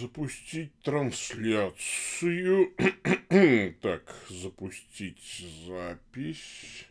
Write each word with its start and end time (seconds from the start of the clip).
Запустить 0.00 0.72
трансляцию. 0.80 2.74
так, 3.82 4.16
запустить 4.30 5.20
запись. 5.66 6.86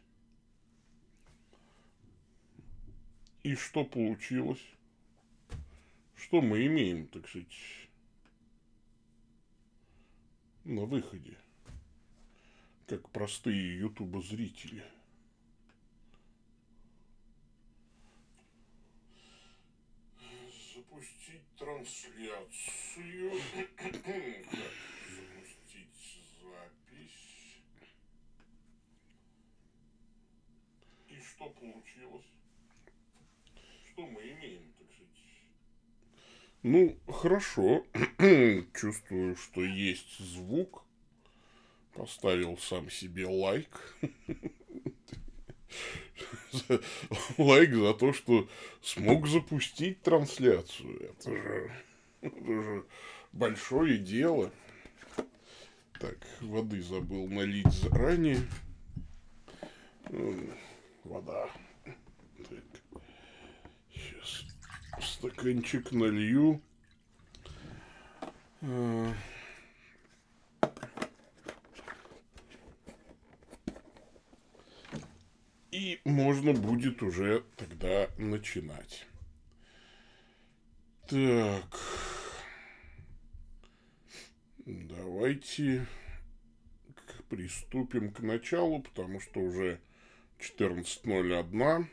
И 3.41 3.55
что 3.55 3.83
получилось? 3.83 4.63
Что 6.15 6.41
мы 6.41 6.67
имеем, 6.67 7.07
так 7.07 7.27
сказать, 7.27 7.57
на 10.65 10.85
выходе, 10.85 11.35
как 12.85 13.09
простые 13.09 13.79
ютуба 13.79 14.21
зрители? 14.21 14.83
Запустить 20.75 21.48
трансляцию. 21.59 23.31
так, 23.77 24.45
запустить 25.09 26.21
запись. 26.41 27.61
И 31.09 31.21
что 31.21 31.49
получилось? 31.49 32.25
что 33.91 34.07
мы 34.07 34.21
имеем, 34.21 34.71
так 34.77 34.87
сказать? 34.93 35.09
Ну, 36.63 36.97
хорошо. 37.11 37.85
Чувствую, 38.79 39.35
что 39.35 39.61
есть 39.63 40.17
звук. 40.19 40.85
Поставил 41.93 42.57
сам 42.57 42.89
себе 42.89 43.25
лайк. 43.25 43.97
Лайк 47.37 47.73
за 47.73 47.93
то, 47.93 48.13
что 48.13 48.47
смог 48.81 49.27
запустить 49.27 50.01
трансляцию. 50.01 51.11
Это 51.11 51.31
же, 51.31 51.71
это 52.21 52.45
же 52.45 52.85
большое 53.31 53.97
дело. 53.97 54.51
Так, 55.99 56.17
воды 56.41 56.81
забыл 56.81 57.27
налить 57.27 57.67
заранее. 57.67 58.39
Вода. 61.03 61.49
стаканчик 65.01 65.91
налью. 65.91 66.61
И 75.79 76.01
можно 76.03 76.51
будет 76.51 77.01
уже 77.01 77.45
тогда 77.55 78.09
начинать. 78.17 79.07
Так. 81.07 81.79
Давайте 84.65 85.87
приступим 87.29 88.11
к 88.11 88.19
началу, 88.19 88.81
потому 88.81 89.21
что 89.21 89.39
уже 89.39 89.79
14.01. 90.41 91.85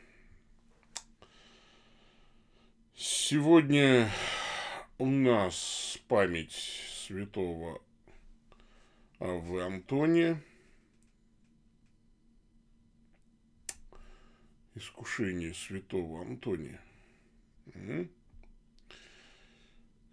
Сегодня 2.93 4.09
у 4.97 5.05
нас 5.05 5.97
память 6.09 6.51
святого 7.07 7.81
в 9.19 9.65
Антоне. 9.65 10.43
Искушение 14.77 15.53
святого 15.53 16.21
Антония, 16.21 16.79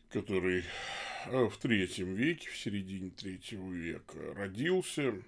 который 0.09 0.65
а, 1.27 1.49
в 1.49 1.57
третьем 1.59 2.15
веке, 2.15 2.49
в 2.49 2.57
середине 2.57 3.11
третьего 3.11 3.71
века 3.71 4.35
родился, 4.35 5.23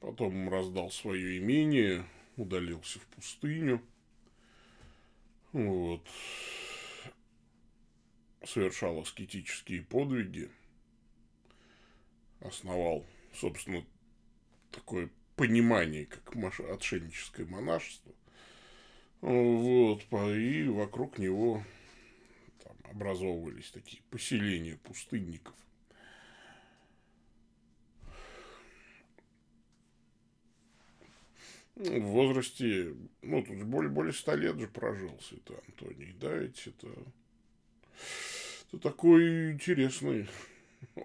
потом 0.00 0.48
раздал 0.48 0.90
свое 0.90 1.38
имение, 1.38 2.06
удалился 2.36 2.98
в 2.98 3.06
пустыню– 3.08 3.82
вот. 5.56 6.06
Совершал 8.44 9.00
аскетические 9.00 9.82
подвиги. 9.82 10.50
Основал, 12.40 13.06
собственно, 13.32 13.82
такое 14.70 15.08
понимание, 15.36 16.06
как 16.06 16.34
отшельническое 16.70 17.46
монашество. 17.46 18.12
Вот, 19.20 20.02
и 20.34 20.68
вокруг 20.68 21.18
него 21.18 21.62
там, 22.62 22.76
образовывались 22.90 23.70
такие 23.70 24.02
поселения 24.10 24.76
пустынников. 24.76 25.54
в 31.76 32.00
возрасте, 32.00 32.94
ну, 33.22 33.42
тут 33.42 33.62
более, 33.64 33.90
более 33.90 34.12
ста 34.12 34.34
лет 34.34 34.58
же 34.58 34.66
прожил 34.66 35.18
Святой 35.20 35.58
Антоний, 35.66 36.14
да, 36.18 36.34
ведь 36.34 36.66
это, 36.66 36.88
это 38.68 38.78
такой 38.78 39.52
интересный 39.52 40.26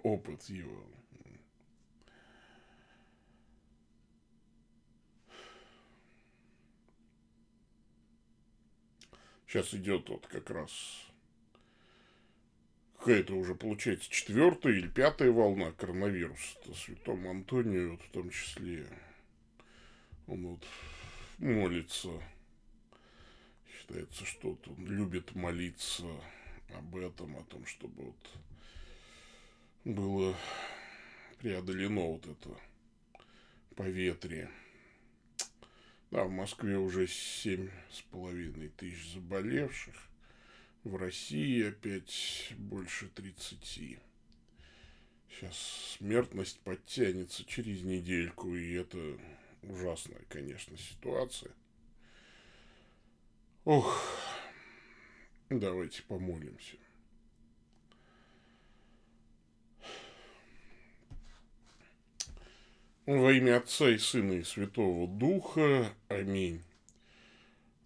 опыт 0.02 0.44
его. 0.44 0.82
Сейчас 9.52 9.74
идет 9.74 10.08
вот 10.08 10.26
как 10.28 10.48
раз 10.48 10.70
какая-то 12.96 13.34
уже 13.34 13.54
получается 13.54 14.10
четвертая 14.10 14.72
или 14.72 14.88
пятая 14.88 15.30
волна 15.30 15.72
коронавируса, 15.72 16.56
святому 16.74 17.28
Антонию 17.28 17.90
вот 17.90 18.00
в 18.00 18.10
том 18.12 18.30
числе. 18.30 18.86
Он 20.26 20.46
вот 20.46 20.66
молится. 21.36 22.08
Считается, 23.68 24.24
что 24.24 24.58
он 24.68 24.86
любит 24.86 25.34
молиться 25.34 26.06
об 26.74 26.96
этом, 26.96 27.36
о 27.36 27.44
том, 27.44 27.66
чтобы 27.66 28.04
вот 28.04 28.30
было 29.84 30.34
преодолено 31.40 32.06
вот 32.06 32.26
это 32.26 32.58
поветрие. 33.76 34.50
Да, 36.12 36.24
в 36.24 36.30
Москве 36.30 36.76
уже 36.76 37.06
семь 37.06 37.70
с 37.90 38.02
половиной 38.02 38.68
тысяч 38.68 39.14
заболевших. 39.14 39.94
В 40.84 40.96
России 40.96 41.66
опять 41.66 42.52
больше 42.58 43.08
30. 43.08 43.98
Сейчас 45.30 45.96
смертность 45.96 46.60
подтянется 46.60 47.46
через 47.46 47.80
недельку, 47.80 48.54
и 48.54 48.74
это 48.74 49.18
ужасная, 49.62 50.20
конечно, 50.28 50.76
ситуация. 50.76 51.52
Ох, 53.64 53.98
давайте 55.48 56.02
помолимся. 56.02 56.76
Во 63.06 63.32
имя 63.32 63.58
Отца 63.58 63.90
и 63.90 63.98
Сына 63.98 64.32
и 64.32 64.42
Святого 64.42 65.08
Духа. 65.08 65.92
Аминь. 66.08 66.62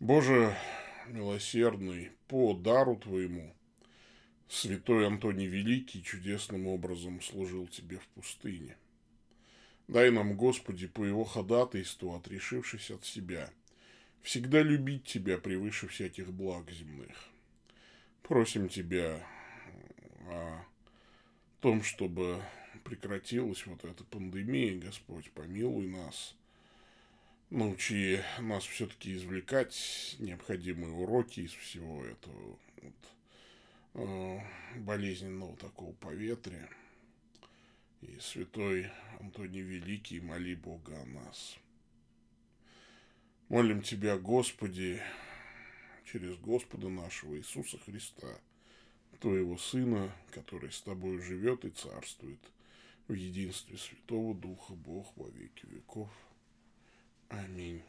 Боже 0.01 0.57
милосердный, 1.09 2.13
по 2.29 2.55
дару 2.55 2.97
Твоему, 2.97 3.55
святой 4.49 5.07
Антоний 5.07 5.47
Великий 5.47 6.03
чудесным 6.03 6.67
образом 6.67 7.23
служил 7.23 7.67
Тебе 7.67 7.99
в 7.99 8.07
пустыне– 8.09 8.77
Дай 9.89 10.11
нам, 10.11 10.37
Господи, 10.37 10.89
по 10.89 11.05
Его 11.05 11.23
ходатайству, 11.25 12.15
отрешившись 12.15 12.91
от 12.91 13.05
себя, 13.05 13.51
всегда 14.23 14.61
любить 14.61 15.05
Тебя 15.05 15.39
превыше 15.39 15.87
всяких 15.87 16.33
благ 16.33 16.71
земных. 16.71 17.17
Просим 18.23 18.69
Тебя 18.69 19.25
о 20.29 20.65
том, 21.61 21.85
чтобы 21.85 22.43
прекратилась 22.83 23.67
вот 23.67 23.85
эта 23.85 24.05
пандемия, 24.05 24.79
Господь, 24.79 25.31
помилуй 25.33 25.89
нас. 25.89 26.35
Научи 27.51 28.21
нас 28.41 28.65
все-таки 28.65 29.15
извлекать 29.15 30.17
необходимые 30.19 30.93
уроки 30.93 31.41
из 31.41 31.53
всего 31.53 32.05
этого 32.05 32.59
вот, 32.83 32.95
э, 33.95 34.41
болезненного 34.79 35.57
такого 35.57 35.93
поветрия. 35.93 36.69
И 38.03 38.19
святой 38.21 38.91
Антоний 39.21 39.63
Великий, 39.63 40.21
моли 40.21 40.55
Бога 40.55 41.01
о 41.01 41.07
нас. 41.07 41.57
Молим 43.49 43.81
Тебя, 43.81 44.19
Господи, 44.19 45.01
через 46.05 46.37
Господа 46.39 46.89
нашего 46.89 47.39
Иисуса 47.39 47.79
Христа, 47.79 48.41
Твоего 49.21 49.57
Сына, 49.57 50.13
который 50.33 50.73
с 50.73 50.81
Тобой 50.83 51.21
живет 51.21 51.65
и 51.65 51.71
царствует 51.71 52.41
в 53.09 53.13
единстве 53.13 53.77
Святого 53.79 54.35
Духа, 54.35 54.75
Бог 54.75 55.17
во 55.17 55.29
веки 55.29 55.67
веков. 55.67 56.11
Аминь. 57.29 57.83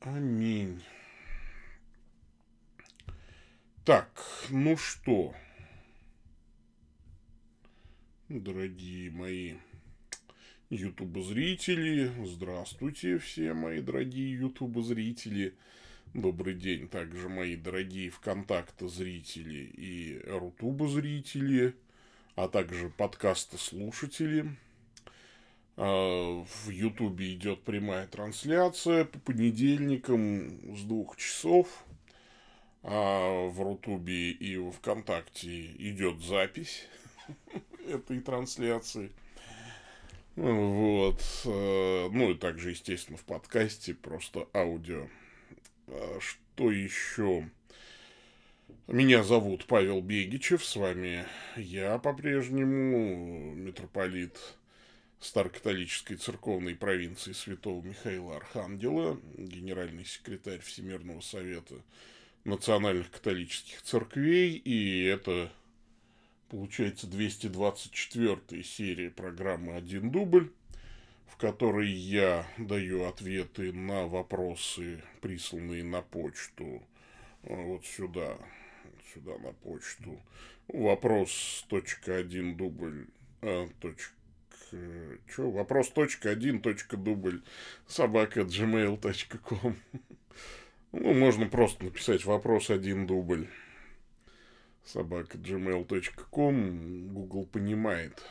Аминь. 0.00 0.82
Так, 3.84 4.10
ну 4.50 4.76
что, 4.76 5.32
дорогие 8.28 9.10
мои 9.10 9.54
ютуб-зрители. 10.70 12.12
Здравствуйте, 12.24 13.18
все 13.18 13.54
мои 13.54 13.80
дорогие 13.80 14.32
ютуб-зрители. 14.32 15.54
Добрый 16.14 16.54
день 16.54 16.88
также 16.88 17.28
мои 17.28 17.56
дорогие 17.56 18.10
ВКонтакте-зрители 18.10 19.64
и 19.76 20.20
Рутуба-зрители, 20.26 21.76
а 22.36 22.48
также 22.48 22.90
подкаста-слушатели. 22.90 24.56
А, 25.76 26.44
в 26.44 26.70
Ютубе 26.70 27.34
идет 27.34 27.62
прямая 27.64 28.06
трансляция 28.06 29.04
по 29.06 29.18
понедельникам 29.18 30.76
с 30.76 30.82
двух 30.82 31.16
часов. 31.16 31.84
А 32.82 33.48
в 33.48 33.60
Рутубе 33.60 34.30
и 34.30 34.56
в 34.58 34.70
ВКонтакте 34.70 35.72
идет 35.72 36.22
запись 36.22 36.86
этой 37.88 38.20
трансляции. 38.20 39.10
Вот. 40.36 41.20
Э, 41.46 42.08
ну 42.12 42.30
и 42.30 42.34
также, 42.34 42.70
естественно, 42.70 43.16
в 43.16 43.24
подкасте 43.24 43.94
просто 43.94 44.46
аудио. 44.54 45.08
А 45.88 46.18
что 46.20 46.70
еще? 46.70 47.48
Меня 48.88 49.24
зовут 49.24 49.66
Павел 49.66 50.00
Бегичев, 50.00 50.64
с 50.64 50.76
вами 50.76 51.26
я 51.56 51.98
по-прежнему, 51.98 53.52
митрополит 53.52 54.38
Старокатолической 55.18 56.16
церковной 56.16 56.76
провинции 56.76 57.32
Святого 57.32 57.84
Михаила 57.84 58.36
Архангела, 58.36 59.20
генеральный 59.36 60.04
секретарь 60.04 60.60
Всемирного 60.60 61.20
Совета 61.20 61.74
национальных 62.44 63.10
католических 63.10 63.82
церквей, 63.82 64.54
и 64.54 65.02
это 65.02 65.52
получается 66.48 67.08
224 67.08 68.62
серия 68.62 69.10
программы 69.10 69.74
«Один 69.74 70.12
дубль», 70.12 70.52
в 71.26 71.36
которой 71.38 71.90
я 71.90 72.46
даю 72.56 73.04
ответы 73.04 73.72
на 73.72 74.06
вопросы, 74.06 75.02
присланные 75.20 75.82
на 75.82 76.02
почту, 76.02 76.84
вот 77.46 77.84
сюда, 77.86 78.36
сюда 79.12 79.38
на 79.38 79.52
почту. 79.52 80.20
Вопрос 80.68 81.64
точка 81.68 82.16
один 82.16 82.56
дубль, 82.56 83.06
а, 83.40 83.68
точка, 83.80 84.12
что, 85.28 85.50
вопрос 85.50 85.90
точка 85.90 86.30
один 86.30 86.60
точка 86.60 86.96
дубль 86.96 87.42
собака 87.86 88.40
gmail.com. 88.40 89.76
Ну, 90.92 91.14
можно 91.14 91.46
просто 91.46 91.84
написать 91.84 92.24
вопрос 92.24 92.70
один 92.70 93.06
дубль 93.06 93.48
собака 94.84 95.38
gmail.com. 95.38 97.08
Google 97.12 97.46
понимает. 97.46 98.22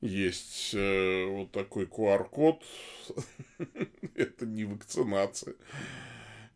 Есть 0.00 0.74
э, 0.74 1.24
вот 1.26 1.52
такой 1.52 1.86
QR-код. 1.86 2.62
это 4.14 4.46
не 4.46 4.64
вакцинация. 4.64 5.54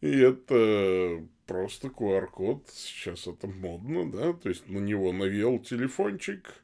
И 0.01 0.19
это 0.19 1.27
просто 1.49 1.89
QR-код. 1.89 2.69
Сейчас 2.71 3.27
это 3.27 3.49
модно, 3.49 4.09
да? 4.09 4.33
То 4.35 4.51
есть 4.51 4.69
на 4.69 4.79
него 4.79 5.13
навел 5.13 5.59
телефончик 5.59 6.55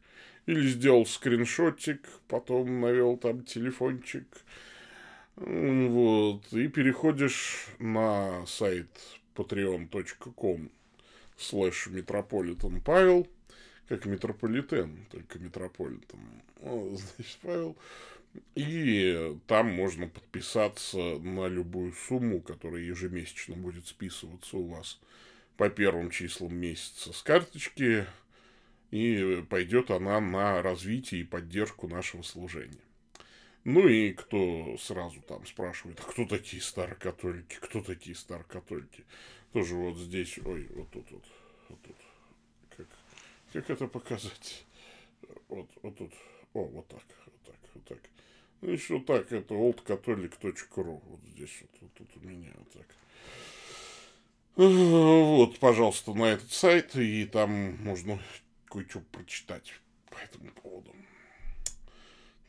или 0.46 0.68
сделал 0.68 1.06
скриншотик, 1.06 2.06
потом 2.28 2.80
навел 2.80 3.16
там 3.16 3.42
телефончик. 3.42 4.26
Вот. 5.36 6.52
И 6.52 6.68
переходишь 6.68 7.66
на 7.80 8.46
сайт 8.46 8.88
patreon.com 9.34 10.70
слэш 11.36 11.88
метрополитен 11.88 12.80
Павел, 12.80 13.26
как 13.88 14.06
метрополитен, 14.06 15.06
только 15.10 15.38
метрополитен. 15.38 16.20
Значит, 16.62 17.38
Павел. 17.42 17.76
И 18.54 19.36
там 19.46 19.72
можно 19.72 20.08
подписаться 20.08 20.98
на 20.98 21.46
любую 21.46 21.92
сумму, 21.92 22.40
которая 22.40 22.82
ежемесячно 22.82 23.56
будет 23.56 23.86
списываться 23.86 24.56
у 24.56 24.66
вас 24.66 25.00
по 25.56 25.68
первым 25.70 26.10
числам 26.10 26.54
месяца 26.54 27.12
с 27.12 27.22
карточки, 27.22 28.06
и 28.90 29.44
пойдет 29.48 29.90
она 29.90 30.20
на 30.20 30.62
развитие 30.62 31.22
и 31.22 31.24
поддержку 31.24 31.88
нашего 31.88 32.22
служения. 32.22 32.78
Ну 33.64 33.88
и 33.88 34.12
кто 34.12 34.76
сразу 34.78 35.20
там 35.22 35.46
спрашивает, 35.46 35.98
а 36.00 36.02
кто 36.02 36.26
такие 36.26 36.62
старокатолики, 36.62 37.56
кто 37.60 37.82
такие 37.82 38.14
старокатолики? 38.14 39.04
Тоже 39.52 39.74
вот 39.74 39.96
здесь, 39.96 40.38
ой, 40.44 40.68
вот 40.74 40.90
тут 40.90 41.10
вот, 41.10 41.24
вот 41.68 41.82
тут. 41.82 41.96
Как, 42.76 42.86
как 43.52 43.70
это 43.70 43.86
показать? 43.86 44.66
Вот, 45.48 45.70
вот 45.82 45.96
тут. 45.96 46.12
О, 46.52 46.64
вот 46.64 46.86
так, 46.88 47.02
вот 47.24 47.42
так, 47.46 47.56
вот 47.74 47.84
так. 47.84 48.13
Ну, 48.60 48.70
еще 48.70 49.00
так, 49.00 49.32
это 49.32 49.54
oldcatholic.ru. 49.54 51.02
Вот 51.04 51.20
здесь 51.34 51.62
вот, 51.62 51.70
вот 51.80 51.94
тут 51.94 52.08
у 52.16 52.26
меня 52.26 52.50
вот 52.56 52.70
так. 52.72 52.86
Вот, 54.56 55.58
пожалуйста, 55.58 56.14
на 56.14 56.24
этот 56.24 56.52
сайт, 56.52 56.94
и 56.96 57.24
там 57.26 57.76
можно 57.82 58.18
кое-что 58.66 59.00
прочитать 59.12 59.74
по 60.10 60.18
этому 60.18 60.50
поводу. 60.62 60.92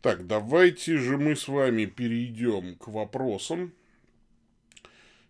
Так, 0.01 0.27
давайте 0.27 0.97
же 0.97 1.17
мы 1.17 1.35
с 1.35 1.47
вами 1.47 1.85
перейдем 1.85 2.75
к 2.75 2.87
вопросам 2.87 3.73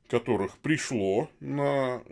которых 0.07 0.57
пришло 0.59 1.29
на 1.39 2.03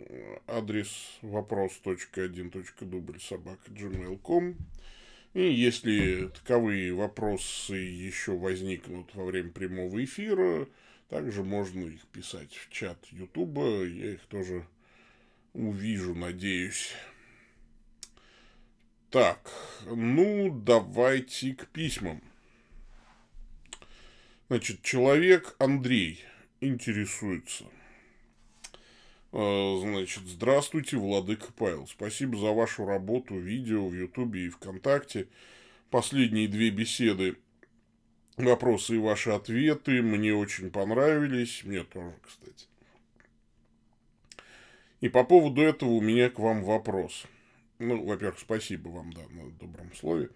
адрес 0.46 0.90
вопрос.1.дубль 1.22 3.20
собака 3.20 3.70
gmail.com. 3.70 4.56
И 5.34 5.52
если 5.52 6.28
таковые 6.28 6.94
вопросы 6.94 7.74
еще 7.74 8.36
возникнут 8.36 9.12
во 9.14 9.24
время 9.24 9.50
прямого 9.50 10.02
эфира, 10.04 10.68
также 11.08 11.42
можно 11.42 11.80
их 11.80 12.06
писать 12.06 12.54
в 12.54 12.70
чат 12.70 13.04
Ютуба. 13.10 13.84
Я 13.84 14.12
их 14.12 14.20
тоже 14.26 14.64
увижу, 15.52 16.14
надеюсь. 16.14 16.92
Так, 19.10 19.50
ну 19.86 20.56
давайте 20.64 21.54
к 21.54 21.66
письмам. 21.66 22.22
Значит, 24.48 24.82
человек 24.82 25.56
Андрей 25.58 26.24
интересуется– 26.60 27.64
значит, 29.34 30.22
здравствуйте, 30.26 30.96
Владыка 30.96 31.52
Павел. 31.56 31.88
Спасибо 31.88 32.36
за 32.36 32.52
вашу 32.52 32.86
работу, 32.86 33.36
видео 33.36 33.88
в 33.88 33.92
Ютубе 33.92 34.46
и 34.46 34.48
ВКонтакте. 34.48 35.26
Последние 35.90 36.46
две 36.46 36.70
беседы, 36.70 37.36
вопросы 38.36 38.94
и 38.94 38.98
ваши 38.98 39.30
ответы 39.30 40.02
мне 40.02 40.32
очень 40.32 40.70
понравились. 40.70 41.64
Мне 41.64 41.82
тоже, 41.82 42.14
кстати. 42.22 42.66
И 45.00 45.08
по 45.08 45.24
поводу 45.24 45.62
этого 45.62 45.90
у 45.90 46.00
меня 46.00 46.30
к 46.30 46.38
вам 46.38 46.62
вопрос. 46.62 47.24
Ну, 47.80 48.04
во-первых, 48.04 48.38
спасибо 48.38 48.88
вам, 48.88 49.12
да, 49.12 49.22
на 49.30 49.50
добром 49.50 49.92
слове. 49.96 50.30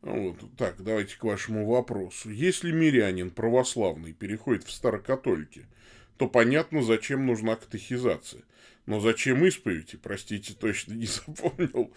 Вот. 0.00 0.36
Так, 0.56 0.80
давайте 0.80 1.18
к 1.18 1.24
вашему 1.24 1.66
вопросу. 1.66 2.30
Если 2.30 2.70
мирянин 2.70 3.30
православный 3.30 4.12
переходит 4.12 4.62
в 4.62 4.70
старокатолики– 4.70 5.66
то 6.18 6.26
понятно, 6.26 6.82
зачем 6.82 7.26
нужна 7.26 7.56
катехизация. 7.56 8.42
Но 8.86 9.00
зачем 9.00 9.44
исповедь? 9.44 9.96
Простите, 10.02 10.54
точно 10.54 10.94
не 10.94 11.06
запомнил. 11.26 11.92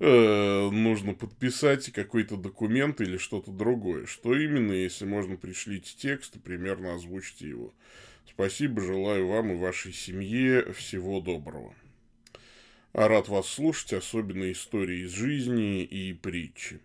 Э, 0.00 0.70
нужно 0.70 1.14
подписать 1.14 1.92
какой-то 1.92 2.36
документ 2.36 3.00
или 3.00 3.18
что-то 3.18 3.50
другое. 3.50 4.06
Что 4.06 4.34
именно, 4.34 4.72
если 4.72 5.04
можно, 5.04 5.36
пришлите 5.36 5.94
текст 5.96 6.36
и 6.36 6.38
примерно 6.38 6.94
озвучьте 6.94 7.48
его. 7.48 7.74
Спасибо, 8.28 8.80
желаю 8.80 9.26
вам 9.26 9.52
и 9.52 9.56
вашей 9.56 9.92
семье 9.92 10.72
всего 10.72 11.20
доброго. 11.20 11.74
А 12.92 13.08
рад 13.08 13.28
вас 13.28 13.48
слушать, 13.48 13.92
особенно 13.92 14.50
истории 14.50 15.04
из 15.04 15.10
жизни 15.10 15.82
и 15.82 16.12
притчи. 16.14 16.80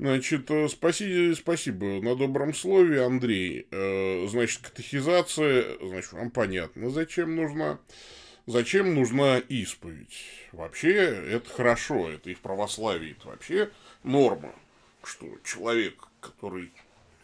Значит, 0.00 0.50
э, 0.50 0.66
спасибо, 0.68 1.34
спасибо 1.36 2.00
на 2.00 2.16
добром 2.16 2.54
слове, 2.54 3.04
Андрей. 3.04 3.66
Э, 3.70 4.26
значит, 4.30 4.62
катехизация, 4.62 5.76
значит, 5.78 6.14
вам 6.14 6.30
понятно, 6.30 6.88
зачем 6.88 7.36
нужна. 7.36 7.78
Зачем 8.46 8.94
нужна 8.94 9.36
исповедь? 9.36 10.24
Вообще, 10.52 10.94
это 10.94 11.50
хорошо, 11.50 12.08
это 12.08 12.30
и 12.30 12.34
в 12.34 12.40
православии 12.40 13.10
это 13.10 13.28
вообще 13.28 13.70
норма, 14.02 14.54
что 15.04 15.26
человек, 15.44 16.08
который 16.22 16.72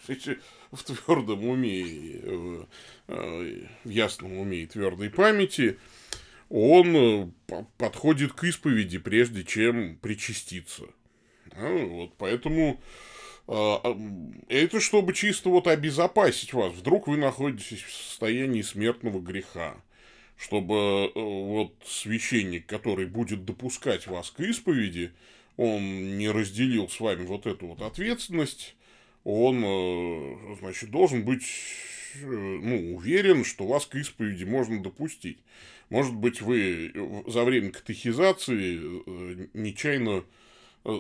в 0.71 0.85
твердом 0.85 1.49
уме, 1.49 1.83
э, 1.83 2.64
в 3.85 3.88
ясном 3.88 4.37
уме 4.37 4.59
и 4.59 4.66
твердой 4.66 5.09
памяти, 5.09 5.78
он 6.50 7.33
подходит 7.78 8.35
к 8.35 8.45
исповеди, 8.45 8.99
прежде 8.99 9.45
чем 9.45 9.97
причаститься. 9.97 10.85
А, 11.59 11.87
вот, 11.87 12.13
поэтому 12.19 12.81
а, 13.49 13.81
а, 13.85 13.97
это 14.49 14.81
чтобы 14.81 15.13
чисто 15.13 15.49
вот 15.51 15.67
обезопасить 15.67 16.53
вас. 16.53 16.73
Вдруг 16.73 17.07
вы 17.07 17.17
находитесь 17.17 17.83
в 17.83 17.93
состоянии 17.93 18.63
смертного 18.63 19.21
греха. 19.21 19.77
Чтобы 20.37 20.75
э, 20.75 21.11
вот 21.15 21.73
священник, 21.87 22.67
который 22.67 23.07
будет 23.07 23.47
допускать 23.47 24.07
вас 24.07 24.31
к 24.31 24.41
исповеди, 24.41 25.13
он 25.57 26.19
не 26.19 26.29
разделил 26.29 26.91
с 26.91 27.01
вами 27.01 27.25
вот 27.25 27.47
эту 27.47 27.69
вот 27.69 27.81
ответственность, 27.81 28.77
он, 29.25 29.65
э, 29.65 30.57
значит, 30.61 30.91
должен 30.91 31.25
быть 31.25 31.47
э, 32.17 32.27
ну, 32.27 32.97
уверен, 32.97 33.47
что 33.47 33.67
вас 33.67 33.87
к 33.87 33.95
исповеди 33.95 34.45
можно 34.45 34.83
допустить. 34.83 35.39
Может 35.89 36.15
быть, 36.15 36.43
вы 36.43 36.93
за 37.27 37.45
время 37.45 37.71
катехизации 37.71 38.79
нечаянно 39.57 40.25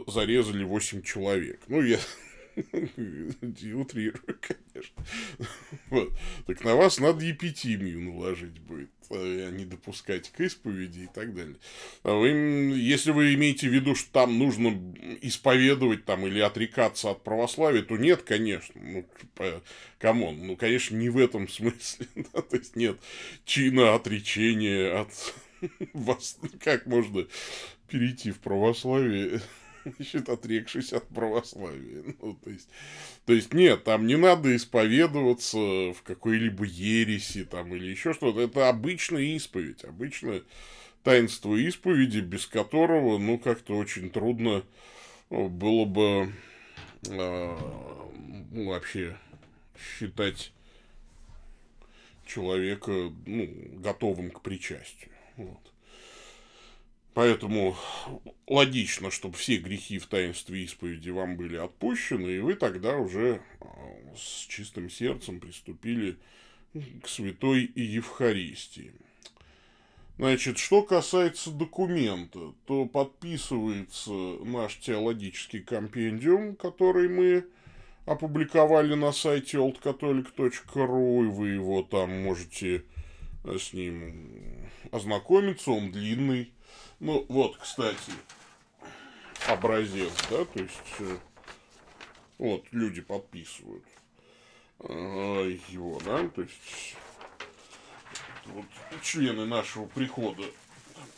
зарезали 0.06 0.64
8 0.64 1.02
человек. 1.02 1.60
Ну, 1.68 1.82
я 1.82 1.98
утрирую, 2.56 4.38
конечно. 4.40 5.04
Вот. 5.90 6.12
Так 6.46 6.64
на 6.64 6.74
вас 6.74 6.98
надо 6.98 7.30
эпитимию 7.30 8.00
наложить 8.00 8.58
будет, 8.60 8.90
а 9.10 9.50
не 9.50 9.66
допускать 9.66 10.30
к 10.30 10.40
исповеди 10.40 11.00
и 11.00 11.06
так 11.06 11.34
далее. 11.34 11.56
А 12.02 12.14
вы, 12.14 12.28
если 12.28 13.10
вы 13.10 13.34
имеете 13.34 13.68
в 13.68 13.74
виду, 13.74 13.94
что 13.94 14.10
там 14.10 14.38
нужно 14.38 14.70
исповедовать 15.20 16.06
там, 16.06 16.26
или 16.26 16.40
отрекаться 16.40 17.10
от 17.10 17.22
православия, 17.24 17.82
то 17.82 17.96
нет, 17.96 18.22
конечно. 18.22 18.80
Ну, 18.80 19.06
come 19.98 20.25
on, 20.25 20.46
ну, 20.46 20.56
конечно, 20.56 20.96
не 20.96 21.10
в 21.10 21.18
этом 21.18 21.48
смысле. 21.48 22.06
Да? 22.32 22.40
То 22.40 22.56
есть 22.56 22.74
нет 22.76 22.98
чина 23.44 23.94
отречения 23.94 25.00
от 25.00 25.34
вас. 25.92 26.38
Как 26.60 26.86
можно 26.86 27.26
перейти 27.88 28.30
в 28.30 28.40
православие 28.40 29.40
значит, 29.96 30.28
отрекшись 30.28 30.92
от 30.92 31.08
православия. 31.08 32.02
Ну, 32.20 32.34
то 32.34 32.50
есть, 32.50 32.68
то 33.24 33.32
есть, 33.32 33.52
нет, 33.54 33.84
там 33.84 34.06
не 34.06 34.16
надо 34.16 34.54
исповедоваться 34.54 35.58
в 35.58 36.02
какой-либо 36.04 36.64
ереси 36.64 37.44
там 37.44 37.74
или 37.74 37.86
еще 37.86 38.12
что-то. 38.12 38.40
Это 38.40 38.68
обычная 38.68 39.22
исповедь, 39.22 39.84
обычное 39.84 40.42
таинство 41.02 41.54
исповеди, 41.54 42.18
без 42.18 42.46
которого, 42.46 43.18
ну, 43.18 43.38
как-то 43.38 43.76
очень 43.76 44.10
трудно 44.10 44.64
ну, 45.30 45.48
было 45.48 45.84
бы 45.84 46.32
э, 47.08 47.58
ну, 48.50 48.68
вообще 48.68 49.16
считать 49.78 50.52
человека 52.26 53.12
ну, 53.26 53.48
готовым 53.74 54.30
к 54.30 54.40
причастию. 54.40 55.10
Вот. 55.36 55.72
Поэтому 57.16 57.74
логично, 58.46 59.10
чтобы 59.10 59.38
все 59.38 59.56
грехи 59.56 59.98
в 59.98 60.04
таинстве 60.04 60.64
исповеди 60.64 61.08
вам 61.08 61.38
были 61.38 61.56
отпущены, 61.56 62.28
и 62.28 62.40
вы 62.40 62.52
тогда 62.52 62.98
уже 62.98 63.40
а, 63.62 63.66
с 64.14 64.44
чистым 64.46 64.90
сердцем 64.90 65.40
приступили 65.40 66.18
к 67.02 67.08
святой 67.08 67.72
Евхаристии. 67.74 68.92
Значит, 70.18 70.58
что 70.58 70.82
касается 70.82 71.50
документа, 71.52 72.52
то 72.66 72.84
подписывается 72.84 74.12
наш 74.44 74.76
теологический 74.76 75.60
компендиум, 75.60 76.54
который 76.54 77.08
мы 77.08 77.46
опубликовали 78.04 78.92
на 78.92 79.12
сайте 79.12 79.56
oldcatholic.ru, 79.56 81.24
и 81.24 81.28
вы 81.28 81.48
его 81.48 81.82
там 81.82 82.10
можете 82.24 82.84
с 83.42 83.72
ним 83.72 84.68
ознакомиться, 84.92 85.70
он 85.70 85.92
длинный, 85.92 86.52
ну, 87.00 87.26
вот, 87.28 87.56
кстати, 87.56 88.12
образец, 89.46 90.12
да, 90.30 90.44
то 90.44 90.60
есть, 90.60 90.94
э, 91.00 91.18
вот, 92.38 92.64
люди 92.70 93.00
подписывают 93.00 93.84
э, 94.80 95.58
его, 95.68 96.00
да, 96.04 96.28
то 96.28 96.42
есть, 96.42 96.96
вот, 98.46 98.66
члены 99.02 99.46
нашего 99.46 99.86
прихода 99.86 100.44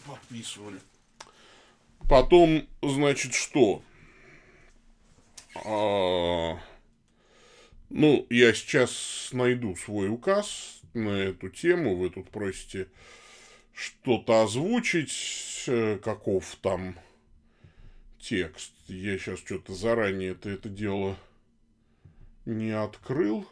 подписывали. 0.07 0.81
Потом, 2.09 2.67
значит, 2.81 3.35
что? 3.35 3.83
А, 5.65 6.59
ну, 7.91 8.27
я 8.31 8.55
сейчас 8.55 9.29
найду 9.33 9.77
свой 9.77 10.09
указ 10.09 10.81
на 10.95 11.11
эту 11.11 11.51
тему. 11.51 11.97
Вы 11.97 12.11
тут 12.11 12.31
просите 12.31 12.89
что-то 13.79 14.43
озвучить, 14.43 15.65
э, 15.69 15.99
каков 16.03 16.57
там 16.57 16.99
текст. 18.19 18.73
Я 18.89 19.17
сейчас 19.19 19.39
что-то 19.39 19.73
заранее 19.73 20.33
это, 20.33 20.51
это 20.51 20.69
дело 20.69 21.17
не 22.45 22.73
открыл. 22.73 23.47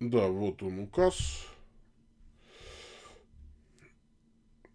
Да, 0.00 0.28
вот 0.28 0.62
он 0.62 0.80
указ. 0.80 1.46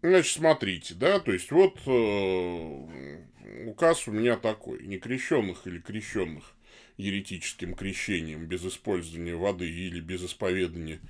Значит, 0.02 0.38
смотрите, 0.38 0.94
да, 0.94 1.20
то 1.20 1.32
есть 1.32 1.52
вот 1.52 1.78
э, 1.86 3.66
указ 3.66 4.08
у 4.08 4.10
меня 4.10 4.36
такой, 4.36 4.84
некрещенных 4.84 5.68
или 5.68 5.78
крещенных 5.78 6.52
еретическим 6.96 7.74
крещением 7.74 8.46
без 8.46 8.64
использования 8.64 9.34
воды 9.34 9.68
или 9.70 10.00
без 10.00 10.24
исповедания 10.24 11.00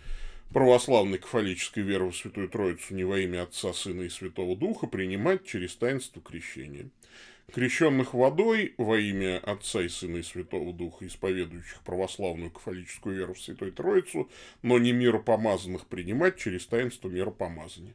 православной 0.52 1.18
кафолической 1.18 1.82
веры 1.82 2.10
в 2.10 2.16
Святую 2.16 2.48
Троицу 2.48 2.94
не 2.94 3.04
во 3.04 3.18
имя 3.18 3.42
Отца, 3.42 3.72
Сына 3.72 4.02
и 4.02 4.08
Святого 4.08 4.56
Духа 4.56 4.86
принимать 4.86 5.46
через 5.46 5.74
таинство 5.76 6.20
крещения. 6.22 6.90
Крещенных 7.52 8.14
водой 8.14 8.74
во 8.78 8.98
имя 8.98 9.38
Отца 9.38 9.82
и 9.82 9.88
Сына 9.88 10.18
и 10.18 10.22
Святого 10.22 10.72
Духа, 10.72 11.06
исповедующих 11.06 11.82
православную 11.82 12.50
кафолическую 12.50 13.16
веру 13.16 13.34
в 13.34 13.40
Святую 13.40 13.72
Троицу, 13.72 14.30
но 14.62 14.78
не 14.78 14.92
миропомазанных 14.92 15.86
принимать 15.86 16.38
через 16.38 16.66
таинство 16.66 17.08
миропомазания. 17.08 17.94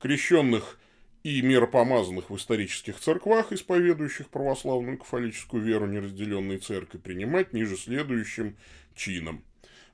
Крещенных 0.00 0.78
и 1.24 1.42
миропомазанных 1.42 2.30
в 2.30 2.36
исторических 2.36 2.98
церквах, 2.98 3.52
исповедующих 3.52 4.28
православную 4.28 4.98
кафолическую 4.98 5.62
веру 5.62 5.86
неразделенной 5.86 6.58
церкви, 6.58 6.98
принимать 6.98 7.52
ниже 7.52 7.76
следующим 7.76 8.56
чином. 8.94 9.42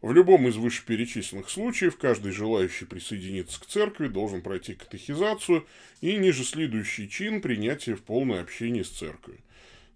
В 0.03 0.13
любом 0.13 0.47
из 0.49 0.57
вышеперечисленных 0.57 1.49
случаев 1.49 1.97
каждый 1.97 2.33
желающий 2.33 2.85
присоединиться 2.85 3.59
к 3.59 3.65
церкви 3.65 4.09
должен 4.09 4.43
пройти 4.43 4.75
катехизацию 4.75 5.67
и 6.03 6.17
ниже 6.19 6.45
следующий 6.45 7.09
чин 7.09 7.41
принятия 7.41 7.95
в 7.95 8.03
полное 8.03 8.43
общение 8.43 8.85
с 8.85 8.91
церковью. 8.91 9.41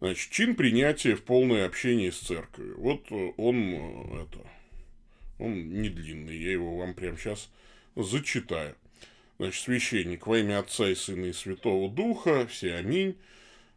Значит, 0.00 0.30
чин 0.30 0.54
принятия 0.54 1.14
в 1.14 1.22
полное 1.22 1.66
общение 1.66 2.10
с 2.10 2.18
церковью. 2.20 2.76
Вот 2.78 3.04
он, 3.36 3.74
э, 3.74 4.22
это, 4.22 4.46
он 5.38 5.82
не 5.82 5.90
длинный, 5.90 6.38
я 6.38 6.52
его 6.52 6.78
вам 6.78 6.94
прямо 6.94 7.18
сейчас 7.18 7.50
зачитаю. 7.94 8.76
Значит, 9.40 9.62
священник 9.62 10.26
во 10.26 10.38
имя 10.38 10.58
Отца 10.58 10.88
и 10.88 10.96
Сына 10.96 11.26
и 11.26 11.32
Святого 11.32 11.88
Духа, 11.88 12.48
все 12.48 12.74
аминь. 12.74 13.16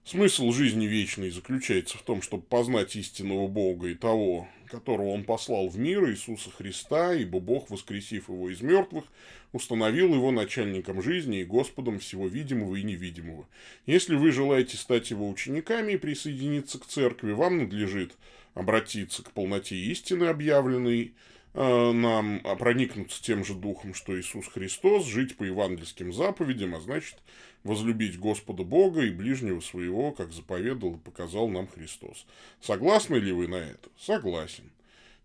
Смысл 0.03 0.51
жизни 0.51 0.87
вечной 0.87 1.29
заключается 1.29 1.99
в 1.99 2.01
том, 2.01 2.23
чтобы 2.23 2.41
познать 2.41 2.95
истинного 2.95 3.47
Бога 3.47 3.89
и 3.89 3.93
того, 3.93 4.47
которого 4.67 5.09
Он 5.09 5.23
послал 5.23 5.69
в 5.69 5.77
мир, 5.77 6.09
Иисуса 6.09 6.49
Христа, 6.49 7.13
ибо 7.13 7.39
Бог, 7.39 7.69
воскресив 7.69 8.29
Его 8.29 8.49
из 8.49 8.61
мертвых, 8.61 9.05
установил 9.51 10.15
Его 10.15 10.31
начальником 10.31 11.03
жизни 11.03 11.41
и 11.41 11.45
Господом 11.45 11.99
всего 11.99 12.27
видимого 12.27 12.77
и 12.77 12.81
невидимого. 12.81 13.47
Если 13.85 14.15
вы 14.15 14.31
желаете 14.31 14.77
стать 14.77 15.11
Его 15.11 15.29
учениками 15.29 15.91
и 15.91 15.97
присоединиться 15.97 16.79
к 16.79 16.87
церкви, 16.87 17.33
вам 17.33 17.59
надлежит 17.59 18.13
обратиться 18.55 19.21
к 19.21 19.29
полноте 19.29 19.75
истины, 19.75 20.23
объявленной 20.23 21.13
нам 21.53 22.41
проникнуться 22.57 23.21
тем 23.21 23.43
же 23.43 23.53
духом, 23.53 23.93
что 23.93 24.19
Иисус 24.19 24.47
Христос, 24.47 25.05
жить 25.05 25.35
по 25.35 25.43
евангельским 25.43 26.13
заповедям, 26.13 26.75
а 26.75 26.79
значит 26.79 27.17
возлюбить 27.63 28.17
Господа 28.17 28.63
Бога 28.63 29.01
и 29.01 29.11
ближнего 29.11 29.59
своего, 29.59 30.11
как 30.11 30.31
заповедал 30.31 30.95
и 30.95 30.99
показал 30.99 31.49
нам 31.49 31.67
Христос. 31.67 32.25
Согласны 32.61 33.15
ли 33.15 33.31
вы 33.31 33.47
на 33.47 33.57
это? 33.57 33.89
Согласен. 33.99 34.71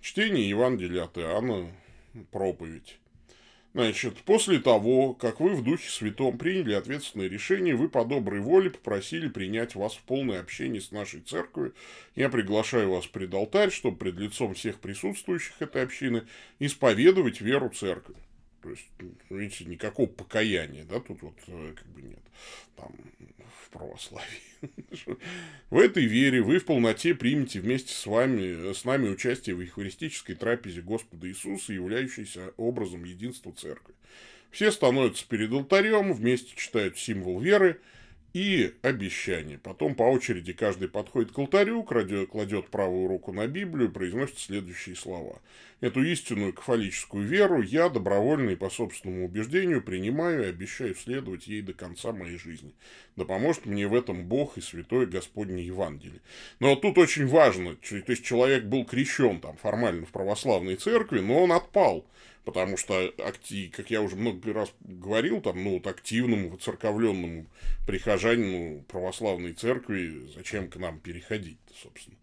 Чтение 0.00 0.48
Евангелия 0.48 1.04
от 1.04 1.16
Иоанна, 1.18 1.70
проповедь. 2.30 2.98
Значит, 3.76 4.16
после 4.22 4.58
того, 4.58 5.12
как 5.12 5.38
вы 5.38 5.54
в 5.54 5.62
Духе 5.62 5.90
Святом 5.90 6.38
приняли 6.38 6.72
ответственное 6.72 7.28
решение, 7.28 7.76
вы 7.76 7.90
по 7.90 8.06
доброй 8.06 8.40
воле 8.40 8.70
попросили 8.70 9.28
принять 9.28 9.74
вас 9.74 9.92
в 9.92 10.00
полное 10.00 10.40
общение 10.40 10.80
с 10.80 10.92
нашей 10.92 11.20
церковью. 11.20 11.74
Я 12.14 12.30
приглашаю 12.30 12.92
вас 12.92 13.06
пред 13.06 13.34
алтарь, 13.34 13.70
чтобы 13.70 13.98
пред 13.98 14.14
лицом 14.14 14.54
всех 14.54 14.80
присутствующих 14.80 15.60
этой 15.60 15.82
общины 15.82 16.26
исповедовать 16.58 17.42
веру 17.42 17.68
церкви. 17.68 18.14
То 18.62 18.70
есть, 18.70 18.88
видите, 19.28 19.66
никакого 19.66 20.06
покаяния, 20.06 20.86
да, 20.86 20.98
тут 20.98 21.20
вот 21.20 21.36
э, 21.46 21.74
как 21.76 21.86
бы 21.88 22.00
нет, 22.00 22.22
там, 22.76 22.92
православии. 23.76 24.26
В 25.70 25.78
этой 25.78 26.04
вере 26.04 26.42
вы 26.42 26.58
в 26.58 26.64
полноте 26.64 27.14
примете 27.14 27.60
вместе 27.60 27.92
с 27.92 28.06
вами, 28.06 28.72
с 28.72 28.84
нами 28.84 29.08
участие 29.08 29.54
в 29.54 29.60
евхаристической 29.60 30.34
трапезе 30.34 30.80
Господа 30.80 31.28
Иисуса, 31.28 31.72
являющейся 31.72 32.52
образом 32.56 33.04
единства 33.04 33.52
церкви. 33.52 33.94
Все 34.50 34.72
становятся 34.72 35.26
перед 35.28 35.52
алтарем, 35.52 36.12
вместе 36.12 36.56
читают 36.56 36.98
символ 36.98 37.38
веры, 37.40 37.80
и 38.36 38.74
обещание. 38.82 39.56
Потом 39.56 39.94
по 39.94 40.02
очереди 40.02 40.52
каждый 40.52 40.88
подходит 40.88 41.32
к 41.32 41.38
алтарю, 41.38 41.82
кладет, 41.82 42.28
кладет 42.28 42.68
правую 42.68 43.08
руку 43.08 43.32
на 43.32 43.46
Библию, 43.46 43.90
произносит 43.90 44.38
следующие 44.38 44.94
слова. 44.94 45.40
Эту 45.80 46.02
истинную 46.02 46.52
кафолическую 46.52 47.26
веру 47.26 47.62
я 47.62 47.88
добровольно 47.88 48.50
и 48.50 48.54
по 48.54 48.68
собственному 48.68 49.24
убеждению 49.24 49.80
принимаю 49.80 50.42
и 50.42 50.48
обещаю 50.48 50.94
следовать 50.94 51.46
ей 51.46 51.62
до 51.62 51.72
конца 51.72 52.12
моей 52.12 52.36
жизни. 52.36 52.74
Да 53.16 53.24
поможет 53.24 53.64
мне 53.64 53.88
в 53.88 53.94
этом 53.94 54.26
Бог 54.26 54.58
и 54.58 54.60
Святой 54.60 55.06
Господне 55.06 55.62
Евангелие. 55.62 56.20
Но 56.60 56.76
тут 56.76 56.98
очень 56.98 57.26
важно, 57.26 57.76
то 57.76 58.12
есть 58.12 58.22
человек 58.22 58.64
был 58.64 58.84
крещен 58.84 59.40
там 59.40 59.56
формально 59.56 60.04
в 60.04 60.10
православной 60.10 60.76
церкви, 60.76 61.20
но 61.20 61.42
он 61.42 61.52
отпал 61.52 62.04
потому 62.46 62.76
что, 62.76 63.12
как 63.72 63.90
я 63.90 64.00
уже 64.00 64.14
много 64.14 64.52
раз 64.52 64.72
говорил, 64.80 65.40
там, 65.40 65.62
ну, 65.62 65.74
вот 65.74 65.86
активному, 65.88 66.50
воцерковленному 66.50 67.46
прихожанину 67.88 68.82
православной 68.84 69.52
церкви 69.52 70.30
зачем 70.34 70.70
к 70.70 70.76
нам 70.76 71.00
переходить, 71.00 71.58
собственно, 71.74 72.16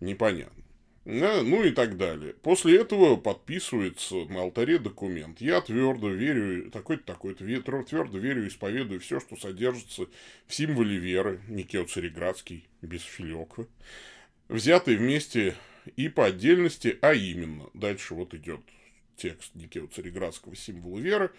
непонятно. 0.00 0.64
Ну 1.04 1.64
и 1.64 1.70
так 1.70 1.96
далее. 1.96 2.34
После 2.42 2.76
этого 2.76 3.16
подписывается 3.16 4.16
на 4.26 4.42
алтаре 4.42 4.78
документ. 4.78 5.40
Я 5.40 5.60
твердо 5.60 6.10
верю, 6.10 6.70
такой-то, 6.72 7.04
такой-то, 7.04 7.44
твердо 7.84 8.18
верю, 8.18 8.48
исповедую 8.48 8.98
все, 8.98 9.20
что 9.20 9.36
содержится 9.36 10.06
в 10.48 10.54
символе 10.54 10.98
веры, 10.98 11.40
Никео 11.46 11.84
Цареградский, 11.84 12.66
без 12.82 13.02
филиоквы, 13.02 13.68
взятые 14.48 14.98
вместе 14.98 15.54
и 15.94 16.08
по 16.08 16.26
отдельности, 16.26 16.98
а 17.00 17.14
именно, 17.14 17.70
дальше 17.74 18.14
вот 18.14 18.34
идет 18.34 18.60
текст 19.18 19.54
Никео 19.54 19.86
Цареградского 19.88 20.56
символа 20.56 20.98
веры, 20.98 21.30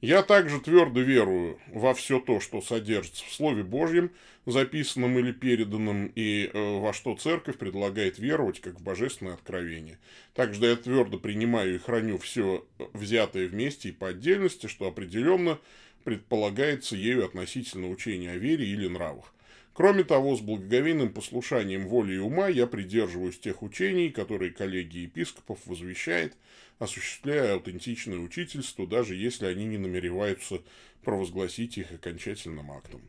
я 0.00 0.22
также 0.22 0.60
твердо 0.60 1.00
верую 1.00 1.58
во 1.68 1.94
все 1.94 2.20
то, 2.20 2.40
что 2.40 2.60
содержится 2.60 3.24
в 3.24 3.32
Слове 3.32 3.62
Божьем, 3.62 4.10
записанном 4.44 5.18
или 5.18 5.32
переданном, 5.32 6.12
и 6.14 6.50
э, 6.52 6.78
во 6.80 6.92
что 6.92 7.16
церковь 7.16 7.56
предлагает 7.56 8.18
веровать, 8.18 8.60
как 8.60 8.78
в 8.78 8.82
божественное 8.82 9.34
откровение. 9.34 9.98
Также 10.34 10.64
я 10.66 10.76
твердо 10.76 11.18
принимаю 11.18 11.76
и 11.76 11.78
храню 11.78 12.18
все 12.18 12.66
взятое 12.92 13.48
вместе 13.48 13.88
и 13.88 13.92
по 13.92 14.08
отдельности, 14.08 14.66
что 14.66 14.86
определенно 14.86 15.58
предполагается 16.04 16.94
ею 16.94 17.24
относительно 17.24 17.88
учения 17.88 18.32
о 18.32 18.36
вере 18.36 18.66
или 18.66 18.86
нравах. 18.86 19.32
Кроме 19.76 20.04
того, 20.04 20.34
с 20.34 20.40
благоговейным 20.40 21.12
послушанием 21.12 21.86
воли 21.86 22.14
и 22.14 22.18
ума 22.18 22.48
я 22.48 22.66
придерживаюсь 22.66 23.38
тех 23.38 23.62
учений, 23.62 24.08
которые 24.08 24.50
коллегия 24.50 25.02
епископов 25.02 25.58
возвещает, 25.66 26.34
осуществляя 26.78 27.52
аутентичное 27.52 28.16
учительство, 28.16 28.86
даже 28.86 29.14
если 29.14 29.44
они 29.44 29.66
не 29.66 29.76
намереваются 29.76 30.62
провозгласить 31.02 31.76
их 31.76 31.92
окончательным 31.92 32.72
актом. 32.72 33.02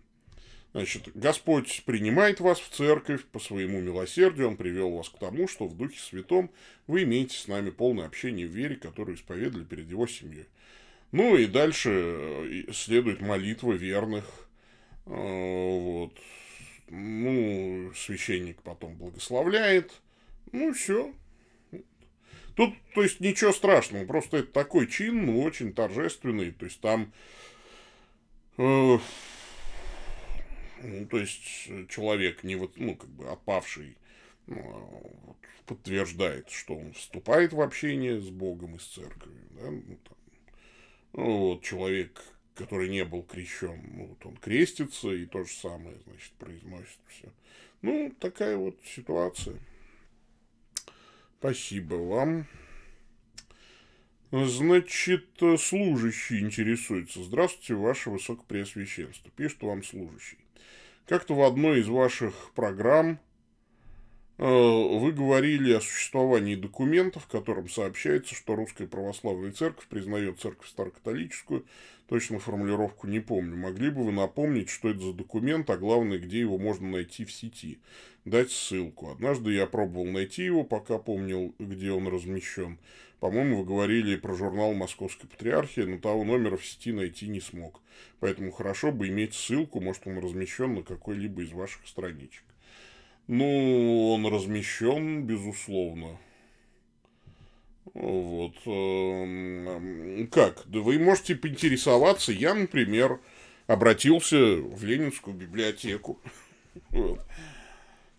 Значит, 0.73 1.09
Господь 1.13 1.83
принимает 1.85 2.41
вас 2.41 2.59
в 2.59 2.67
церковь 2.67 3.23
по 3.23 3.39
своему 3.39 3.79
милосердию, 3.79 4.49
Он 4.49 4.57
привел 4.57 4.91
вас 4.91 5.07
к 5.07 5.17
тому, 5.17 5.47
что 5.47 5.67
в 5.67 5.77
Духе 5.77 5.97
Святом 5.97 6.51
вы 6.85 7.03
имеете 7.03 7.37
с 7.37 7.47
нами 7.47 7.69
полное 7.69 8.07
общение 8.07 8.45
в 8.45 8.51
вере, 8.51 8.75
которую 8.75 9.15
исповедали 9.15 9.63
перед 9.63 9.89
Его 9.89 10.05
семьей. 10.05 10.47
Ну 11.13 11.37
и 11.37 11.45
дальше 11.45 11.91
э, 11.93 12.73
следует 12.73 13.21
молитва 13.21 13.71
верных, 13.71 14.25
э, 15.05 15.11
вот, 15.11 16.11
ну, 16.89 17.91
священник 17.95 18.61
потом 18.61 18.95
благословляет. 18.95 19.91
Ну, 20.51 20.73
все. 20.73 21.13
Тут, 22.55 22.73
то 22.95 23.03
есть, 23.03 23.19
ничего 23.19 23.51
страшного. 23.51 24.05
Просто 24.05 24.37
это 24.37 24.51
такой 24.51 24.87
чин, 24.87 25.25
ну, 25.25 25.41
очень 25.43 25.73
торжественный. 25.73 26.51
То 26.51 26.65
есть, 26.65 26.81
там... 26.81 27.13
Э, 28.57 28.97
ну, 30.81 31.05
то 31.07 31.17
есть, 31.19 31.69
человек, 31.89 32.43
не 32.43 32.55
вот, 32.55 32.77
ну, 32.77 32.95
как 32.95 33.09
бы 33.09 33.29
отпавший, 33.29 33.97
ну, 34.47 34.61
вот, 35.23 35.37
подтверждает, 35.65 36.49
что 36.49 36.75
он 36.75 36.93
вступает 36.93 37.53
в 37.53 37.61
общение 37.61 38.19
с 38.19 38.29
Богом 38.29 38.75
и 38.75 38.79
с 38.79 38.85
церковью. 38.85 39.47
Да? 39.51 39.69
Ну, 39.69 39.97
там, 40.03 40.17
ну, 41.13 41.37
вот, 41.39 41.63
человек 41.63 42.23
который 42.57 42.89
не 42.89 43.05
был 43.05 43.23
крещен, 43.23 43.81
ну, 43.93 44.05
вот 44.07 44.25
он 44.25 44.35
крестится 44.37 45.11
и 45.11 45.25
то 45.25 45.43
же 45.43 45.53
самое, 45.53 45.95
значит, 46.05 46.31
произносит 46.33 46.99
все. 47.07 47.31
Ну, 47.81 48.13
такая 48.19 48.57
вот 48.57 48.77
ситуация. 48.83 49.59
Спасибо 51.39 51.95
вам. 51.95 52.47
Значит, 54.31 55.27
служащий 55.59 56.39
интересуется. 56.39 57.23
Здравствуйте, 57.23 57.75
ваше 57.75 58.09
высокопреосвященство. 58.09 59.31
Пишет 59.35 59.61
вам 59.61 59.83
служащий. 59.83 60.39
Как-то 61.05 61.35
в 61.35 61.43
одной 61.43 61.79
из 61.79 61.87
ваших 61.87 62.51
программ 62.53 63.19
вы 64.37 65.11
говорили 65.11 65.73
о 65.73 65.81
существовании 65.81 66.55
документов, 66.55 67.23
в 67.23 67.27
котором 67.27 67.69
сообщается, 67.69 68.35
что 68.35 68.55
Русская 68.55 68.85
Православная 68.85 69.51
Церковь 69.51 69.87
признает 69.87 70.39
Церковь 70.39 70.69
Старокатолическую 70.69 71.65
точно 72.07 72.39
формулировку 72.39 73.07
не 73.07 73.19
помню. 73.19 73.55
Могли 73.55 73.89
бы 73.89 74.03
вы 74.03 74.11
напомнить, 74.11 74.69
что 74.69 74.89
это 74.89 74.99
за 74.99 75.13
документ, 75.13 75.69
а 75.69 75.77
главное, 75.77 76.17
где 76.17 76.39
его 76.39 76.57
можно 76.57 76.89
найти 76.89 77.25
в 77.25 77.31
сети? 77.31 77.79
Дать 78.25 78.51
ссылку. 78.51 79.09
Однажды 79.09 79.53
я 79.53 79.67
пробовал 79.67 80.05
найти 80.05 80.43
его, 80.43 80.63
пока 80.63 80.97
помнил, 80.97 81.53
где 81.59 81.91
он 81.91 82.07
размещен. 82.07 82.77
По-моему, 83.19 83.59
вы 83.59 83.65
говорили 83.65 84.15
про 84.15 84.35
журнал 84.35 84.73
Московской 84.73 85.29
Патриархии, 85.29 85.81
но 85.81 85.97
того 85.97 86.23
номера 86.23 86.57
в 86.57 86.65
сети 86.65 86.91
найти 86.91 87.27
не 87.27 87.39
смог. 87.39 87.81
Поэтому 88.19 88.51
хорошо 88.51 88.91
бы 88.91 89.07
иметь 89.07 89.33
ссылку, 89.33 89.81
может, 89.81 90.05
он 90.05 90.19
размещен 90.19 90.75
на 90.75 90.83
какой-либо 90.83 91.41
из 91.41 91.51
ваших 91.51 91.87
страничек. 91.87 92.43
Ну, 93.27 94.13
он 94.13 94.25
размещен, 94.25 95.23
безусловно. 95.23 96.17
Вот. 97.93 98.55
Эм, 98.65 100.27
как? 100.31 100.63
Да 100.67 100.79
вы 100.79 100.97
можете 100.99 101.35
поинтересоваться. 101.35 102.31
Я, 102.31 102.53
например, 102.53 103.19
обратился 103.65 104.37
в 104.37 104.83
Ленинскую 104.83 105.35
библиотеку. 105.35 106.19
Вот. 106.91 107.19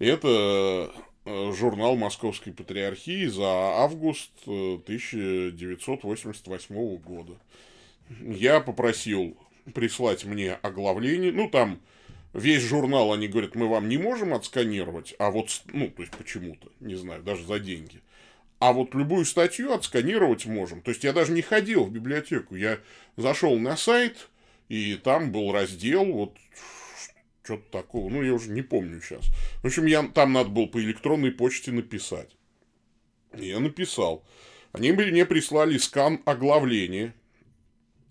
Это 0.00 0.90
э, 1.24 1.52
журнал 1.52 1.94
Московской 1.94 2.52
Патриархии 2.52 3.26
за 3.26 3.46
август 3.46 4.32
1988 4.46 6.74
э, 6.74 6.96
года. 6.96 7.34
Я 8.20 8.58
попросил 8.58 9.36
прислать 9.74 10.24
мне 10.24 10.54
оглавление. 10.54 11.30
Ну, 11.30 11.48
там 11.48 11.78
весь 12.32 12.62
журнал, 12.62 13.12
они 13.12 13.28
говорят, 13.28 13.54
мы 13.54 13.68
вам 13.68 13.88
не 13.88 13.98
можем 13.98 14.34
отсканировать, 14.34 15.14
а 15.18 15.30
вот, 15.30 15.62
ну, 15.72 15.88
то 15.90 16.02
есть 16.02 16.16
почему-то, 16.16 16.70
не 16.80 16.94
знаю, 16.94 17.22
даже 17.22 17.44
за 17.44 17.58
деньги. 17.58 18.00
А 18.58 18.72
вот 18.72 18.94
любую 18.94 19.24
статью 19.24 19.72
отсканировать 19.72 20.46
можем. 20.46 20.80
То 20.80 20.90
есть 20.90 21.04
я 21.04 21.12
даже 21.12 21.30
не 21.32 21.42
ходил 21.42 21.84
в 21.84 21.92
библиотеку. 21.92 22.56
Я 22.56 22.80
зашел 23.16 23.56
на 23.56 23.76
сайт, 23.76 24.28
и 24.68 24.96
там 24.96 25.30
был 25.30 25.52
раздел, 25.52 26.04
вот 26.04 26.36
что-то 27.44 27.70
такого. 27.70 28.10
Ну, 28.10 28.22
я 28.22 28.34
уже 28.34 28.50
не 28.50 28.62
помню 28.62 29.00
сейчас. 29.00 29.26
В 29.62 29.66
общем, 29.66 29.86
я, 29.86 30.02
там 30.02 30.32
надо 30.32 30.50
было 30.50 30.66
по 30.66 30.82
электронной 30.82 31.30
почте 31.30 31.70
написать. 31.70 32.36
Я 33.32 33.60
написал. 33.60 34.24
Они 34.72 34.92
мне 34.92 35.24
прислали 35.24 35.78
скан 35.78 36.20
оглавления. 36.24 37.14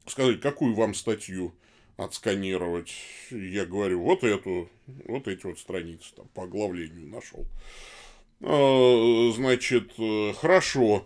Сказали, 0.05 0.37
какую 0.37 0.73
вам 0.73 0.93
статью 0.93 1.53
отсканировать. 1.97 2.93
Я 3.31 3.65
говорю, 3.65 4.01
вот 4.01 4.23
эту, 4.23 4.69
вот 5.05 5.27
эти 5.27 5.45
вот 5.45 5.59
страницы 5.59 6.13
там 6.15 6.27
по 6.33 6.43
оглавлению 6.43 7.07
нашел. 7.07 7.45
А, 8.41 9.31
значит, 9.35 9.93
э, 9.97 10.33
хорошо, 10.33 11.05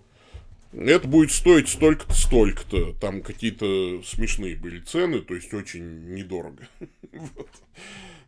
это 0.73 1.08
будет 1.08 1.32
стоить 1.32 1.69
столько-то, 1.69 2.13
столько-то. 2.13 2.93
Там 2.99 3.21
какие-то 3.21 4.01
смешные 4.04 4.56
были 4.56 4.80
цены, 4.80 5.21
то 5.21 5.34
есть 5.34 5.54
очень 5.54 6.13
недорого. 6.13 6.67
вот. 7.12 7.49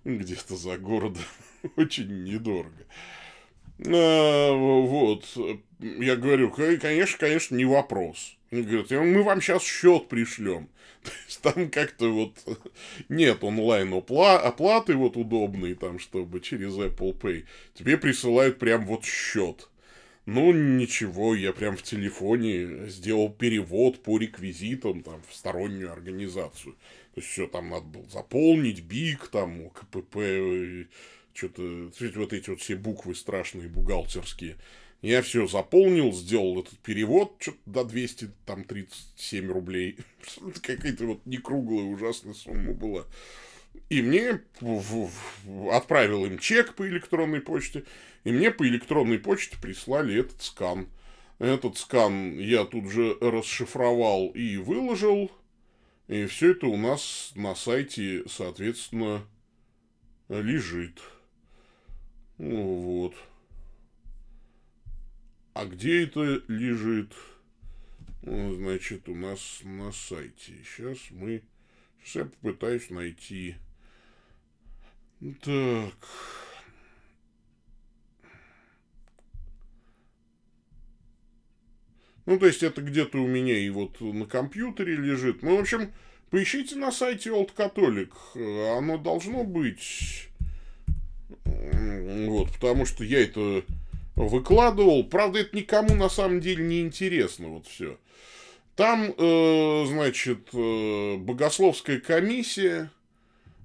Где-то 0.06 0.56
за 0.56 0.78
городом 0.78 1.24
очень 1.76 2.24
недорого. 2.24 2.86
А, 3.86 4.54
вот. 4.54 5.26
Я 5.80 6.16
говорю, 6.16 6.50
конечно, 6.50 7.18
конечно, 7.18 7.56
не 7.56 7.66
вопрос. 7.66 8.38
Он 8.54 8.64
говорит, 8.64 8.92
мы 8.92 9.24
вам 9.24 9.42
сейчас 9.42 9.64
счет 9.64 10.08
пришлем. 10.08 10.70
То 11.04 11.12
есть 11.26 11.42
там 11.42 11.70
как-то 11.70 12.10
вот 12.10 12.38
нет 13.10 13.44
онлайн 13.44 13.94
оплаты 13.94 14.96
вот 14.96 15.18
удобной, 15.18 15.74
там, 15.74 16.00
чтобы 16.00 16.40
через 16.40 16.74
Apple 16.74 17.18
Pay. 17.18 17.46
Тебе 17.74 17.98
присылают 17.98 18.60
прям 18.60 18.86
вот 18.86 19.04
счет. 19.04 19.70
Ну, 20.26 20.54
ничего, 20.54 21.36
я 21.36 21.52
прям 21.52 21.76
в 21.76 21.84
телефоне 21.84 22.88
сделал 22.88 23.30
перевод 23.30 24.02
по 24.04 24.18
реквизитам 24.18 25.04
там, 25.04 25.22
в 25.28 25.36
стороннюю 25.36 25.92
организацию. 25.92 26.76
То 27.14 27.20
есть, 27.20 27.28
все 27.28 27.48
там 27.48 27.70
надо 27.70 27.86
было 27.88 28.08
заполнить, 28.10 28.82
БИК, 28.82 29.28
там, 29.28 29.70
КПП, 29.72 30.88
что-то, 31.34 31.92
вот 32.16 32.32
эти 32.32 32.50
вот 32.50 32.62
все 32.62 32.78
буквы 32.78 33.16
страшные, 33.16 33.68
бухгалтерские. 33.68 34.56
Я 35.04 35.22
все 35.22 35.48
заполнил, 35.48 36.14
сделал 36.14 36.62
этот 36.62 36.80
перевод, 36.80 37.36
что-то 37.38 37.60
до 37.66 37.84
237 37.84 39.52
рублей. 39.52 39.98
Какая-то 40.64 41.06
вот 41.06 41.26
не 41.26 41.38
круглая 41.38 41.84
ужасная 41.84 42.34
сумма 42.34 42.72
была. 42.72 43.06
И 43.90 44.02
мне 44.02 44.40
отправил 45.72 46.26
им 46.26 46.40
чек 46.40 46.76
по 46.76 46.88
электронной 46.88 47.42
почте, 47.42 47.84
и 48.24 48.32
мне 48.32 48.50
по 48.50 48.66
электронной 48.66 49.20
почте 49.20 49.58
прислали 49.62 50.22
этот 50.22 50.42
скан. 50.42 50.88
Этот 51.38 51.78
скан 51.78 52.38
я 52.40 52.64
тут 52.64 52.90
же 52.90 53.18
расшифровал 53.20 54.30
и 54.30 54.56
выложил. 54.56 55.30
И 56.08 56.26
все 56.28 56.52
это 56.52 56.68
у 56.68 56.78
нас 56.78 57.34
на 57.36 57.56
сайте, 57.56 58.24
соответственно, 58.30 59.28
лежит. 60.30 61.02
Ну, 62.38 62.64
вот. 62.76 63.16
А 65.54 65.66
где 65.66 66.04
это 66.04 66.42
лежит? 66.48 67.14
Ну, 68.24 68.56
значит, 68.56 69.08
у 69.08 69.16
нас 69.16 69.60
на 69.64 69.92
сайте. 69.92 70.54
Сейчас 70.66 70.98
мы... 71.12 71.44
Сейчас 72.04 72.16
я 72.16 72.26
попытаюсь 72.26 72.90
найти. 72.90 73.56
Так. 75.42 75.94
Ну, 82.26 82.40
то 82.40 82.48
есть, 82.48 82.64
это 82.64 82.82
где-то 82.82 83.18
у 83.20 83.28
меня 83.28 83.58
и 83.58 83.70
вот 83.70 84.02
на 84.02 84.26
компьютере 84.26 84.96
лежит. 84.96 85.44
Ну, 85.44 85.58
в 85.58 85.60
общем, 85.60 85.94
поищите 86.30 86.78
на 86.78 86.92
сайте 86.92 87.30
Old 87.30 87.54
Catholic. 87.56 88.12
Оно 88.78 88.98
должно 88.98 89.44
быть... 89.44 90.30
Вот, 91.46 92.52
потому 92.54 92.86
что 92.86 93.04
я 93.04 93.22
это 93.22 93.64
выкладывал. 94.16 95.04
Правда, 95.04 95.40
это 95.40 95.56
никому 95.56 95.96
на 95.96 96.10
самом 96.10 96.40
деле 96.40 96.64
не 96.64 96.82
интересно, 96.82 97.50
вот 97.50 97.68
все. 97.68 97.98
Там, 98.76 99.14
э, 99.18 99.86
значит, 99.88 100.50
э, 100.54 101.18
богословская 101.18 102.00
комиссия 102.00 102.92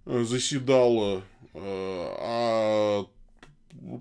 э, 0.04 0.24
заседала 0.24 1.22
э, 1.54 1.60
о 1.60 3.08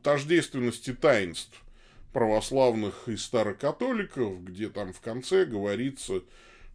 тождественности 0.04 0.94
таинств 0.94 1.64
православных 2.12 3.08
и 3.08 3.16
старокатоликов, 3.16 4.44
где 4.44 4.70
там 4.70 4.92
в 4.92 5.00
конце 5.00 5.46
говорится, 5.46 6.22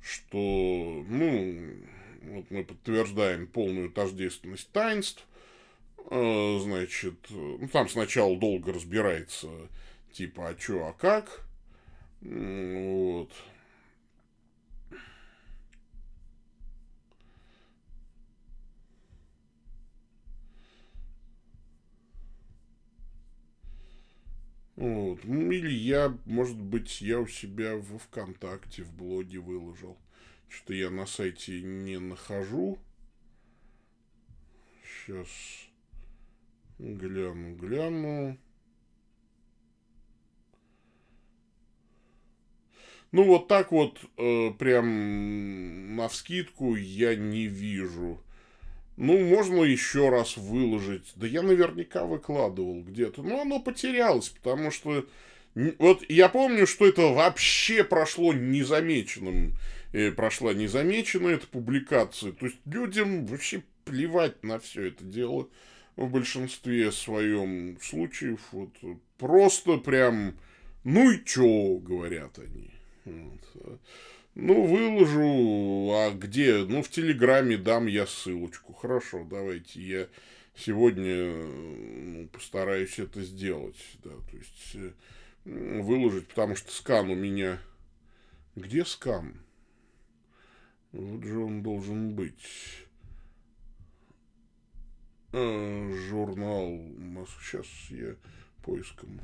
что, 0.00 1.04
ну, 1.08 1.60
вот 2.22 2.50
мы 2.50 2.64
подтверждаем 2.64 3.46
полную 3.46 3.90
тождественность 3.90 4.70
таинств, 4.70 5.26
значит, 6.10 7.14
ну, 7.30 7.68
там 7.68 7.88
сначала 7.88 8.36
долго 8.36 8.72
разбирается, 8.72 9.48
типа, 10.12 10.48
а 10.48 10.54
чё, 10.54 10.86
а 10.86 10.92
как, 10.92 11.44
вот, 12.20 13.30
Вот. 24.82 25.20
Ну, 25.22 25.52
или 25.52 25.70
я, 25.70 26.18
может 26.24 26.58
быть, 26.58 27.00
я 27.02 27.20
у 27.20 27.26
себя 27.28 27.76
в 27.76 27.98
ВКонтакте, 27.98 28.82
в 28.82 28.92
блоге 28.92 29.38
выложил. 29.38 29.96
Что-то 30.48 30.74
я 30.74 30.90
на 30.90 31.06
сайте 31.06 31.62
не 31.62 32.00
нахожу. 32.00 32.80
Сейчас 35.06 35.28
гляну, 36.82 37.54
гляну. 37.54 38.38
Ну, 43.12 43.24
вот 43.24 43.46
так 43.46 43.72
вот, 43.72 43.98
э, 44.16 44.50
прям 44.58 45.96
на 45.96 46.08
вскидку 46.08 46.74
я 46.76 47.14
не 47.14 47.46
вижу. 47.46 48.22
Ну, 48.96 49.18
можно 49.18 49.62
еще 49.62 50.08
раз 50.08 50.36
выложить. 50.36 51.12
Да 51.16 51.26
я 51.26 51.42
наверняка 51.42 52.04
выкладывал 52.04 52.82
где-то. 52.82 53.22
Но 53.22 53.42
оно 53.42 53.60
потерялось, 53.60 54.30
потому 54.30 54.70
что... 54.70 55.06
Вот 55.54 56.02
я 56.08 56.30
помню, 56.30 56.66
что 56.66 56.86
это 56.86 57.02
вообще 57.08 57.84
прошло 57.84 58.32
незамеченным. 58.32 59.54
И 59.92 60.10
прошла 60.10 60.54
незамеченная 60.54 61.34
эта 61.34 61.46
публикация. 61.46 62.32
То 62.32 62.46
есть 62.46 62.56
людям 62.64 63.26
вообще 63.26 63.62
плевать 63.84 64.42
на 64.42 64.58
все 64.58 64.88
это 64.88 65.04
дело 65.04 65.48
в 66.06 66.10
большинстве 66.10 66.92
своем 66.92 67.78
случаев. 67.80 68.40
Вот, 68.52 68.70
просто 69.18 69.78
прям, 69.78 70.36
ну 70.84 71.10
и 71.10 71.24
чё, 71.24 71.78
говорят 71.78 72.38
они. 72.38 72.70
Вот. 73.04 73.80
Ну, 74.34 74.64
выложу, 74.64 75.92
а 75.94 76.10
где? 76.10 76.64
Ну, 76.64 76.82
в 76.82 76.88
Телеграме 76.88 77.58
дам 77.58 77.86
я 77.86 78.06
ссылочку. 78.06 78.72
Хорошо, 78.72 79.26
давайте 79.28 79.80
я 79.80 80.08
сегодня 80.56 81.34
ну, 81.34 82.28
постараюсь 82.28 82.98
это 82.98 83.22
сделать. 83.22 83.76
Да, 84.02 84.10
то 84.10 84.36
есть 84.36 84.74
э, 84.74 84.92
выложить, 85.44 86.28
потому 86.28 86.56
что 86.56 86.72
скан 86.72 87.10
у 87.10 87.14
меня... 87.14 87.58
Где 88.54 88.84
скан? 88.84 89.34
Вот 90.92 91.24
же 91.24 91.38
он 91.38 91.62
должен 91.62 92.14
быть. 92.14 92.86
А, 95.32 95.90
журнал. 96.08 96.78
Сейчас 97.40 97.66
я 97.90 98.14
поиском. 98.62 99.20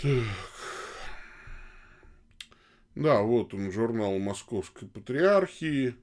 Так. 0.00 0.24
Да, 2.94 3.22
вот 3.22 3.54
он, 3.54 3.72
журнал 3.72 4.18
Московской 4.18 4.86
Патриархии. 4.86 5.96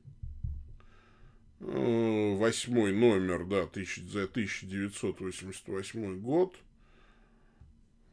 Э, 1.61 2.35
восьмой 2.35 2.91
номер, 2.91 3.45
да, 3.45 3.65
тысяч, 3.67 4.03
за 4.03 4.23
1988 4.23 6.19
год. 6.19 6.55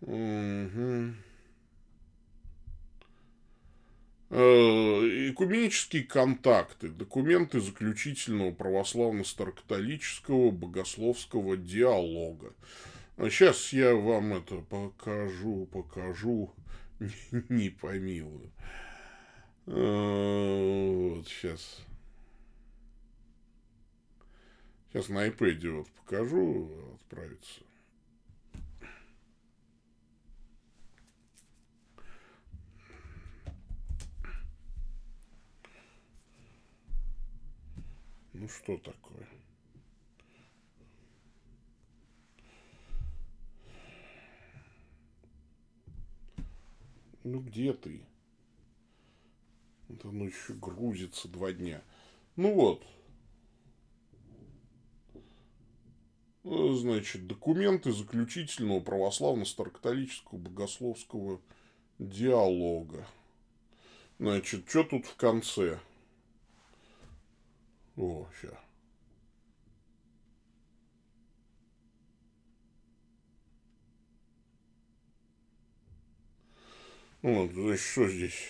Угу. 0.02 1.14
Экуменические 4.31 6.03
контакты, 6.03 6.88
документы 6.88 7.61
заключительного 7.61 8.53
православно-старокатолического 8.53 10.51
богословского 10.51 11.57
диалога. 11.57 12.53
Сейчас 13.17 13.73
я 13.73 13.95
вам 13.95 14.35
это 14.35 14.57
покажу, 14.57 15.67
покажу, 15.73 16.53
не 17.49 17.71
помилую. 17.71 18.53
А, 19.67 21.11
вот 21.14 21.27
сейчас. 21.27 21.81
Сейчас 24.93 25.09
на 25.09 25.27
iPad 25.27 25.71
вот 25.71 25.88
покажу, 25.88 26.71
отправится. 26.97 27.67
Ну 38.38 38.46
что 38.46 38.77
такое? 38.77 39.27
Ну 47.24 47.40
где 47.40 47.72
ты? 47.72 48.01
Вот 49.88 50.05
оно 50.05 50.27
еще 50.27 50.55
грузится 50.55 51.27
два 51.27 51.53
дня. 51.53 51.83
Ну 52.37 52.55
вот. 52.55 52.87
Э, 56.44 56.74
значит, 56.74 57.27
документы 57.27 57.90
заключительного 57.90 58.79
православно-старокатолического 58.79 60.38
богословского 60.38 61.40
диалога. 61.98 63.05
Значит, 64.20 64.68
что 64.68 64.85
тут 64.85 65.07
в 65.07 65.16
конце? 65.16 65.81
О, 67.98 68.28
сейчас. 68.40 68.54
Вот, 77.22 77.50
значит, 77.52 77.84
что 77.84 78.08
здесь? 78.08 78.48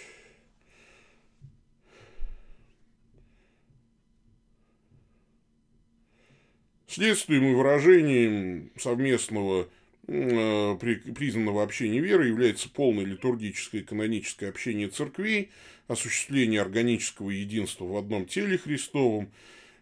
Следствием 6.86 7.44
и 7.44 7.54
выражением 7.54 8.70
совместного 8.76 9.68
э, 10.08 10.76
признанного 10.76 11.62
общения 11.62 12.00
веры 12.00 12.26
является 12.26 12.68
полное 12.68 13.06
литургическое 13.06 13.80
и 13.80 13.84
каноническое 13.84 14.50
общение 14.50 14.88
церквей, 14.88 15.50
осуществление 15.88 16.60
органического 16.60 17.30
единства 17.30 17.84
в 17.84 17.96
одном 17.96 18.26
теле 18.26 18.58
Христовом. 18.58 19.32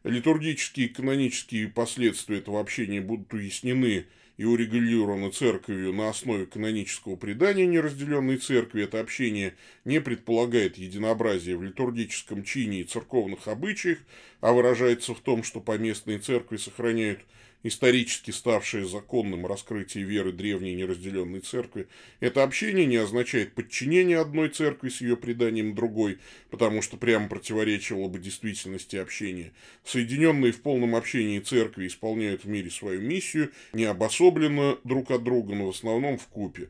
Литургические 0.04 0.86
и 0.86 0.88
канонические 0.88 1.68
последствия 1.68 2.38
этого 2.38 2.60
общения 2.60 3.00
будут 3.00 3.34
уяснены 3.34 4.06
и 4.36 4.44
урегулировано 4.44 5.32
церковью 5.32 5.92
на 5.92 6.08
основе 6.08 6.46
канонического 6.46 7.16
предания 7.16 7.66
неразделенной 7.66 8.36
церкви. 8.36 8.84
Это 8.84 9.00
общение 9.00 9.54
не 9.84 10.00
предполагает 10.00 10.78
единообразие 10.78 11.56
в 11.56 11.62
литургическом 11.62 12.44
чине 12.44 12.80
и 12.80 12.84
церковных 12.84 13.48
обычаях, 13.48 13.98
а 14.40 14.52
выражается 14.52 15.14
в 15.14 15.20
том, 15.20 15.42
что 15.42 15.60
поместные 15.60 16.18
церкви 16.18 16.58
сохраняют 16.58 17.20
исторически 17.68 18.30
ставшее 18.30 18.86
законным 18.86 19.46
раскрытие 19.46 20.04
веры 20.04 20.32
древней 20.32 20.74
неразделенной 20.74 21.40
церкви, 21.40 21.88
это 22.20 22.42
общение 22.42 22.86
не 22.86 22.96
означает 22.96 23.54
подчинение 23.54 24.18
одной 24.18 24.48
церкви 24.48 24.88
с 24.88 25.00
ее 25.00 25.16
преданием 25.16 25.74
другой, 25.74 26.18
потому 26.50 26.82
что 26.82 26.96
прямо 26.96 27.28
противоречило 27.28 28.08
бы 28.08 28.18
действительности 28.18 28.96
общения. 28.96 29.52
Соединенные 29.84 30.52
в 30.52 30.60
полном 30.60 30.94
общении 30.94 31.40
церкви 31.40 31.86
исполняют 31.86 32.44
в 32.44 32.48
мире 32.48 32.70
свою 32.70 33.00
миссию, 33.00 33.52
не 33.72 33.84
обособленно 33.84 34.78
друг 34.84 35.10
от 35.10 35.24
друга, 35.24 35.54
но 35.54 35.66
в 35.66 35.70
основном 35.70 36.18
в 36.18 36.26
купе. 36.28 36.68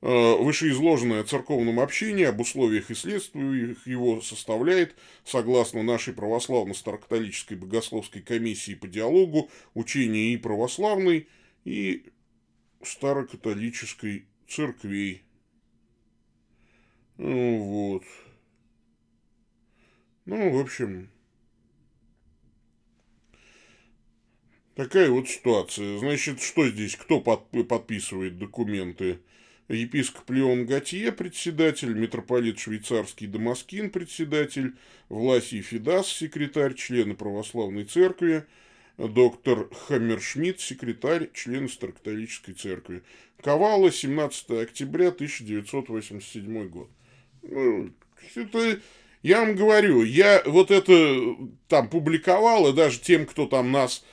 Э, 0.00 0.36
вышеизложенное 0.36 1.24
церковном 1.24 1.80
общении, 1.80 2.24
об 2.24 2.40
условиях 2.40 2.88
и 2.90 2.94
следствиях 2.94 3.84
его 3.84 4.20
составляет, 4.20 4.94
согласно 5.24 5.82
нашей 5.82 6.14
православно-старокатолической 6.14 7.56
богословской 7.56 8.22
комиссии 8.22 8.74
по 8.74 8.86
диалогу, 8.86 9.50
учение 9.74 10.34
и 10.34 10.36
православной, 10.36 11.26
и 11.64 12.06
старокатолической 12.80 14.26
церквей. 14.46 15.24
Ну, 17.16 17.58
вот. 17.58 18.04
Ну, 20.26 20.50
в 20.56 20.60
общем, 20.60 21.10
такая 24.76 25.10
вот 25.10 25.28
ситуация. 25.28 25.98
Значит, 25.98 26.40
что 26.40 26.68
здесь, 26.68 26.94
кто 26.94 27.20
подписывает 27.20 28.38
документы? 28.38 29.18
Епископ 29.68 30.30
Леон 30.30 30.66
Готье, 30.66 31.12
председатель, 31.12 31.92
митрополит 31.94 32.58
швейцарский 32.58 33.26
Дамаскин, 33.26 33.90
председатель, 33.90 34.74
Власий 35.08 35.62
Фидас, 35.62 36.08
секретарь, 36.08 36.74
члены 36.74 37.14
православной 37.14 37.84
церкви, 37.84 38.46
доктор 38.96 39.68
Хаммершмидт, 39.86 40.60
секретарь, 40.60 41.30
член 41.32 41.68
Старокатолической 41.68 42.54
церкви. 42.54 43.02
Ковала, 43.42 43.92
17 43.92 44.50
октября 44.50 45.08
1987 45.08 46.68
год. 46.68 46.88
Ну, 47.42 47.90
это, 48.34 48.80
я 49.22 49.40
вам 49.40 49.54
говорю, 49.54 50.02
я 50.02 50.42
вот 50.44 50.70
это 50.70 51.36
там 51.68 51.88
публиковал, 51.88 52.68
и 52.68 52.74
даже 52.74 53.00
тем, 53.00 53.26
кто 53.26 53.46
там 53.46 53.70
нас 53.70 54.04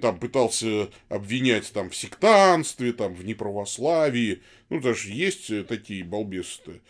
там 0.00 0.18
пытался 0.18 0.90
обвинять 1.08 1.72
там 1.72 1.90
в 1.90 1.96
сектанстве, 1.96 2.92
там 2.92 3.14
в 3.14 3.24
неправославии. 3.24 4.42
Ну, 4.68 4.80
даже 4.80 5.10
есть 5.10 5.50
э, 5.50 5.64
такие 5.64 6.04
балбесы 6.04 6.80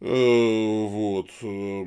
э, 0.00 0.06
Вот. 0.06 1.30
Э, 1.42 1.86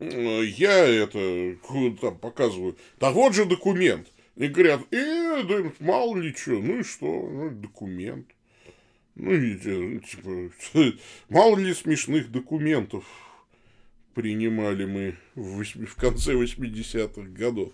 я 0.00 0.86
это 0.86 1.56
там 2.00 2.18
показываю. 2.18 2.76
Так 2.98 3.14
вот 3.14 3.34
же 3.34 3.44
документ. 3.44 4.08
И 4.36 4.46
говорят, 4.46 4.80
э, 4.92 5.42
да 5.42 5.72
мало 5.80 6.16
ли 6.16 6.32
что, 6.32 6.52
ну 6.52 6.80
и 6.80 6.82
что, 6.82 7.06
ну, 7.06 7.50
документ. 7.50 8.26
Ну, 9.14 9.32
и, 9.32 10.00
типа, 10.00 10.50
мало 11.28 11.58
ли 11.58 11.74
смешных 11.74 12.30
документов 12.30 13.04
принимали 14.14 14.84
мы 14.84 15.16
в, 15.34 15.62
в 15.62 15.94
конце 15.96 16.32
80-х 16.32 17.28
годов. 17.30 17.72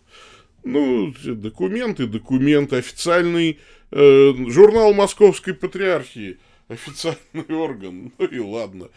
Ну, 0.64 1.14
документы, 1.25 2.07
документы, 2.07 2.77
официальный 2.77 3.59
э, 3.90 4.33
журнал 4.49 4.92
Московской 4.92 5.55
Патриархии, 5.55 6.38
официальный 6.68 7.47
орган, 7.55 8.12
ну 8.18 8.27
и 8.27 8.38
ладно. 8.38 8.90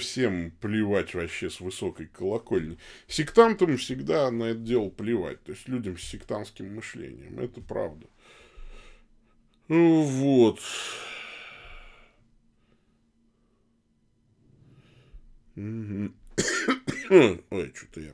Всем 0.00 0.50
плевать 0.60 1.14
вообще 1.14 1.50
с 1.50 1.60
высокой 1.60 2.06
колокольни. 2.06 2.78
Сектантам 3.06 3.76
всегда 3.76 4.28
на 4.30 4.44
это 4.44 4.58
дело 4.58 4.88
плевать. 4.88 5.42
То 5.44 5.52
есть 5.52 5.68
людям 5.68 5.96
с 5.96 6.02
сектантским 6.02 6.74
мышлением. 6.74 7.38
Это 7.38 7.60
правда. 7.60 8.06
Ну, 9.68 10.02
вот. 10.02 10.60
Ой, 15.54 16.12
что-то 17.74 18.00
я 18.00 18.12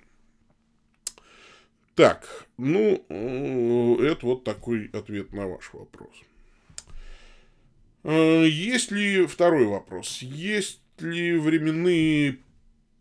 так, 1.94 2.46
ну, 2.58 3.04
э, 3.08 4.06
это 4.06 4.26
вот 4.26 4.44
такой 4.44 4.90
ответ 4.92 5.32
на 5.32 5.46
ваш 5.46 5.72
вопрос. 5.72 6.12
Э, 8.02 8.44
есть 8.46 8.90
ли 8.90 9.26
второй 9.26 9.66
вопрос? 9.66 10.20
Есть 10.22 10.80
ли 10.98 11.36
временные 11.38 12.38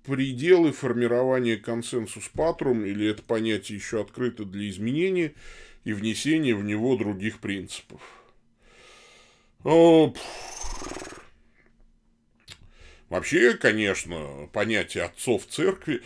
пределы 0.06 0.71
формирования 0.71 1.58
консенсус 1.58 2.27
патрум, 2.29 2.86
или 2.86 3.08
это 3.08 3.23
понятие 3.23 3.77
еще 3.77 4.01
открыто 4.01 4.45
для 4.45 4.69
изменения 4.69 5.34
и 5.84 5.93
внесения 5.93 6.56
в 6.56 6.63
него 6.63 6.95
других 6.95 7.39
принципов? 7.39 8.01
Вообще, 13.10 13.53
конечно, 13.53 14.49
понятие 14.51 15.03
отцов 15.03 15.45
церкви 15.45 16.01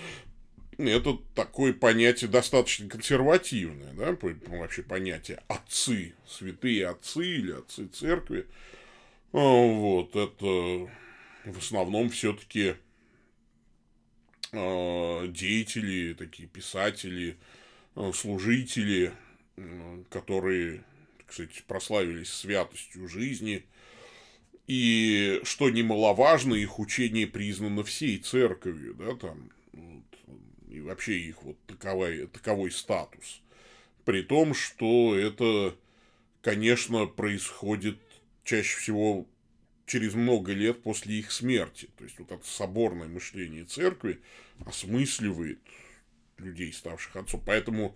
это 0.78 1.18
такое 1.34 1.74
понятие 1.74 2.30
достаточно 2.30 2.88
консервативное, 2.88 3.94
да, 3.94 4.16
вообще 4.48 4.84
понятие 4.84 5.42
отцы, 5.48 6.13
святые 6.28 6.88
отцы 6.88 7.26
или 7.26 7.52
отцы 7.54 7.88
церкви. 7.88 8.46
А, 9.34 9.40
вот, 9.40 10.16
это 10.16 10.92
в 11.46 11.58
основном 11.58 12.10
все-таки 12.10 12.76
а, 14.54 15.28
деятели, 15.28 16.13
такие 16.13 16.48
писатели, 16.48 17.38
а, 17.96 18.12
служители, 18.13 19.13
которые, 20.12 20.84
кстати, 21.26 21.63
прославились 21.68 22.32
святостью 22.32 23.08
жизни. 23.08 23.66
И, 24.68 25.40
что 25.44 25.70
немаловажно, 25.70 26.54
их 26.54 26.78
учение 26.78 27.26
признано 27.26 27.84
всей 27.84 28.18
церковью, 28.18 28.94
да, 28.96 29.16
там, 29.16 29.50
и 30.68 30.82
вообще 30.82 31.20
их 31.20 31.42
вот 31.44 31.58
таковой, 31.66 32.28
таковой 32.28 32.72
статус. 32.72 33.42
При 34.06 34.22
том, 34.22 34.54
что 34.54 35.18
это, 35.18 35.76
конечно, 36.42 37.06
происходит 37.06 37.98
чаще 38.44 38.78
всего 38.78 39.28
через 39.86 40.14
много 40.14 40.54
лет 40.54 40.84
после 40.84 41.16
их 41.16 41.32
смерти. 41.32 41.90
То 41.98 42.04
есть 42.04 42.20
вот 42.20 42.32
это 42.32 42.46
соборное 42.46 43.08
мышление 43.08 43.64
церкви 43.64 44.22
осмысливает 44.66 45.60
людей, 46.38 46.72
ставших 46.72 47.16
отцом. 47.16 47.42
Поэтому 47.46 47.96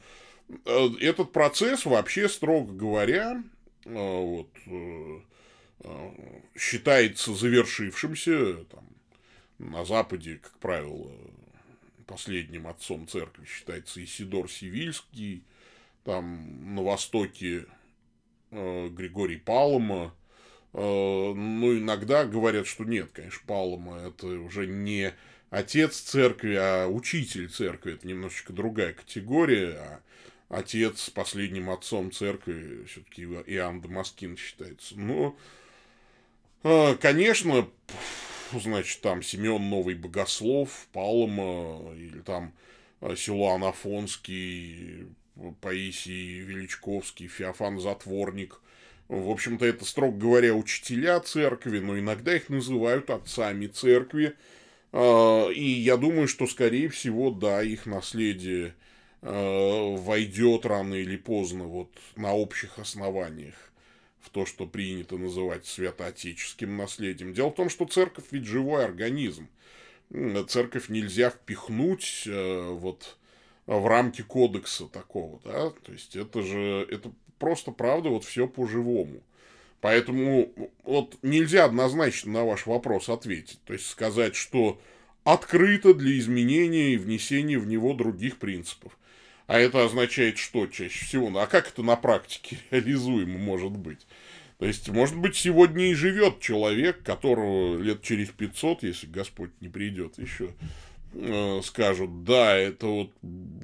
э, 0.65 0.89
этот 0.99 1.31
процесс 1.31 1.85
вообще, 1.85 2.27
строго 2.29 2.73
говоря, 2.73 3.43
э, 3.85 3.93
вот, 3.93 4.49
э, 4.65 5.19
считается 6.57 7.33
завершившимся. 7.33 8.65
Там, 8.65 8.87
на 9.59 9.85
Западе, 9.85 10.39
как 10.41 10.57
правило, 10.59 11.11
последним 12.05 12.67
отцом 12.67 13.07
церкви 13.07 13.45
считается 13.45 14.03
Исидор 14.03 14.49
Сивильский, 14.49 15.43
там 16.03 16.75
на 16.75 16.83
востоке 16.83 17.65
э, 18.51 18.89
Григорий 18.89 19.37
Палома, 19.37 20.13
э, 20.73 20.77
ну, 20.79 21.77
иногда 21.77 22.25
говорят, 22.25 22.67
что 22.67 22.83
нет, 22.83 23.11
конечно, 23.11 23.41
Палома 23.45 23.99
это 23.99 24.27
уже 24.27 24.67
не 24.67 25.13
отец 25.49 25.97
церкви, 25.97 26.55
а 26.55 26.87
учитель 26.87 27.49
церкви, 27.49 27.93
это 27.93 28.07
немножечко 28.07 28.53
другая 28.53 28.93
категория, 28.93 29.77
а 29.79 30.01
отец 30.49 31.09
последним 31.09 31.69
отцом 31.69 32.11
церкви 32.11 32.85
все-таки 32.85 33.23
Иоанн 33.23 33.81
Дамаскин 33.81 34.37
считается. 34.37 34.97
Но, 34.97 35.37
э, 36.63 36.95
конечно, 36.95 37.69
значит, 38.59 39.01
там 39.01 39.21
Семен 39.21 39.69
Новый 39.69 39.95
Богослов, 39.95 40.87
Палома, 40.91 41.93
или 41.95 42.19
там 42.19 42.53
э, 43.01 43.15
Силуан 43.15 43.63
Афонский, 43.63 45.07
Паисий 45.61 46.39
Величковский, 46.39 47.27
Феофан 47.27 47.79
Затворник. 47.79 48.59
В 49.07 49.29
общем-то, 49.29 49.65
это, 49.65 49.85
строго 49.85 50.17
говоря, 50.17 50.53
учителя 50.53 51.19
церкви, 51.19 51.79
но 51.79 51.99
иногда 51.99 52.35
их 52.35 52.49
называют 52.49 53.09
отцами 53.09 53.67
церкви. 53.67 54.35
А, 54.93 55.49
и 55.49 55.63
я 55.63 55.97
думаю, 55.97 56.27
что, 56.27 56.47
скорее 56.47 56.89
всего, 56.89 57.31
да, 57.31 57.61
их 57.61 57.85
наследие 57.85 58.73
э, 59.21 59.95
войдет 59.97 60.65
рано 60.65 60.95
или 60.95 61.17
поздно 61.17 61.65
вот 61.65 61.91
на 62.15 62.33
общих 62.33 62.79
основаниях 62.79 63.70
в 64.21 64.29
то, 64.29 64.45
что 64.45 64.65
принято 64.65 65.17
называть 65.17 65.65
святоотеческим 65.65 66.77
наследием. 66.77 67.33
Дело 67.33 67.49
в 67.49 67.55
том, 67.55 67.69
что 67.69 67.85
церковь 67.85 68.25
ведь 68.31 68.45
живой 68.45 68.85
организм. 68.85 69.47
Церковь 70.47 70.89
нельзя 70.89 71.29
впихнуть 71.29 72.23
э, 72.25 72.69
вот 72.71 73.17
в 73.65 73.87
рамки 73.87 74.21
кодекса 74.21 74.87
такого, 74.87 75.39
да, 75.45 75.69
то 75.69 75.93
есть 75.93 76.17
это 76.17 76.41
же, 76.41 76.85
это 76.89 77.11
просто, 77.39 77.71
правда, 77.71 78.09
вот 78.09 78.25
все 78.25 78.47
по-живому. 78.47 79.21
Поэтому 79.79 80.53
вот 80.83 81.17
нельзя 81.23 81.65
однозначно 81.65 82.31
на 82.31 82.45
ваш 82.45 82.67
вопрос 82.67 83.09
ответить. 83.09 83.59
То 83.65 83.73
есть 83.73 83.87
сказать, 83.87 84.35
что 84.35 84.79
открыто 85.23 85.93
для 85.93 86.17
изменения 86.19 86.93
и 86.93 86.97
внесения 86.97 87.57
в 87.57 87.67
него 87.67 87.93
других 87.93 88.37
принципов. 88.37 88.97
А 89.51 89.59
это 89.59 89.83
означает 89.83 90.37
что 90.37 90.65
чаще 90.65 91.03
всего? 91.03 91.27
А 91.37 91.45
как 91.45 91.67
это 91.67 91.83
на 91.83 91.97
практике 91.97 92.57
реализуемо 92.71 93.37
может 93.37 93.71
быть? 93.73 94.07
То 94.59 94.65
есть, 94.65 94.87
может 94.87 95.17
быть, 95.17 95.35
сегодня 95.35 95.91
и 95.91 95.93
живет 95.93 96.39
человек, 96.39 97.03
которого 97.03 97.77
лет 97.77 98.01
через 98.01 98.29
500, 98.29 98.83
если 98.83 99.07
Господь 99.07 99.49
не 99.59 99.67
придет 99.67 100.17
еще, 100.17 100.53
э, 101.15 101.59
скажут, 101.65 102.23
да, 102.23 102.55
это 102.55 102.87
вот 102.87 103.11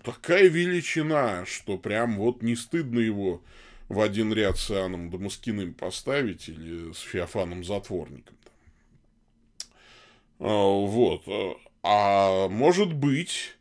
такая 0.03 0.49
величина, 0.49 1.45
что 1.45 1.77
прям 1.77 2.17
вот 2.17 2.41
не 2.41 2.57
стыдно 2.57 2.99
его 2.99 3.41
в 3.87 4.01
один 4.01 4.33
ряд 4.33 4.57
с 4.57 4.69
Иоанном 4.69 5.09
Дамаскиным 5.09 5.73
поставить 5.73 6.49
или 6.49 6.91
с 6.91 6.99
Феофаном 6.99 7.63
Затворником. 7.63 8.35
А, 10.39 10.49
вот. 10.49 11.23
А 11.81 12.49
может 12.49 12.91
быть, 12.91 13.56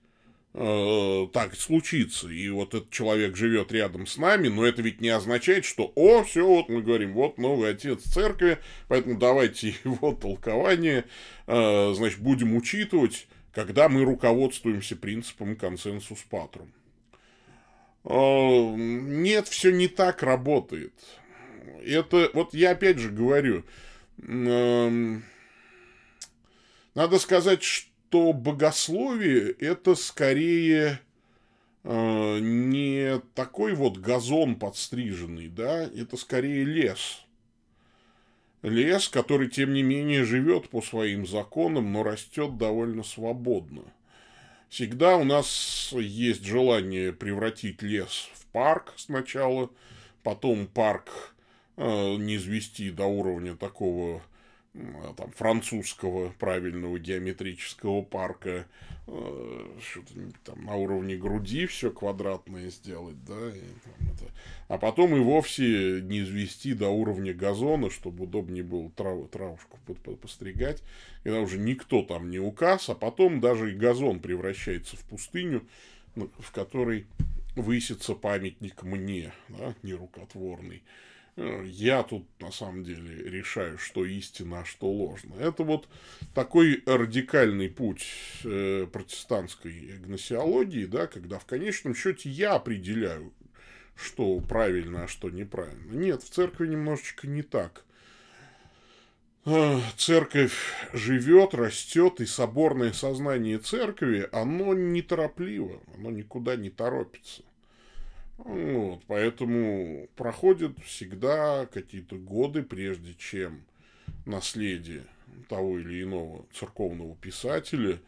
э, 0.57 1.29
так 1.33 1.55
случится, 1.55 2.29
и 2.29 2.49
вот 2.49 2.75
этот 2.75 2.90
человек 2.90 3.37
живет 3.37 3.71
рядом 3.73 4.07
с 4.07 4.16
нами, 4.16 4.49
но 4.49 4.64
это 4.64 4.81
ведь 4.81 5.01
не 5.01 5.11
означает, 5.11 5.64
что, 5.64 5.92
о, 5.95 6.23
все, 6.25 6.47
вот 6.47 6.69
мы 6.69 6.83
говорим, 6.83 7.12
вот 7.12 7.37
новый 7.37 7.71
отец 7.71 8.03
церкви, 8.03 8.59
поэтому 8.88 9.19
давайте 9.19 9.69
его 9.85 10.12
толкование, 10.12 11.05
э, 11.47 11.92
значит, 11.95 12.21
будем 12.21 12.57
учитывать, 12.57 13.29
когда 13.53 13.88
мы 13.88 14.05
руководствуемся 14.05 14.97
принципом 14.97 15.57
консенсус 15.57 16.23
патрум. 16.23 16.73
Э, 18.05 18.75
нет, 18.77 19.49
все 19.49 19.71
не 19.71 19.88
так 19.88 20.23
работает. 20.23 20.95
Это, 21.85 22.31
вот 22.33 22.55
я 22.55 22.71
опять 22.71 22.99
же 22.99 23.11
говорю, 23.11 23.64
эм, 24.23 25.23
надо 26.95 27.19
сказать, 27.19 27.62
что 27.62 27.90
богословие 28.11 29.51
это 29.53 29.95
скорее 29.95 31.01
э, 31.85 32.38
не 32.40 33.21
такой 33.35 33.75
вот 33.75 33.99
газон 33.99 34.57
подстриженный, 34.57 35.49
да, 35.49 35.85
это 35.85 36.16
скорее 36.16 36.64
лес. 36.64 37.23
Лес, 38.62 39.09
который, 39.09 39.49
тем 39.49 39.75
не 39.75 39.83
менее, 39.83 40.25
живет 40.25 40.69
по 40.69 40.83
своим 40.83 41.27
законам, 41.27 41.92
но 41.92 42.03
растет 42.03 42.57
довольно 42.57 43.03
свободно. 43.03 43.83
Всегда 44.69 45.16
у 45.16 45.25
нас 45.25 45.92
есть 45.92 46.45
желание 46.45 47.12
превратить 47.12 47.83
лес 47.83 48.29
в 48.35 48.47
парк 48.47 48.95
сначала, 48.97 49.71
потом 50.23 50.66
парк 50.66 51.35
э, 51.77 52.16
не 52.16 52.37
извести 52.37 52.90
до 52.90 53.05
уровня 53.05 53.55
такого 53.55 54.23
там, 55.17 55.31
французского 55.33 56.31
правильного 56.39 56.99
геометрического 56.99 58.03
парка, 58.03 58.67
э, 59.07 59.67
там 60.45 60.65
на 60.65 60.75
уровне 60.75 61.17
груди 61.17 61.67
все 61.67 61.91
квадратное 61.91 62.71
сделать, 62.71 63.23
да, 63.25 63.51
и, 63.51 63.61
там, 63.61 64.15
это. 64.15 64.33
а 64.69 64.79
потом 64.79 65.17
и 65.17 65.21
вовсе 65.21 66.01
не 66.03 66.21
извести 66.21 66.75
до 66.75 66.89
уровня 66.89 67.33
газона, 67.33 67.91
чтобы 67.91 68.25
удобнее 68.25 68.65
было 68.65 68.91
трав, 68.91 69.29
травушку 69.31 69.79
постригать, 70.21 70.83
когда 71.23 71.41
уже 71.41 71.59
никто 71.59 72.03
там 72.03 72.31
не 72.31 72.39
указ, 72.39 72.89
а 72.89 72.95
потом 72.95 73.41
даже 73.41 73.73
и 73.73 73.77
газон 73.77 74.21
превращается 74.21 74.97
в 74.97 75.05
пустыню, 75.05 75.67
ну, 76.15 76.31
в 76.39 76.53
которой 76.53 77.07
высится 77.57 78.15
памятник 78.15 78.83
мне, 78.83 79.33
да, 79.49 79.75
нерукотворный. 79.83 80.83
Э, 81.37 81.62
я 81.66 82.03
тут, 82.03 82.27
на 82.40 82.51
самом 82.51 82.85
деле, 82.85 83.31
решаю, 83.31 83.79
что 83.79 84.05
истина, 84.05 84.61
а 84.61 84.64
что 84.64 84.90
ложно. 84.90 85.35
Это 85.35 85.62
вот 85.62 85.88
такой 86.35 86.83
радикальный 86.87 87.68
путь 87.68 88.07
э, 88.44 88.87
протестантской 88.90 89.99
гносеологии, 89.99 90.87
да, 90.87 91.07
когда 91.07 91.38
в 91.38 91.46
конечном 91.46 91.94
счете 91.94 92.29
я 92.29 92.55
определяю, 92.55 93.33
что 93.94 94.38
правильно, 94.40 95.05
а 95.05 95.09
что 95.09 95.31
неправильно. 95.31 95.92
Нет, 95.92 96.22
в 96.22 96.31
церкви 96.31 96.66
немножечко 96.66 97.27
не 97.27 97.42
так 97.42 97.87
церковь 99.96 100.75
живет, 100.92 101.55
растет, 101.55 102.20
и 102.20 102.27
соборное 102.27 102.92
сознание 102.92 103.59
церкви, 103.59 104.29
оно 104.33 104.75
неторопливо, 104.75 105.81
оно 105.94 106.11
никуда 106.11 106.57
не 106.57 106.68
торопится. 106.68 107.42
Вот, 108.38 109.03
поэтому 109.07 110.09
проходят 110.14 110.79
всегда 110.85 111.66
какие-то 111.66 112.16
годы, 112.16 112.62
прежде 112.62 113.14
чем 113.14 113.64
наследие 114.25 115.05
того 115.49 115.79
или 115.79 116.03
иного 116.03 116.44
церковного 116.53 117.14
писателя 117.16 117.99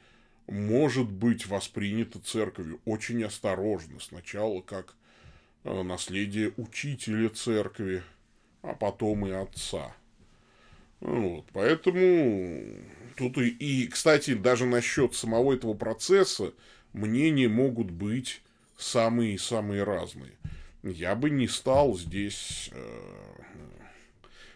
может 0.47 1.11
быть 1.11 1.47
воспринято 1.47 2.21
церковью 2.21 2.81
очень 2.85 3.25
осторожно. 3.25 4.01
Сначала 4.01 4.61
как 4.61 4.95
э, 5.65 5.83
наследие 5.83 6.53
учителя 6.57 7.29
церкви, 7.31 8.03
а 8.63 8.75
потом 8.75 9.27
и 9.27 9.31
отца– 9.31 9.95
вот, 11.01 11.45
поэтому 11.53 12.65
тут 13.17 13.39
и, 13.39 13.49
и, 13.51 13.87
кстати, 13.87 14.35
даже 14.35 14.67
насчет 14.67 15.15
самого 15.15 15.55
этого 15.55 15.75
процесса 15.75 16.53
мнения 16.93 17.49
могут 17.49 17.91
быть 17.91 18.43
самые-самые 18.79 19.83
разные. 19.83 20.33
Я 20.83 21.15
бы 21.15 21.29
не 21.29 21.49
стал 21.49 21.99
здесь 21.99 22.71
э, 22.73 23.03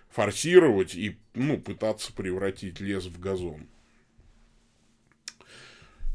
форсировать 0.08 0.94
и 0.94 1.18
ну, 1.34 1.58
пытаться 1.58 2.12
превратить 2.12 2.80
лес 2.80 3.04
в 3.06 3.18
газон. 3.20 3.66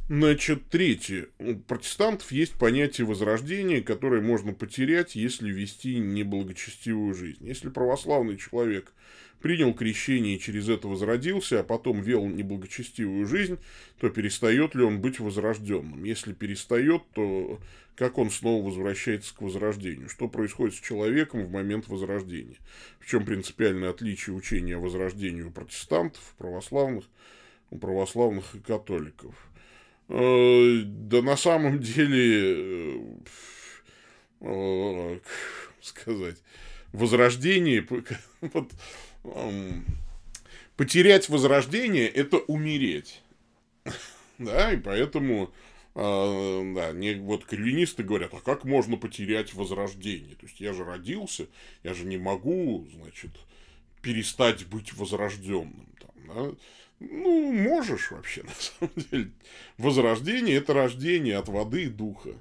Значит, 0.09 0.69
третье. 0.69 1.27
У 1.37 1.55
протестантов 1.55 2.31
есть 2.31 2.53
понятие 2.53 3.05
возрождения, 3.05 3.81
которое 3.81 4.21
можно 4.21 4.53
потерять, 4.53 5.15
если 5.15 5.51
вести 5.51 5.99
неблагочестивую 5.99 7.13
жизнь. 7.13 7.45
Если 7.45 7.69
православный 7.69 8.37
человек 8.37 8.93
принял 9.41 9.73
крещение 9.73 10.35
и 10.35 10.39
через 10.39 10.69
это 10.69 10.87
возродился, 10.87 11.59
а 11.59 11.63
потом 11.63 12.01
вел 12.01 12.25
неблагочестивую 12.25 13.25
жизнь, 13.25 13.57
то 13.99 14.09
перестает 14.09 14.75
ли 14.75 14.83
он 14.83 14.99
быть 15.01 15.19
возрожденным? 15.19 16.03
Если 16.03 16.33
перестает, 16.33 17.03
то 17.13 17.59
как 17.95 18.19
он 18.19 18.29
снова 18.29 18.63
возвращается 18.63 19.35
к 19.35 19.41
возрождению? 19.41 20.09
Что 20.09 20.27
происходит 20.27 20.75
с 20.75 20.79
человеком 20.79 21.43
в 21.43 21.51
момент 21.51 21.87
возрождения? 21.87 22.57
В 22.99 23.07
чем 23.07 23.25
принципиальное 23.25 23.89
отличие 23.89 24.35
учения 24.35 24.75
о 24.75 24.79
возрождении 24.79 25.41
у 25.41 25.49
протестантов, 25.49 26.35
православных, 26.37 27.05
у 27.71 27.77
православных 27.79 28.53
и 28.53 28.59
католиков? 28.59 29.35
Э, 30.09 30.81
да 30.85 31.21
на 31.21 31.35
самом 31.35 31.79
деле, 31.81 32.55
э, 32.55 33.01
э, 34.41 35.19
сказать, 35.81 36.37
возрождение, 36.93 37.85
вот, 38.41 38.71
потерять 40.75 41.29
возрождение– 41.29 42.07
это 42.09 42.37
умереть. 42.37 43.21
да, 44.37 44.73
и 44.73 44.77
поэтому 44.77 45.51
э, 45.95 46.73
да, 46.75 46.91
не, 46.91 47.15
вот 47.15 47.45
кальвинисты 47.45 48.03
говорят, 48.03 48.33
а 48.33 48.39
как 48.39 48.63
можно 48.63 48.97
потерять 48.97 49.53
возрождение? 49.53 50.35
То 50.35 50.45
есть 50.45 50.59
я 50.59 50.73
же 50.73 50.83
родился, 50.83 51.47
я 51.83 51.93
же 51.93 52.05
не 52.05 52.17
могу, 52.17 52.87
значит, 52.93 53.31
перестать 54.01 54.65
быть 54.67 54.93
возрожденным. 54.93 55.87
Там, 55.99 56.27
да? 56.27 56.55
Ну, 56.99 57.51
можешь 57.51 58.11
вообще, 58.11 58.43
на 58.43 58.53
самом 58.53 58.93
деле. 58.95 59.31
Возрождение– 59.77 60.55
это 60.57 60.73
рождение 60.73 61.37
от 61.37 61.49
воды 61.49 61.83
и 61.85 61.89
духа. 61.89 62.35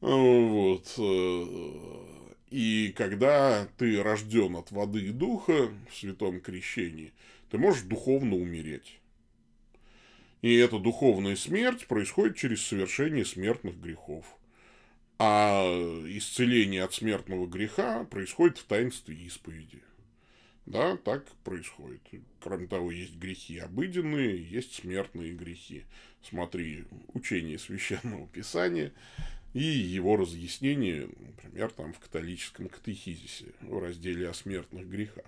Вот. 0.00 0.94
И 2.50 2.92
когда 2.96 3.68
ты 3.78 4.02
рожден 4.02 4.56
от 4.56 4.72
воды 4.72 5.06
и 5.06 5.12
духа 5.12 5.70
в 5.88 5.96
святом 5.96 6.40
крещении, 6.40 7.12
ты 7.48 7.58
можешь 7.58 7.84
духовно 7.84 8.34
умереть. 8.36 8.98
И 10.42 10.54
эта 10.56 10.78
духовная 10.78 11.36
смерть 11.36 11.86
происходит 11.86 12.36
через 12.36 12.62
совершение 12.62 13.24
смертных 13.24 13.78
грехов. 13.78 14.24
А 15.18 15.64
исцеление 16.08 16.82
от 16.82 16.94
смертного 16.94 17.46
греха 17.46 18.04
происходит 18.04 18.58
в 18.58 18.64
таинстве 18.64 19.14
исповеди. 19.14 19.82
Да, 20.66 20.96
так 20.96 21.26
происходит. 21.44 22.00
Кроме 22.40 22.66
того, 22.66 22.90
есть 22.90 23.16
грехи 23.16 23.58
обыденные, 23.58 24.42
есть 24.42 24.74
смертные 24.74 25.32
грехи. 25.32 25.84
Смотри, 26.22 26.84
учение 27.12 27.58
священного 27.58 28.26
писания 28.28 28.92
и 29.52 29.62
его 29.62 30.16
разъяснение, 30.16 31.08
например, 31.18 31.70
там 31.72 31.92
в 31.92 31.98
католическом 31.98 32.68
катехизисе 32.68 33.46
в 33.60 33.78
разделе 33.78 34.28
о 34.28 34.34
смертных 34.34 34.86
грехах. 34.88 35.24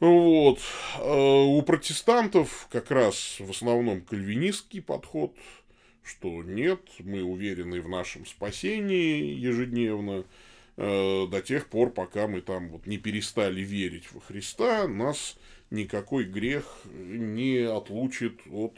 Вот. 0.00 0.60
А 0.98 1.44
у 1.44 1.62
протестантов 1.62 2.68
как 2.70 2.90
раз 2.90 3.36
в 3.40 3.50
основном 3.50 4.02
кальвинистский 4.02 4.82
подход, 4.82 5.34
что 6.02 6.42
нет, 6.42 6.80
мы 6.98 7.22
уверены 7.22 7.80
в 7.80 7.88
нашем 7.88 8.26
спасении 8.26 9.34
ежедневно, 9.34 10.24
э, 10.76 11.26
до 11.26 11.40
тех 11.40 11.68
пор, 11.68 11.90
пока 11.90 12.26
мы 12.26 12.42
там 12.42 12.68
вот 12.68 12.86
не 12.86 12.98
перестали 12.98 13.62
верить 13.62 14.12
во 14.12 14.20
Христа, 14.20 14.86
нас 14.86 15.38
никакой 15.70 16.24
грех 16.24 16.82
не 16.92 17.58
отлучит 17.60 18.40
от 18.50 18.76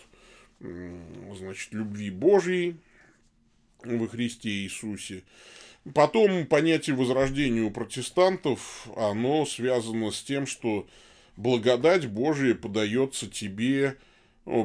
значит, 0.60 1.72
любви 1.72 2.10
Божьей 2.10 2.76
во 3.86 4.08
Христе 4.08 4.50
Иисусе. 4.50 5.22
Потом 5.94 6.46
понятие 6.46 6.96
возрождения 6.96 7.62
у 7.62 7.70
протестантов, 7.70 8.88
оно 8.96 9.46
связано 9.46 10.10
с 10.10 10.20
тем, 10.22 10.46
что 10.46 10.88
благодать 11.36 12.06
Божия 12.06 12.54
подается 12.54 13.28
тебе 13.28 13.96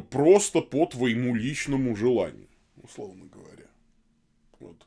просто 0.09 0.61
по 0.61 0.87
твоему 0.87 1.35
личному 1.35 1.95
желанию, 1.95 2.47
условно 2.81 3.25
говоря. 3.31 3.67
Вот. 4.59 4.85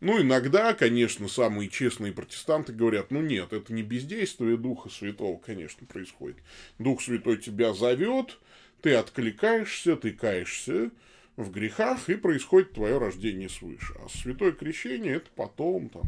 Ну, 0.00 0.20
иногда, 0.20 0.74
конечно, 0.74 1.28
самые 1.28 1.70
честные 1.70 2.12
протестанты 2.12 2.72
говорят, 2.72 3.10
ну 3.10 3.20
нет, 3.22 3.52
это 3.52 3.72
не 3.72 3.82
бездействие 3.82 4.56
Духа 4.56 4.88
Святого, 4.88 5.38
конечно, 5.38 5.86
происходит. 5.86 6.36
Дух 6.78 7.02
Святой 7.02 7.36
тебя 7.38 7.72
зовет, 7.72 8.38
ты 8.82 8.94
откликаешься, 8.94 9.96
ты 9.96 10.10
каешься 10.10 10.90
в 11.36 11.50
грехах, 11.50 12.08
и 12.08 12.14
происходит 12.14 12.72
твое 12.72 12.98
рождение 12.98 13.48
свыше. 13.48 13.94
А 14.04 14.08
святое 14.08 14.52
крещение 14.52 15.16
это 15.16 15.30
потом, 15.34 15.90
там, 15.90 16.04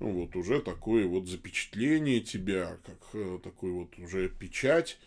ну, 0.00 0.10
вот 0.12 0.36
уже 0.36 0.60
такое 0.60 1.06
вот 1.06 1.28
запечатление 1.28 2.20
тебя, 2.20 2.78
как 2.84 2.98
э, 3.14 3.38
такой 3.42 3.70
вот 3.70 3.98
уже 3.98 4.28
печать, 4.28 4.98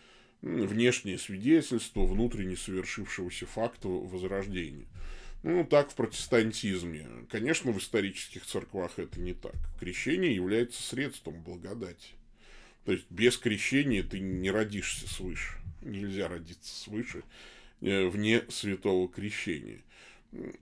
внешнее 0.42 1.18
свидетельство 1.18 2.06
внутренне 2.06 2.56
совершившегося 2.56 3.46
факта 3.46 3.88
возрождения. 3.88 4.86
Ну, 5.42 5.64
так 5.64 5.90
в 5.90 5.94
протестантизме. 5.94 7.06
Конечно, 7.30 7.72
в 7.72 7.78
исторических 7.78 8.44
церквах 8.44 8.98
это 8.98 9.20
не 9.20 9.32
так. 9.32 9.54
Крещение 9.78 10.34
является 10.34 10.82
средством 10.82 11.42
благодати. 11.42 12.14
То 12.84 12.92
есть, 12.92 13.06
без 13.10 13.36
крещения 13.36 14.02
ты 14.02 14.18
не 14.20 14.50
родишься 14.50 15.08
свыше. 15.08 15.58
Нельзя 15.82 16.28
родиться 16.28 16.74
свыше 16.74 17.22
вне 17.80 18.42
святого 18.48 19.08
крещения. 19.08 19.82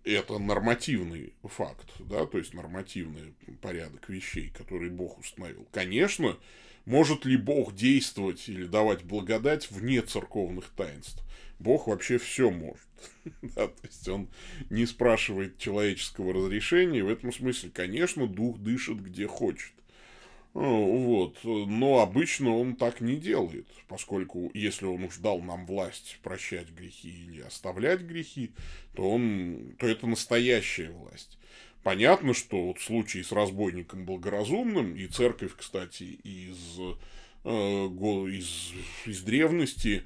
Это 0.04 0.38
нормативный 0.38 1.34
факт, 1.42 1.92
да, 1.98 2.24
то 2.24 2.38
есть 2.38 2.54
нормативный 2.54 3.34
порядок 3.60 4.08
вещей, 4.08 4.50
который 4.56 4.88
Бог 4.88 5.18
установил. 5.18 5.66
Конечно, 5.72 6.38
может 6.86 7.26
ли 7.26 7.36
Бог 7.36 7.74
действовать 7.74 8.48
или 8.48 8.64
давать 8.64 9.04
благодать 9.04 9.70
вне 9.70 10.00
церковных 10.00 10.70
таинств? 10.70 11.22
Бог 11.58 11.86
вообще 11.86 12.16
все 12.16 12.50
может. 12.50 12.86
да, 13.42 13.68
то 13.68 13.86
есть 13.86 14.08
он 14.08 14.28
не 14.70 14.86
спрашивает 14.86 15.58
человеческого 15.58 16.32
разрешения. 16.32 17.02
В 17.02 17.10
этом 17.10 17.30
смысле, 17.32 17.70
конечно, 17.74 18.26
дух 18.26 18.58
дышит 18.58 19.02
где 19.02 19.26
хочет. 19.26 19.72
Ну, 20.54 20.98
вот. 21.04 21.38
Но 21.44 22.00
обычно 22.00 22.56
он 22.56 22.74
так 22.74 23.00
не 23.00 23.16
делает, 23.16 23.68
поскольку 23.86 24.50
если 24.54 24.86
он 24.86 25.04
уж 25.04 25.18
дал 25.18 25.40
нам 25.40 25.66
власть 25.66 26.18
прощать 26.22 26.70
грехи 26.70 27.10
или 27.10 27.42
оставлять 27.42 28.00
грехи, 28.00 28.52
то, 28.94 29.08
он, 29.08 29.74
то 29.78 29.86
это 29.86 30.06
настоящая 30.06 30.90
власть. 30.90 31.38
Понятно, 31.82 32.34
что 32.34 32.66
вот 32.66 32.78
в 32.78 32.84
случае 32.84 33.24
с 33.24 33.32
разбойником 33.32 34.04
благоразумным, 34.04 34.96
и 34.96 35.06
церковь, 35.06 35.52
кстати, 35.56 36.02
из, 36.02 36.78
э, 37.44 37.48
из, 37.48 38.72
из 39.06 39.22
древности 39.22 40.02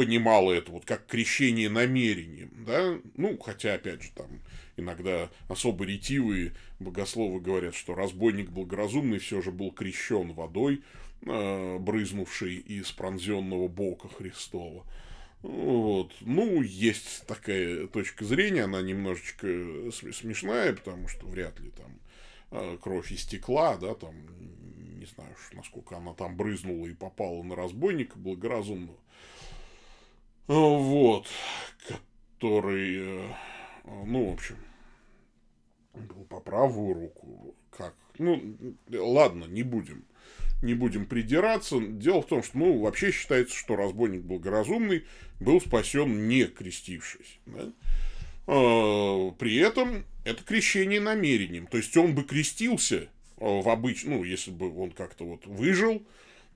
понимала 0.00 0.52
это 0.52 0.72
вот 0.72 0.86
как 0.86 1.04
крещение 1.04 1.68
намерением, 1.68 2.50
да, 2.66 2.98
ну, 3.18 3.36
хотя, 3.36 3.74
опять 3.74 4.02
же, 4.02 4.10
там 4.14 4.40
иногда 4.78 5.28
особо 5.46 5.84
ретивые 5.84 6.54
богословы 6.78 7.38
говорят, 7.38 7.74
что 7.74 7.94
разбойник 7.94 8.48
благоразумный 8.48 9.18
все 9.18 9.42
же 9.42 9.50
был 9.52 9.72
крещен 9.72 10.32
водой, 10.32 10.82
э, 11.26 11.78
брызнувшей 11.78 12.56
из 12.56 12.90
пронзенного 12.92 13.68
бока 13.68 14.08
Христова. 14.08 14.86
Вот. 15.42 16.14
Ну, 16.22 16.62
есть 16.62 17.26
такая 17.26 17.86
точка 17.86 18.24
зрения, 18.24 18.64
она 18.64 18.80
немножечко 18.80 19.46
смешная, 19.92 20.72
потому 20.72 21.08
что 21.08 21.26
вряд 21.26 21.60
ли 21.60 21.72
там 21.72 22.00
э, 22.52 22.78
кровь 22.80 23.12
истекла, 23.12 23.76
да, 23.76 23.94
там, 23.94 24.14
не 24.98 25.04
знаю, 25.04 25.36
насколько 25.52 25.98
она 25.98 26.14
там 26.14 26.38
брызнула 26.38 26.86
и 26.86 26.94
попала 26.94 27.42
на 27.42 27.54
разбойника 27.54 28.18
благоразумного. 28.18 28.96
Вот, 30.50 31.28
который, 31.86 32.96
э, 32.98 33.32
ну, 34.04 34.30
в 34.30 34.32
общем, 34.32 34.56
был 35.94 36.24
по 36.24 36.40
правую 36.40 36.94
руку, 36.94 37.54
как, 37.70 37.94
ну, 38.18 38.56
ладно, 38.90 39.44
не 39.44 39.62
будем 39.62 40.04
не 40.60 40.74
будем 40.74 41.06
придираться. 41.06 41.78
Дело 41.78 42.22
в 42.22 42.26
том, 42.26 42.42
что, 42.42 42.58
ну, 42.58 42.80
вообще 42.80 43.12
считается, 43.12 43.54
что 43.54 43.76
разбойник 43.76 44.22
благоразумный 44.22 45.04
был 45.38 45.60
спасен 45.60 46.26
не 46.26 46.46
крестившись. 46.46 47.38
Да? 47.46 47.72
А, 48.48 49.30
при 49.38 49.56
этом 49.56 50.04
это 50.24 50.42
крещение 50.42 51.00
намерением. 51.00 51.68
То 51.68 51.76
есть 51.76 51.96
он 51.96 52.12
бы 52.12 52.24
крестился 52.24 53.08
в 53.36 53.68
обычном, 53.68 54.16
ну, 54.16 54.24
если 54.24 54.50
бы 54.50 54.76
он 54.76 54.90
как-то 54.90 55.24
вот 55.24 55.46
выжил, 55.46 56.02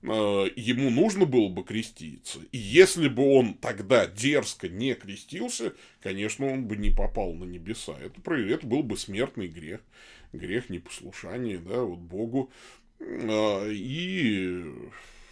ему 0.05 0.89
нужно 0.89 1.25
было 1.25 1.49
бы 1.49 1.63
креститься. 1.63 2.39
И 2.51 2.57
если 2.57 3.07
бы 3.07 3.23
он 3.23 3.55
тогда 3.55 4.05
дерзко 4.05 4.69
не 4.69 4.93
крестился, 4.93 5.73
конечно, 6.01 6.47
он 6.47 6.65
бы 6.65 6.77
не 6.77 6.91
попал 6.91 7.33
на 7.33 7.45
небеса. 7.45 7.95
Это, 7.99 8.33
это 8.33 8.67
был 8.67 8.83
бы 8.83 8.97
смертный 8.97 9.47
грех. 9.47 9.81
Грех 10.33 10.69
непослушания, 10.69 11.57
да, 11.57 11.81
вот 11.81 11.99
Богу. 11.99 12.51
А, 12.99 13.67
и 13.69 14.65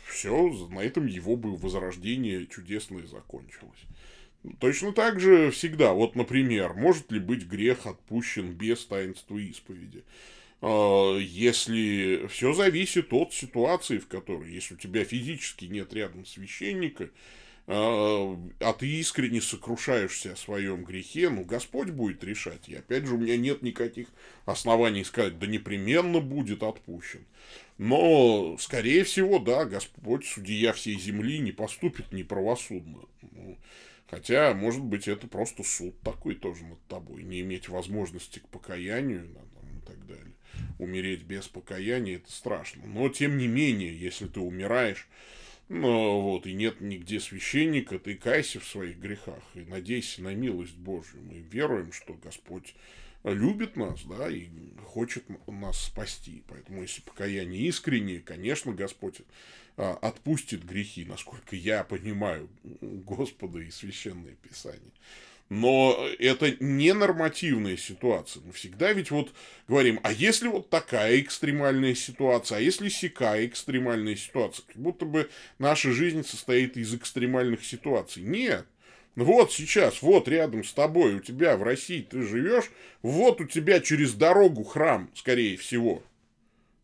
все, 0.07 0.49
на 0.69 0.79
этом 0.79 1.07
его 1.07 1.35
бы 1.35 1.55
возрождение 1.55 2.47
чудесное 2.47 3.05
закончилось. 3.05 3.79
Точно 4.59 4.91
так 4.91 5.19
же 5.19 5.51
всегда. 5.51 5.93
Вот, 5.93 6.15
например, 6.15 6.73
может 6.73 7.11
ли 7.11 7.19
быть 7.19 7.45
грех 7.45 7.85
отпущен 7.85 8.53
без 8.53 8.85
таинства 8.85 9.37
исповеди? 9.37 10.03
А, 10.65 11.17
если 11.17 12.25
все 12.27 12.53
зависит 12.53 13.11
от 13.11 13.33
ситуации, 13.33 13.97
в 13.97 14.07
которой, 14.07 14.49
если 14.49 14.75
у 14.75 14.77
тебя 14.77 15.03
физически 15.03 15.65
нет 15.65 15.93
рядом 15.93 16.25
священника, 16.25 17.09
а, 17.67 18.39
а 18.61 18.71
ты 18.71 18.87
искренне 18.87 19.41
сокрушаешься 19.41 20.31
о 20.31 20.37
своем 20.37 20.85
грехе, 20.85 21.29
ну, 21.29 21.43
Господь 21.43 21.89
будет 21.89 22.23
решать. 22.23 22.69
И 22.69 22.75
опять 22.75 23.05
же, 23.05 23.15
у 23.15 23.17
меня 23.17 23.35
нет 23.35 23.61
никаких 23.61 24.07
оснований 24.45 25.03
сказать, 25.03 25.37
да 25.37 25.47
непременно 25.47 26.21
будет 26.21 26.63
отпущен. 26.63 27.25
Но, 27.77 28.55
скорее 28.57 29.03
всего, 29.03 29.39
да, 29.39 29.65
Господь, 29.65 30.25
судья 30.25 30.71
всей 30.71 30.97
земли, 30.97 31.39
не 31.39 31.51
поступит 31.51 32.13
неправосудно. 32.13 32.99
Ну, 33.33 33.57
хотя, 34.09 34.53
может 34.53 34.81
быть, 34.81 35.09
это 35.09 35.27
просто 35.27 35.63
суд 35.63 35.99
такой 36.03 36.35
тоже 36.35 36.63
над 36.63 36.81
тобой. 36.87 37.23
Не 37.23 37.41
иметь 37.41 37.67
возможности 37.67 38.39
к 38.39 38.47
покаянию 38.47 39.25
и 39.25 39.85
так 39.85 40.07
далее. 40.07 40.32
Умереть 40.79 41.23
без 41.23 41.47
покаяния– 41.47 42.15
это 42.17 42.31
страшно. 42.31 42.85
Но, 42.85 43.09
тем 43.09 43.37
не 43.37 43.47
менее, 43.47 43.97
если 43.97 44.27
ты 44.27 44.39
умираешь, 44.39 45.07
ну, 45.69 46.21
вот, 46.21 46.45
и 46.45 46.53
нет 46.53 46.81
нигде 46.81 47.19
священника, 47.19 47.97
ты 47.97 48.15
кайся 48.15 48.59
в 48.59 48.67
своих 48.67 48.97
грехах 48.97 49.43
и 49.53 49.61
надейся 49.61 50.21
на 50.21 50.33
милость 50.35 50.75
Божью. 50.75 51.21
Мы 51.21 51.39
веруем, 51.39 51.91
что 51.91 52.13
Господь 52.13 52.75
любит 53.23 53.75
нас, 53.75 54.03
да, 54.03 54.29
и 54.29 54.49
хочет 54.85 55.23
нас 55.47 55.85
спасти. 55.85 56.43
Поэтому, 56.47 56.81
если 56.81 57.01
покаяние 57.01 57.67
искреннее, 57.67 58.19
конечно, 58.19 58.73
Господь 58.73 59.21
а, 59.77 59.93
отпустит 59.93 60.65
грехи, 60.65 61.05
насколько 61.05 61.55
я 61.55 61.83
понимаю 61.83 62.49
Господа 62.81 63.59
и 63.59 63.71
Священное 63.71 64.35
Писание. 64.35 64.91
Но 65.49 66.07
это 66.19 66.55
не 66.59 66.93
нормативная 66.93 67.77
ситуация. 67.77 68.41
Мы 68.43 68.53
всегда 68.53 68.91
ведь 68.93 69.11
вот 69.11 69.31
говорим, 69.67 69.99
а 70.01 70.11
если 70.11 70.47
вот 70.47 70.69
такая 70.69 71.19
экстремальная 71.19 71.95
ситуация, 71.95 72.57
а 72.57 72.61
если 72.61 72.89
сякая 72.89 73.45
экстремальная 73.45 74.15
ситуация, 74.15 74.65
как 74.65 74.77
будто 74.77 75.05
бы 75.05 75.29
наша 75.59 75.91
жизнь 75.91 76.23
состоит 76.25 76.77
из 76.77 76.93
экстремальных 76.95 77.63
ситуаций. 77.63 78.23
Нет. 78.23 78.65
Вот 79.15 79.51
сейчас, 79.51 80.01
вот 80.01 80.27
рядом 80.27 80.63
с 80.63 80.73
тобой, 80.73 81.15
у 81.15 81.19
тебя 81.19 81.55
в 81.55 81.61
России 81.61 82.01
ты 82.01 82.23
живешь, 82.23 82.71
вот 83.03 83.41
у 83.41 83.45
тебя 83.45 83.79
через 83.79 84.13
дорогу 84.13 84.63
храм, 84.63 85.09
скорее 85.13 85.55
всего. 85.57 86.01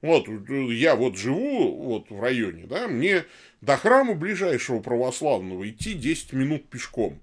Вот 0.01 0.27
я 0.49 0.95
вот 0.95 1.17
живу 1.17 1.75
вот 1.83 2.09
в 2.09 2.21
районе, 2.21 2.65
да, 2.67 2.87
мне 2.87 3.25
до 3.61 3.77
храма 3.77 4.13
ближайшего 4.13 4.79
православного 4.79 5.67
идти 5.69 5.93
10 5.93 6.33
минут 6.33 6.69
пешком. 6.69 7.19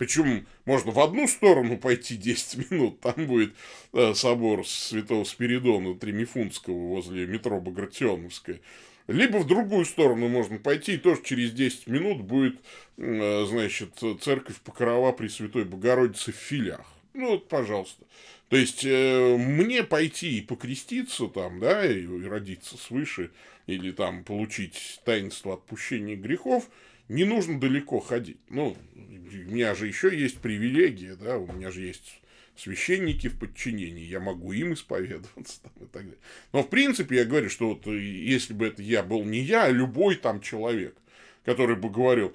Причем 0.00 0.46
можно 0.64 0.92
в 0.92 0.98
одну 0.98 1.28
сторону 1.28 1.76
пойти 1.76 2.16
10 2.16 2.70
минут, 2.70 3.00
там 3.00 3.26
будет 3.26 3.52
э, 3.92 4.14
собор 4.14 4.66
Святого 4.66 5.24
Спиридона 5.24 5.94
Тремифунского 5.94 6.72
возле 6.72 7.26
метро 7.26 7.60
Багратионовская. 7.60 8.60
Либо 9.08 9.36
в 9.36 9.46
другую 9.46 9.84
сторону 9.84 10.28
можно 10.28 10.56
пойти, 10.56 10.94
и 10.94 10.96
тоже 10.96 11.20
через 11.22 11.52
10 11.52 11.86
минут 11.88 12.22
будет, 12.22 12.58
э, 12.96 13.44
значит, 13.46 13.90
церковь 14.22 14.56
Покрова 14.62 15.12
Пресвятой 15.12 15.64
Богородицы 15.64 16.32
в 16.32 16.36
Филях. 16.36 16.86
Ну, 17.12 17.32
вот, 17.32 17.48
пожалуйста. 17.48 18.02
То 18.48 18.56
есть, 18.56 18.86
э, 18.86 19.36
мне 19.36 19.84
пойти 19.84 20.38
и 20.38 20.40
покреститься 20.40 21.26
там, 21.26 21.60
да, 21.60 21.84
и, 21.84 22.04
и 22.04 22.24
родиться 22.24 22.78
свыше, 22.78 23.32
или 23.66 23.90
там 23.90 24.24
получить 24.24 25.02
таинство 25.04 25.52
отпущения 25.52 26.16
грехов, 26.16 26.70
не 27.10 27.24
нужно 27.24 27.58
далеко 27.58 27.98
ходить. 27.98 28.38
Ну, 28.48 28.76
у 28.94 28.98
меня 28.98 29.74
же 29.74 29.88
еще 29.88 30.16
есть 30.16 30.38
привилегия, 30.38 31.16
да, 31.16 31.38
у 31.38 31.52
меня 31.52 31.70
же 31.70 31.82
есть 31.82 32.22
священники 32.56 33.28
в 33.28 33.38
подчинении, 33.38 34.04
я 34.04 34.20
могу 34.20 34.52
им 34.52 34.74
исповедоваться 34.74 35.60
там, 35.62 35.72
и 35.80 35.86
так 35.86 36.04
далее. 36.04 36.18
Но, 36.52 36.62
в 36.62 36.70
принципе, 36.70 37.16
я 37.16 37.24
говорю, 37.24 37.50
что 37.50 37.70
вот 37.70 37.86
э, 37.88 37.98
если 37.98 38.52
бы 38.52 38.68
это 38.68 38.82
я 38.82 39.02
был 39.02 39.24
не 39.24 39.40
я, 39.40 39.64
а 39.64 39.70
любой 39.70 40.16
там 40.16 40.40
человек, 40.40 40.96
который 41.44 41.74
бы 41.74 41.90
говорил, 41.90 42.34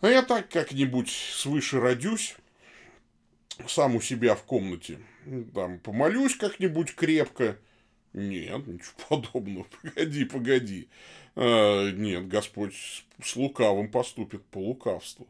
а 0.00 0.08
я 0.08 0.22
так 0.22 0.48
как-нибудь 0.48 1.10
свыше 1.10 1.78
родюсь, 1.78 2.36
сам 3.66 3.96
у 3.96 4.00
себя 4.00 4.34
в 4.34 4.44
комнате, 4.44 5.00
там, 5.54 5.78
помолюсь 5.80 6.36
как-нибудь 6.36 6.94
крепко. 6.94 7.58
Нет, 8.14 8.66
ничего 8.66 8.92
подобного. 9.08 9.66
Погоди, 9.82 10.24
погоди. 10.24 10.88
А, 11.34 11.90
нет, 11.90 12.28
Господь 12.28 12.74
с 13.22 13.36
лукавым 13.36 13.90
поступит 13.90 14.44
по 14.46 14.58
лукавству. 14.58 15.26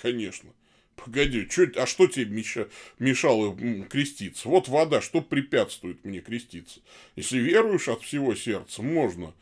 Конечно. 0.00 0.50
Погоди, 0.96 1.46
чё, 1.48 1.66
а 1.76 1.86
что 1.86 2.08
тебе 2.08 2.26
меша, 2.26 2.68
мешало 2.98 3.56
креститься? 3.88 4.48
Вот 4.48 4.68
вода, 4.68 5.00
что 5.00 5.20
препятствует 5.20 6.04
мне 6.04 6.20
креститься? 6.20 6.80
Если 7.14 7.38
веруешь 7.38 7.88
от 7.88 8.02
всего 8.02 8.34
сердца, 8.34 8.82
можно. 8.82 9.32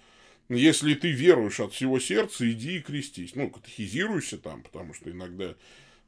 Если 0.49 0.95
ты 0.95 1.11
веруешь 1.11 1.61
от 1.61 1.73
всего 1.73 1.99
сердца, 1.99 2.49
иди 2.51 2.77
и 2.77 2.81
крестись. 2.81 3.35
Ну, 3.35 3.51
катехизируйся 3.51 4.39
там, 4.39 4.63
потому 4.63 4.93
что 4.95 5.11
иногда 5.11 5.57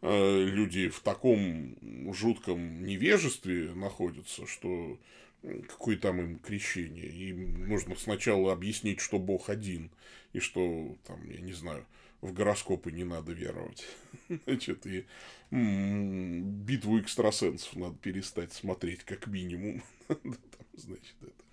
э, 0.02 0.44
люди 0.44 0.88
в 0.88 1.00
таком 1.00 1.76
жутком 2.12 2.84
невежестве 2.84 3.72
находятся, 3.74 4.46
что 4.46 4.98
какое 5.42 5.96
там 5.96 6.20
им 6.20 6.38
крещение. 6.38 7.06
Им 7.06 7.68
нужно 7.68 7.96
сначала 7.96 8.52
объяснить, 8.52 9.00
что 9.00 9.18
Бог 9.18 9.48
один, 9.50 9.90
и 10.32 10.40
что, 10.40 10.96
там, 11.04 11.28
я 11.30 11.40
не 11.40 11.52
знаю, 11.52 11.86
в 12.20 12.32
гороскопы 12.32 12.90
не 12.90 13.04
надо 13.04 13.32
веровать. 13.32 13.84
Значит, 14.46 14.86
и 14.86 15.06
битву 15.50 17.00
экстрасенсов 17.00 17.76
надо 17.76 17.96
перестать 17.96 18.52
смотреть, 18.52 19.04
как 19.04 19.26
минимум. 19.26 19.82
Значит, 20.74 21.16
это. 21.22 21.44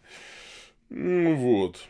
Ну, 0.90 1.36
вот. 1.36 1.88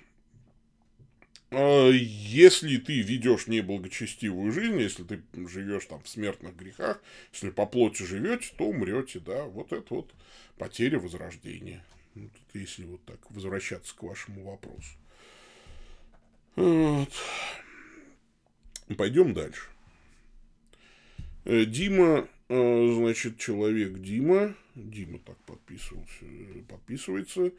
А 1.52 1.90
если 1.90 2.78
ты 2.78 3.02
ведешь 3.02 3.48
неблагочестивую 3.48 4.52
жизнь, 4.52 4.80
если 4.80 5.04
ты 5.04 5.22
живешь 5.48 5.86
там 5.86 6.02
в 6.02 6.10
смертных 6.10 6.56
грехах, 6.56 7.02
если 7.32 7.50
по 7.50 7.66
плоти 7.66 8.04
живете, 8.04 8.52
то 8.58 8.66
умрете, 8.66 9.20
да, 9.20 9.44
вот 9.46 9.72
это 9.72 9.94
вот 9.94 10.12
потеря 10.58 11.00
возрождения. 11.00 11.84
Вот, 12.16 12.32
если 12.54 12.86
вот 12.86 13.04
так 13.06 13.20
возвращаться 13.30 13.96
к 13.96 14.04
вашему 14.04 14.44
вопросу. 14.44 14.98
Вот. 16.56 17.12
Пойдем 18.98 19.34
дальше. 19.34 19.68
Э, 21.44 21.66
Дима, 21.66 22.28
э, 22.50 22.94
значит, 22.96 23.38
человек 23.38 24.00
Дима, 24.00 24.56
Дима 24.74 25.20
так 25.20 25.38
подписывался, 25.40 26.26
подписывается, 26.68 27.48
э, 27.48 27.52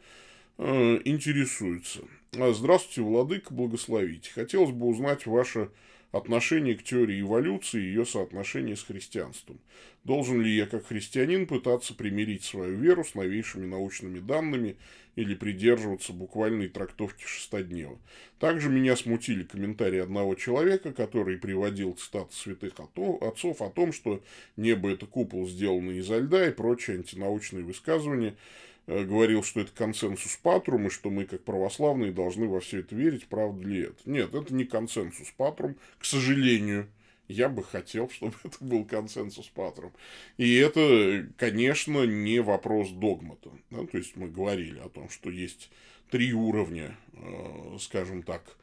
интересуется. 0.57 2.01
Здравствуйте, 2.33 3.01
Владыка, 3.01 3.53
благословите. 3.53 4.31
Хотелось 4.33 4.71
бы 4.71 4.87
узнать 4.87 5.25
ваше 5.25 5.69
отношение 6.11 6.75
к 6.75 6.83
теории 6.83 7.21
эволюции 7.21 7.81
и 7.81 7.87
ее 7.87 8.05
соотношение 8.05 8.75
с 8.75 8.83
христианством. 8.83 9.59
Должен 10.03 10.41
ли 10.41 10.55
я, 10.55 10.65
как 10.65 10.87
христианин, 10.87 11.47
пытаться 11.47 11.93
примирить 11.93 12.43
свою 12.43 12.77
веру 12.77 13.03
с 13.03 13.13
новейшими 13.13 13.65
научными 13.65 14.19
данными 14.19 14.77
или 15.15 15.35
придерживаться 15.35 16.13
буквальной 16.13 16.69
трактовки 16.69 17.25
шестоднева? 17.25 17.99
Также 18.39 18.69
меня 18.69 18.95
смутили 18.95 19.43
комментарии 19.43 19.99
одного 19.99 20.35
человека, 20.35 20.93
который 20.93 21.37
приводил 21.37 21.93
цитаты 21.93 22.33
святых 22.33 22.73
отцов 23.21 23.61
о 23.61 23.69
том, 23.69 23.91
что 23.91 24.23
небо– 24.55 24.89
это 24.91 25.05
купол, 25.05 25.47
сделанный 25.47 25.97
изо 25.97 26.19
льда 26.19 26.47
и 26.47 26.51
прочие 26.51 26.97
антинаучные 26.97 27.63
высказывания– 27.63 28.35
Э, 28.47 28.66
говорил, 28.87 29.43
что 29.43 29.59
это 29.59 29.71
консенсус 29.73 30.37
патрум, 30.37 30.87
и 30.87 30.89
что 30.89 31.09
мы, 31.09 31.25
как 31.25 31.43
православные, 31.43 32.11
должны 32.11 32.47
во 32.47 32.61
все 32.61 32.79
это 32.79 32.95
верить, 32.95 33.27
правда 33.27 33.67
ли 33.67 33.81
это. 33.81 33.97
Нет, 34.05 34.33
это 34.33 34.53
не 34.53 34.63
консенсус 34.63 35.29
патрум, 35.35 35.75
к 35.99 36.05
сожалению. 36.05 36.87
Я 37.27 37.49
бы 37.49 37.63
хотел, 37.63 38.09
чтобы 38.13 38.33
это 38.43 38.57
был 38.61 38.85
консенсус 38.85 39.47
патрум. 39.47 39.91
И 40.37 40.55
это, 40.55 41.27
конечно, 41.37 42.05
не 42.05 42.39
вопрос 42.39 42.89
догмата. 42.91 43.51
Да? 43.69 43.85
То 43.85 43.97
есть 43.97 44.15
мы 44.15 44.29
говорили 44.29 44.79
о 44.79 44.89
том, 44.89 45.09
что 45.09 45.29
есть 45.29 45.69
три 46.09 46.31
уровня, 46.31 46.95
э, 47.13 47.77
скажем 47.81 48.23
так, 48.23 48.57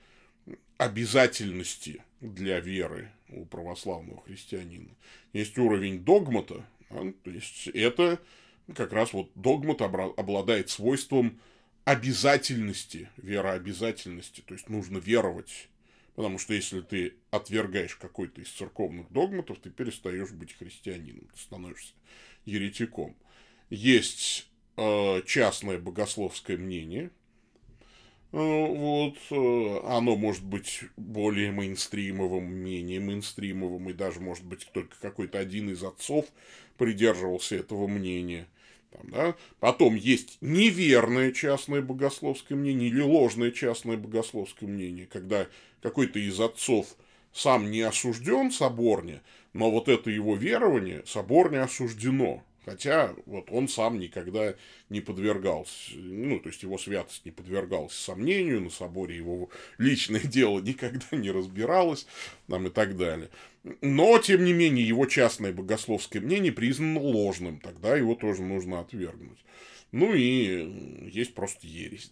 обязательности 0.78 2.02
для 2.20 2.60
веры 2.60 3.10
у 3.28 3.44
православного 3.44 4.22
христианина. 4.22 4.88
Есть 5.34 5.58
уровень 5.58 6.02
догмата, 6.02 6.64
да? 6.88 7.12
то 7.22 7.30
есть 7.30 7.68
это 7.68 8.18
как 8.74 8.92
раз 8.92 9.12
вот 9.12 9.30
догмат 9.34 9.82
обладает 9.82 10.70
свойством 10.70 11.40
обязательности, 11.84 13.10
верообязательности. 13.16 14.40
То 14.40 14.54
есть 14.54 14.68
нужно 14.68 14.98
веровать. 14.98 15.68
Потому 16.14 16.38
что 16.38 16.54
если 16.54 16.80
ты 16.80 17.14
отвергаешь 17.30 17.96
какой-то 17.96 18.40
из 18.40 18.48
церковных 18.50 19.10
догматов, 19.10 19.58
ты 19.58 19.70
перестаешь 19.70 20.30
быть 20.30 20.56
христианином, 20.56 21.26
ты 21.32 21.40
становишься 21.40 21.92
еретиком. 22.44 23.16
Есть 23.68 24.48
э, 24.76 25.22
частное 25.26 25.78
богословское 25.78 26.56
мнение. 26.56 27.10
Э, 28.30 28.36
вот, 28.36 29.16
э, 29.30 29.80
оно 29.88 30.14
может 30.14 30.44
быть 30.44 30.82
более 30.96 31.50
мейнстримовым, 31.50 32.44
менее 32.44 33.00
мейнстримовым, 33.00 33.90
и 33.90 33.92
даже, 33.92 34.20
может 34.20 34.44
быть, 34.44 34.68
только 34.72 34.96
какой-то 35.00 35.38
один 35.40 35.70
из 35.70 35.82
отцов 35.82 36.26
придерживался 36.76 37.56
этого 37.56 37.88
мнения. 37.88 38.46
Там, 38.94 39.10
да? 39.10 39.36
Потом 39.60 39.96
есть 39.96 40.38
неверное 40.40 41.32
частное 41.32 41.82
богословское 41.82 42.56
мнение 42.56 42.88
или 42.88 43.00
ложное 43.00 43.50
частное 43.50 43.96
богословское 43.96 44.68
мнение, 44.68 45.06
когда 45.06 45.48
какой-то 45.82 46.18
из 46.18 46.40
отцов 46.40 46.86
сам 47.32 47.70
не 47.70 47.82
осужден 47.82 48.52
соборне, 48.52 49.20
но 49.52 49.70
вот 49.70 49.88
это 49.88 50.10
его 50.10 50.36
верование 50.36 51.02
соборне 51.06 51.60
осуждено. 51.60 52.44
Хотя 52.64 53.14
вот 53.26 53.48
он 53.50 53.68
сам 53.68 53.98
никогда 53.98 54.54
не 54.88 55.00
подвергался, 55.00 55.96
ну, 55.96 56.40
то 56.40 56.48
есть 56.48 56.62
его 56.62 56.78
святость 56.78 57.24
не 57.26 57.30
подвергалась 57.30 57.92
сомнению, 57.92 58.62
на 58.62 58.70
соборе 58.70 59.16
его 59.16 59.50
личное 59.76 60.20
дело 60.24 60.60
никогда 60.60 61.06
не 61.12 61.30
разбиралось, 61.30 62.06
там 62.48 62.66
и 62.66 62.70
так 62.70 62.96
далее. 62.96 63.28
Но, 63.82 64.18
тем 64.18 64.44
не 64.44 64.52
менее, 64.52 64.86
его 64.86 65.06
частное 65.06 65.52
богословское 65.52 66.22
мнение 66.22 66.52
признано 66.52 67.00
ложным, 67.00 67.60
тогда 67.60 67.96
его 67.96 68.14
тоже 68.14 68.42
нужно 68.42 68.80
отвергнуть. 68.80 69.44
Ну 69.92 70.12
и 70.12 71.08
есть 71.12 71.34
просто 71.34 71.66
ересь. 71.66 72.10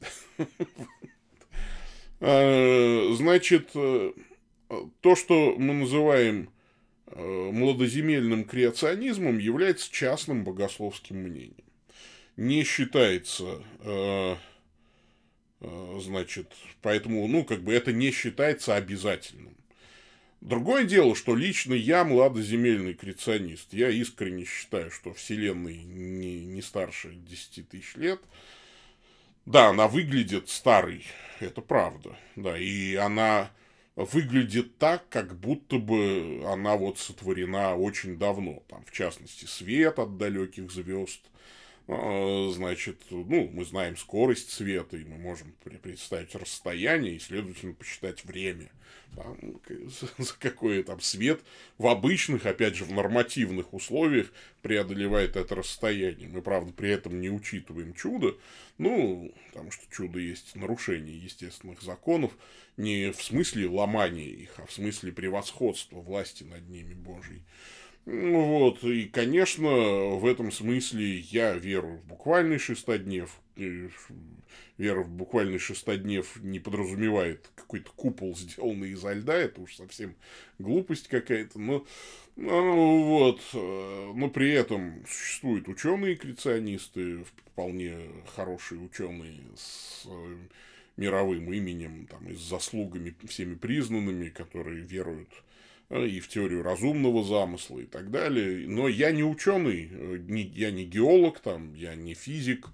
А, 2.20 3.12
значит, 3.16 3.70
э, 3.74 4.12
то, 5.00 5.16
что 5.16 5.56
мы 5.58 5.74
называем 5.74 6.51
э, 7.12 7.50
младоземельным 7.52 8.44
креационизмом, 8.44 9.38
является 9.38 9.90
частным 9.90 10.44
богословским 10.44 11.16
мнением. 11.16 11.64
Не 12.36 12.64
считается, 12.64 13.62
э, 13.80 14.36
значит, 16.00 16.52
поэтому, 16.80 17.26
ну, 17.28 17.44
как 17.44 17.62
бы 17.62 17.72
это 17.72 17.92
не 17.92 18.10
считается 18.10 18.74
обязательным. 18.74 19.56
Другое 20.42 20.84
дело, 20.84 21.14
что 21.14 21.36
лично 21.36 21.72
я 21.72 22.04
младоземельный 22.04 22.94
креационист. 22.94 23.72
Я 23.72 23.90
искренне 23.90 24.44
считаю, 24.44 24.90
что 24.90 25.14
Вселенная 25.14 25.84
не, 25.84 26.44
не 26.44 26.62
старше 26.62 27.14
10 27.14 27.68
тысяч 27.68 27.94
лет. 27.94 28.20
Да, 29.46 29.68
она 29.68 29.86
выглядит 29.86 30.48
старой, 30.48 31.04
это 31.38 31.60
правда. 31.60 32.16
Да, 32.34 32.58
и 32.58 32.96
она 32.96 33.52
выглядит 33.96 34.78
так, 34.78 35.08
как 35.08 35.38
будто 35.38 35.78
бы 35.78 36.42
она 36.46 36.76
вот 36.76 36.98
сотворена 36.98 37.76
очень 37.76 38.18
давно. 38.18 38.62
Там, 38.68 38.84
в 38.84 38.92
частности, 38.92 39.44
свет 39.44 39.98
от 39.98 40.16
далеких 40.16 40.70
звезд, 40.70 41.20
значит, 41.86 43.02
ну, 43.10 43.50
мы 43.52 43.64
знаем 43.64 43.96
скорость 43.96 44.50
света, 44.50 44.96
и 44.96 45.04
мы 45.04 45.18
можем 45.18 45.52
представить 45.82 46.34
расстояние, 46.34 47.16
и, 47.16 47.18
следовательно, 47.18 47.74
посчитать 47.74 48.24
время, 48.24 48.70
там, 49.16 49.36
за 50.18 50.34
какой 50.38 50.82
там 50.84 51.00
свет 51.00 51.40
в 51.78 51.86
обычных, 51.86 52.46
опять 52.46 52.76
же, 52.76 52.84
в 52.84 52.92
нормативных 52.92 53.74
условиях 53.74 54.32
преодолевает 54.62 55.36
это 55.36 55.56
расстояние. 55.56 56.28
Мы, 56.28 56.40
правда, 56.40 56.72
при 56.72 56.90
этом 56.90 57.20
не 57.20 57.30
учитываем 57.30 57.94
чудо, 57.94 58.36
ну, 58.78 59.34
потому 59.48 59.70
что 59.70 59.84
чудо 59.90 60.18
есть 60.18 60.54
нарушение 60.54 61.18
естественных 61.18 61.82
законов, 61.82 62.32
не 62.76 63.12
в 63.12 63.22
смысле 63.22 63.68
ломания 63.68 64.28
их, 64.28 64.54
а 64.58 64.66
в 64.66 64.72
смысле 64.72 65.12
превосходства 65.12 66.00
власти 66.00 66.44
над 66.44 66.68
ними 66.68 66.94
Божьей. 66.94 67.42
Вот, 68.04 68.82
и, 68.82 69.04
конечно, 69.04 69.68
в 69.68 70.26
этом 70.26 70.50
смысле 70.50 71.18
я 71.18 71.54
верю 71.54 72.00
в 72.02 72.04
буквальный 72.06 72.58
шестоднев. 72.58 73.38
Вера 74.76 75.02
в 75.02 75.08
буквальный 75.08 75.58
шестоднев 75.58 76.36
не 76.42 76.58
подразумевает 76.58 77.48
какой-то 77.54 77.92
купол, 77.94 78.34
сделанный 78.36 78.90
изо 78.90 79.12
льда, 79.12 79.34
это 79.34 79.60
уж 79.60 79.76
совсем 79.76 80.16
глупость 80.58 81.06
какая-то, 81.06 81.60
но 81.60 81.86
ну, 82.34 83.04
вот, 83.04 83.40
но 83.52 84.30
при 84.30 84.50
этом 84.50 85.04
существуют 85.06 85.68
ученые-креационисты, 85.68 87.24
вполне 87.24 87.94
хорошие 88.34 88.80
ученые 88.80 89.42
с 89.54 90.08
мировым 90.96 91.52
именем 91.52 92.06
там, 92.06 92.26
и 92.28 92.34
с 92.34 92.40
заслугами 92.40 93.14
всеми 93.28 93.54
признанными, 93.54 94.30
которые 94.30 94.80
веруют 94.80 95.28
Э, 95.28 95.51
и 95.92 96.20
в 96.20 96.28
теорию 96.28 96.62
разумного 96.62 97.22
замысла 97.24 97.80
и 97.80 97.86
так 97.86 98.10
далее. 98.10 98.66
Но 98.66 98.88
я 98.88 99.12
не 99.12 99.22
ученый, 99.22 99.88
э, 99.90 100.18
я 100.54 100.70
не 100.70 100.84
геолог, 100.84 101.40
там, 101.40 101.74
я 101.74 101.94
не 101.94 102.14
физик, 102.14 102.68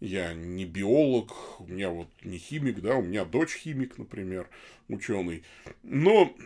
я 0.00 0.34
не 0.34 0.64
биолог, 0.64 1.60
у 1.60 1.66
меня 1.66 1.90
вот 1.90 2.08
не 2.22 2.38
химик, 2.38 2.80
да, 2.80 2.96
у 2.96 3.02
меня 3.02 3.24
дочь 3.24 3.56
химик, 3.56 3.98
например, 3.98 4.48
ученый. 4.88 5.44
Но 5.82 6.36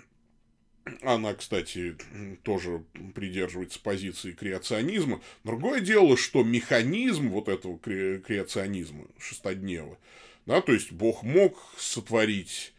она, 1.03 1.35
кстати, 1.35 1.97
тоже 2.43 2.85
придерживается 3.15 3.81
позиции 3.81 4.33
креационизма. 4.33 5.21
Другое 5.45 5.81
дело, 5.81 6.17
что 6.17 6.45
механизм 6.45 7.31
вот 7.31 7.49
этого 7.49 7.79
креационизма 7.79 9.07
шестоднева, 9.19 9.99
да, 10.47 10.61
то 10.61 10.73
есть 10.73 10.93
Бог 10.93 11.23
мог 11.23 11.59
сотворить 11.77 12.73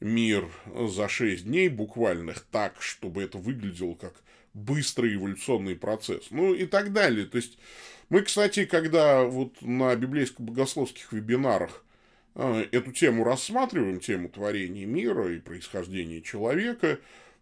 мир 0.00 0.48
за 0.74 1.08
6 1.08 1.44
дней 1.44 1.68
буквальных 1.68 2.44
так, 2.50 2.80
чтобы 2.80 3.22
это 3.22 3.38
выглядело 3.38 3.94
как 3.94 4.14
быстрый 4.54 5.14
эволюционный 5.14 5.76
процесс. 5.76 6.30
Ну 6.30 6.54
и 6.54 6.66
так 6.66 6.92
далее. 6.92 7.26
То 7.26 7.36
есть 7.36 7.58
мы, 8.08 8.22
кстати, 8.22 8.64
когда 8.64 9.24
вот 9.24 9.60
на 9.60 9.94
библейско-богословских 9.94 11.12
вебинарах 11.12 11.84
э, 12.34 12.66
эту 12.72 12.92
тему 12.92 13.24
рассматриваем, 13.24 14.00
тему 14.00 14.28
творения 14.28 14.86
мира 14.86 15.32
и 15.32 15.38
происхождения 15.38 16.22
человека, 16.22 16.98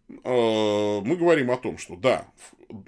э, 0.09 0.15
мы 0.23 1.15
говорим 1.15 1.51
о 1.51 1.57
том, 1.57 1.77
что 1.77 1.95
да, 1.95 2.27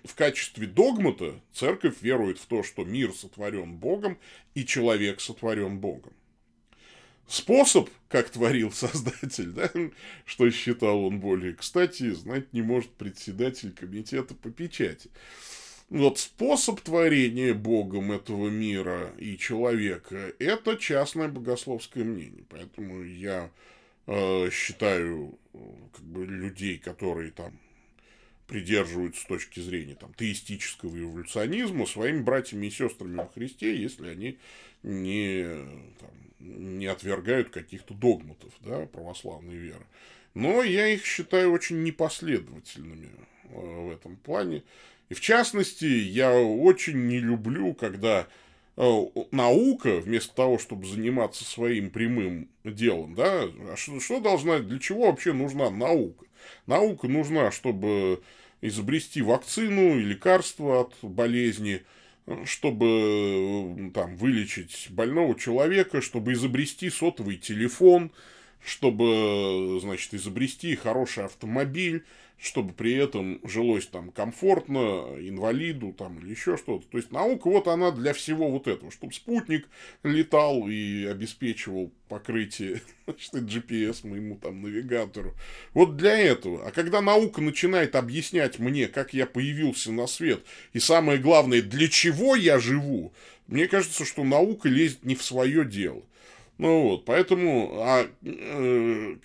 в 0.03 0.15
качестве 0.15 0.67
догмата 0.67 1.39
церковь 1.53 2.01
верует 2.01 2.37
в 2.37 2.45
то, 2.47 2.63
что 2.63 2.83
мир 2.83 3.13
сотворен 3.13 3.77
Богом 3.77 4.17
и 4.55 4.65
человек 4.65 5.21
сотворен 5.21 5.79
Богом 5.79 6.13
способ, 7.29 7.89
как 8.07 8.29
творил 8.29 8.71
Создатель, 8.71 9.51
да, 9.51 9.71
что 10.25 10.49
считал 10.49 11.05
он 11.05 11.19
более 11.19 11.53
кстати, 11.53 12.11
знать 12.11 12.51
не 12.53 12.61
может 12.61 12.91
председатель 12.91 13.71
комитета 13.71 14.33
по 14.35 14.49
печати. 14.49 15.09
Вот 15.89 16.19
способ 16.19 16.81
творения 16.81 17.53
Богом 17.53 18.11
этого 18.11 18.49
мира 18.49 19.11
и 19.17 19.37
человека– 19.37 20.33
это 20.39 20.77
частное 20.77 21.29
богословское 21.29 22.03
мнение. 22.03 22.43
Поэтому 22.47 23.03
я 23.03 23.49
э, 24.05 24.49
считаю 24.51 25.39
как 25.93 26.05
бы, 26.05 26.27
людей, 26.27 26.77
которые 26.77 27.31
там 27.31 27.59
придерживаются 28.45 29.21
с 29.21 29.25
точки 29.25 29.59
зрения 29.59 29.95
там, 29.95 30.13
теистического 30.13 30.95
эволюционизма 30.95 31.85
своими 31.85 32.21
братьями 32.21 32.67
и 32.67 32.71
сестрами 32.71 33.17
во 33.17 33.27
Христе, 33.27 33.75
если 33.75 34.09
они 34.09 34.37
не 34.83 35.43
там, 35.99 36.09
не 36.39 36.87
отвергают 36.87 37.49
каких-то 37.49 37.93
догматов 37.93 38.51
да, 38.61 38.85
православной 38.85 39.55
веры. 39.55 39.85
Но 40.33 40.63
я 40.63 40.87
их 40.87 41.05
считаю 41.05 41.51
очень 41.51 41.83
непоследовательными 41.83 43.09
э, 43.45 43.87
в 43.87 43.91
этом 43.91 44.15
плане. 44.15 44.63
И 45.09 45.13
в 45.13 45.21
частности, 45.21 45.85
я 45.85 46.33
очень 46.33 47.07
не 47.07 47.19
люблю, 47.19 47.73
когда 47.73 48.27
э, 48.77 49.05
наука, 49.31 49.99
вместо 49.99 50.33
того, 50.33 50.59
чтобы 50.59 50.85
заниматься 50.85 51.43
своим 51.43 51.89
прямым 51.89 52.47
делом, 52.63 53.15
да, 53.15 53.43
а 53.43 53.73
что, 53.75 53.99
что 53.99 54.19
должна, 54.19 54.59
для 54.59 54.79
чего 54.79 55.07
вообще 55.07 55.33
нужна 55.33 55.69
наука? 55.69 56.25
Наука 56.67 57.07
нужна, 57.07 57.51
чтобы 57.51 58.21
изобрести 58.61 59.21
вакцину 59.21 59.99
и 59.99 60.03
лекарство 60.03 60.81
от 60.81 60.95
болезни– 61.01 61.83
чтобы 62.45 63.91
там 63.93 64.15
вылечить 64.15 64.87
больного 64.89 65.37
человека, 65.39 66.01
чтобы 66.01 66.33
изобрести 66.33 66.89
сотовый 66.89 67.37
телефон, 67.37 68.11
чтобы, 68.63 69.79
значит, 69.81 70.13
изобрести 70.13 70.75
хороший 70.75 71.25
автомобиль, 71.25 72.03
чтобы 72.39 72.73
при 72.73 72.93
этом 72.95 73.39
жилось 73.43 73.87
там 73.87 74.11
комфортно 74.11 75.15
инвалиду 75.19 75.93
там 75.93 76.19
или 76.19 76.31
еще 76.31 76.55
что-то. 76.55 76.85
То 76.87 76.97
есть 76.97 77.11
наука 77.11 77.49
вот 77.49 77.67
она 77.67 77.91
для 77.91 78.13
всего 78.13 78.49
вот 78.49 78.67
этого, 78.67 78.91
чтобы 78.91 79.13
спутник 79.13 79.67
летал 80.03 80.67
и 80.69 81.05
обеспечивал 81.05 81.91
покрытие 82.07 82.81
значит, 83.07 83.33
GPS 83.33 84.07
моему 84.07 84.37
там 84.37 84.61
навигатору. 84.61 85.35
Вот 85.73 85.97
для 85.97 86.17
этого. 86.17 86.65
А 86.65 86.71
когда 86.71 87.01
наука 87.01 87.41
начинает 87.41 87.95
объяснять 87.95 88.57
мне, 88.57 88.87
как 88.87 89.13
я 89.13 89.25
появился 89.25 89.91
на 89.91 90.07
свет, 90.07 90.43
и 90.71 90.79
самое 90.79 91.19
главное, 91.19 91.61
для 91.61 91.89
чего 91.89 92.35
я 92.35 92.59
живу, 92.59 93.13
мне 93.47 93.67
кажется, 93.67 94.05
что 94.05 94.23
наука 94.23 94.69
лезет 94.69 95.03
не 95.03 95.15
в 95.15 95.23
свое 95.23 95.65
дело. 95.65 96.03
Ну 96.59 96.81
вот, 96.81 97.05
поэтому 97.05 97.71
а, 97.81 98.05
э, 98.21 99.15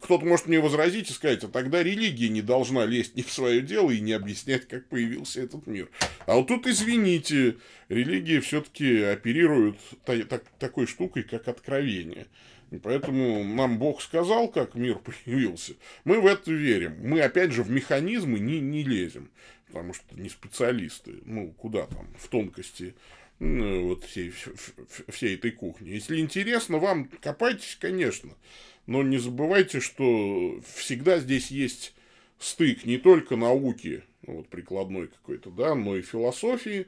кто-то 0.00 0.26
может 0.26 0.46
мне 0.48 0.58
возразить 0.58 1.08
и 1.08 1.12
сказать, 1.12 1.44
а 1.44 1.48
тогда 1.48 1.80
религия 1.80 2.28
не 2.28 2.42
должна 2.42 2.84
лезть 2.86 3.14
не 3.14 3.22
в 3.22 3.30
свое 3.30 3.60
дело 3.60 3.92
и 3.92 4.00
не 4.00 4.12
объяснять, 4.12 4.66
как 4.66 4.88
появился 4.88 5.42
этот 5.42 5.68
мир. 5.68 5.88
А 6.26 6.34
вот 6.34 6.48
тут, 6.48 6.66
извините, 6.66 7.56
религия 7.88 8.40
все-таки 8.40 9.00
оперирует 9.00 9.76
та- 10.04 10.24
та- 10.24 10.40
такой 10.58 10.88
штукой, 10.88 11.22
как 11.22 11.46
откровение. 11.46 12.26
И 12.72 12.78
поэтому 12.78 13.44
нам 13.44 13.78
Бог 13.78 14.02
сказал, 14.02 14.48
как 14.48 14.74
мир 14.74 14.98
появился. 15.24 15.74
Мы 16.02 16.20
в 16.20 16.26
это 16.26 16.50
верим. 16.50 16.96
Мы, 17.00 17.20
опять 17.20 17.52
же, 17.52 17.62
в 17.62 17.70
механизмы 17.70 18.40
не, 18.40 18.58
не 18.58 18.82
лезем, 18.82 19.30
потому 19.68 19.94
что 19.94 20.20
не 20.20 20.28
специалисты. 20.28 21.20
Ну, 21.24 21.52
куда 21.52 21.86
там, 21.86 22.08
в 22.18 22.26
тонкости 22.26 22.96
вот 23.40 24.04
всей, 24.04 24.32
всей 25.08 25.34
этой 25.34 25.50
кухни. 25.50 25.88
Если 25.88 26.20
интересно 26.20 26.78
вам, 26.78 27.10
копайтесь, 27.20 27.76
конечно. 27.80 28.30
Но 28.86 29.02
не 29.02 29.18
забывайте, 29.18 29.80
что 29.80 30.60
всегда 30.74 31.18
здесь 31.18 31.50
есть 31.50 31.94
стык 32.38 32.84
не 32.84 32.98
только 32.98 33.36
науки, 33.36 34.04
ну, 34.26 34.38
вот 34.38 34.48
прикладной 34.48 35.08
какой-то, 35.08 35.50
да, 35.50 35.74
но 35.74 35.96
и 35.96 36.02
философии. 36.02 36.86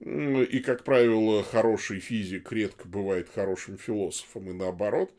И, 0.00 0.60
как 0.60 0.84
правило, 0.84 1.42
хороший 1.42 1.98
физик 1.98 2.52
редко 2.52 2.86
бывает 2.86 3.28
хорошим 3.34 3.76
философом, 3.76 4.50
и 4.50 4.52
наоборот. 4.52 5.12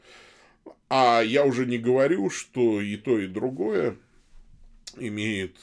А 0.89 1.21
я 1.21 1.45
уже 1.45 1.65
не 1.65 1.77
говорю, 1.77 2.30
что 2.30 2.80
и 2.80 2.95
то, 2.95 3.19
и 3.19 3.27
другое 3.27 3.97
имеет 4.97 5.57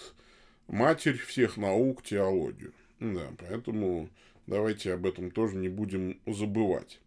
матерь 0.68 1.18
всех 1.18 1.56
наук, 1.56 2.02
теологию. 2.02 2.72
Да, 3.00 3.32
поэтому 3.38 4.10
Давайте 4.46 4.92
об 4.92 5.06
этом 5.06 5.30
тоже 5.30 5.56
не 5.56 5.68
будем 5.68 6.20
забывать. 6.26 7.00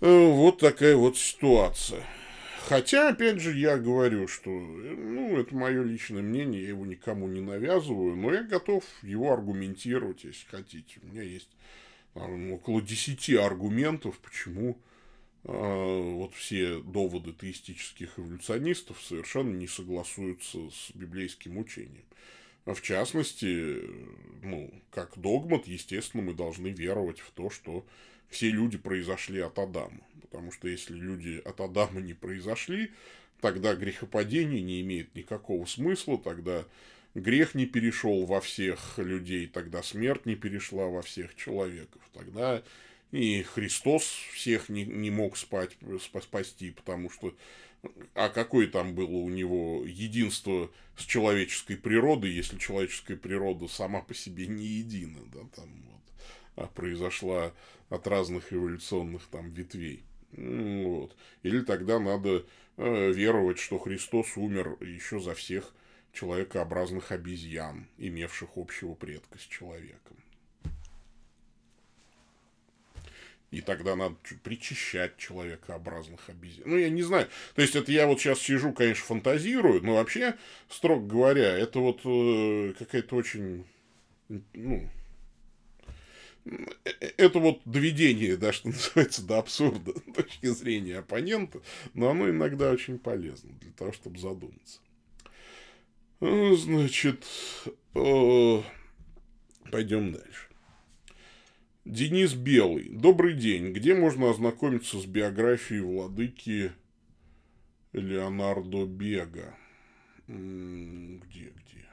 Э, 0.00 0.26
вот 0.26 0.58
такая 0.58 0.96
вот 0.96 1.16
ситуация. 1.16 2.04
Хотя, 2.68 3.10
опять 3.10 3.40
же, 3.40 3.56
я 3.56 3.78
говорю, 3.78 4.26
что, 4.26 4.50
ну, 4.50 5.38
это 5.38 5.54
мое 5.54 5.84
личное 5.84 6.22
мнение, 6.22 6.62
я 6.62 6.68
его 6.70 6.84
никому 6.84 7.28
не 7.28 7.40
навязываю, 7.40 8.16
но 8.16 8.34
я 8.34 8.42
готов 8.42 8.84
его 9.02 9.32
аргументировать, 9.32 10.24
если 10.24 10.46
хотите. 10.48 10.98
У 11.02 11.06
меня 11.06 11.22
есть 11.22 11.48
там, 12.12 12.52
около 12.52 12.82
10 12.82 13.34
аргументов, 13.36 14.18
почему 14.18 14.78
э, 15.44 15.52
вот 15.52 16.34
все 16.34 16.80
доводы 16.80 17.32
теистических 17.32 18.18
эволюционистов 18.18 19.00
совершенно 19.00 19.54
не 19.54 19.68
согласуются 19.68 20.58
с 20.70 20.90
библейским 20.92 21.58
учением. 21.58 22.04
В 22.66 22.82
частности, 22.82 23.80
ну, 24.42 24.72
как 24.90 25.16
догмат, 25.16 25.68
естественно, 25.68 26.22
мы 26.22 26.34
должны 26.34 26.68
веровать 26.68 27.20
в 27.20 27.30
то, 27.30 27.48
что 27.48 27.86
все 28.28 28.50
люди 28.50 28.76
произошли 28.76 29.40
от 29.40 29.58
Адама. 29.58 30.00
Потому 30.20 30.50
что 30.50 30.66
если 30.66 30.94
люди 30.94 31.40
от 31.44 31.60
Адама 31.60 32.00
не 32.00 32.12
произошли, 32.12 32.90
тогда 33.40 33.74
грехопадение 33.76 34.62
не 34.62 34.80
имеет 34.80 35.14
никакого 35.14 35.64
смысла, 35.66 36.18
тогда 36.18 36.64
грех 37.14 37.54
не 37.54 37.66
перешел 37.66 38.26
во 38.26 38.40
всех 38.40 38.98
людей, 38.98 39.46
тогда 39.46 39.82
смерть 39.84 40.26
не 40.26 40.34
перешла 40.34 40.86
во 40.86 41.02
всех 41.02 41.36
человеков, 41.36 42.02
тогда 42.12 42.64
и 43.12 43.42
Христос 43.42 44.02
всех 44.32 44.68
не, 44.68 44.84
не 44.84 45.10
мог 45.10 45.36
спать, 45.36 45.76
спасти, 46.20 46.72
потому 46.72 47.10
что 47.10 47.34
а 48.14 48.28
какое 48.28 48.66
там 48.66 48.94
было 48.94 49.16
у 49.16 49.28
него 49.28 49.84
единство 49.84 50.70
с 50.96 51.04
человеческой 51.04 51.76
природой, 51.76 52.30
если 52.30 52.58
человеческая 52.58 53.16
природа 53.16 53.68
сама 53.68 54.00
по 54.00 54.14
себе 54.14 54.46
не 54.46 54.64
едина, 54.64 55.20
да, 55.32 55.40
там 55.54 55.68
вот, 55.90 56.02
а 56.56 56.66
произошла 56.68 57.52
от 57.88 58.06
разных 58.06 58.52
эволюционных 58.52 59.26
там 59.26 59.50
ветвей. 59.52 60.02
Вот. 60.32 61.16
Или 61.42 61.60
тогда 61.60 61.98
надо 61.98 62.44
э, 62.76 63.12
веровать, 63.12 63.58
что 63.58 63.78
Христос 63.78 64.36
умер 64.36 64.76
еще 64.80 65.20
за 65.20 65.34
всех 65.34 65.72
человекообразных 66.12 67.12
обезьян, 67.12 67.86
имевших 67.98 68.50
общего 68.56 68.94
предка 68.94 69.38
с 69.38 69.42
человеком. 69.42 70.16
И 73.56 73.62
тогда 73.62 73.96
надо 73.96 74.16
причащать 74.42 75.16
человекообразных 75.16 76.28
обезьян. 76.28 76.68
Ну, 76.68 76.76
я 76.76 76.90
не 76.90 77.02
знаю. 77.02 77.26
То 77.54 77.62
есть, 77.62 77.74
это 77.74 77.90
я 77.90 78.06
вот 78.06 78.20
сейчас 78.20 78.38
сижу, 78.40 78.74
конечно, 78.74 79.02
фантазирую, 79.06 79.82
но 79.82 79.94
вообще, 79.94 80.34
строго 80.68 81.06
говоря, 81.06 81.56
это 81.56 81.78
вот 81.78 82.02
э, 82.04 82.74
какая-то 82.78 83.16
очень, 83.16 83.64
ну, 84.28 84.90
э, 86.44 86.50
э, 86.84 87.12
это 87.16 87.38
вот 87.38 87.62
доведение, 87.64 88.36
да, 88.36 88.52
что 88.52 88.68
называется, 88.68 89.24
до 89.24 89.38
абсурда 89.38 89.92
с 89.98 90.14
точки 90.14 90.48
зрения 90.48 90.98
оппонента, 90.98 91.62
но 91.94 92.10
оно 92.10 92.28
иногда 92.28 92.70
очень 92.70 92.98
полезно 92.98 93.54
для 93.58 93.72
того, 93.72 93.90
чтобы 93.92 94.18
задуматься. 94.18 94.80
Значит, 96.20 97.24
э, 97.94 98.62
пойдем 99.72 100.12
дальше. 100.12 100.45
Денис 101.86 102.34
Белый. 102.34 102.88
Добрый 102.88 103.34
день. 103.34 103.72
Где 103.72 103.94
можно 103.94 104.28
ознакомиться 104.28 104.98
с 104.98 105.06
биографией 105.06 105.82
владыки 105.82 106.72
Леонардо 107.92 108.86
Бега? 108.86 109.54
Где, 110.26 111.52
где? 111.54 111.86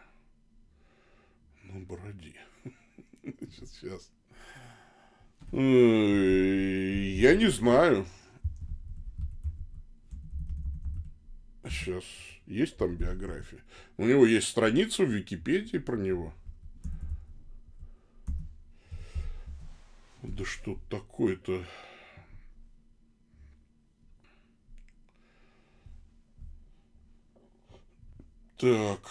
На 1.66 1.80
бороде. 1.82 2.34
Сейчас. 3.22 4.12
Э, 5.52 5.58
я 5.60 7.36
не 7.36 7.52
знаю. 7.52 8.08
Сейчас. 11.70 12.04
Есть 12.48 12.78
там 12.78 12.96
биография? 12.96 13.60
У 13.98 14.08
него 14.08 14.26
есть 14.26 14.48
страница 14.48 15.04
в 15.04 15.12
Википедии 15.12 15.78
про 15.78 15.98
него. 15.98 16.34
Да 20.24 20.46
что 20.46 20.80
такое-то? 20.90 21.64
Так. 28.58 29.02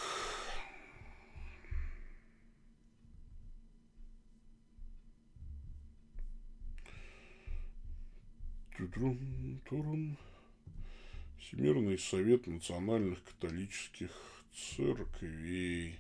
Турун, 8.79 9.61
турун. 9.69 10.17
Всемирный 11.39 11.99
совет 11.99 12.47
национальных 12.47 13.23
католических 13.25 14.11
церквей. 14.55 15.99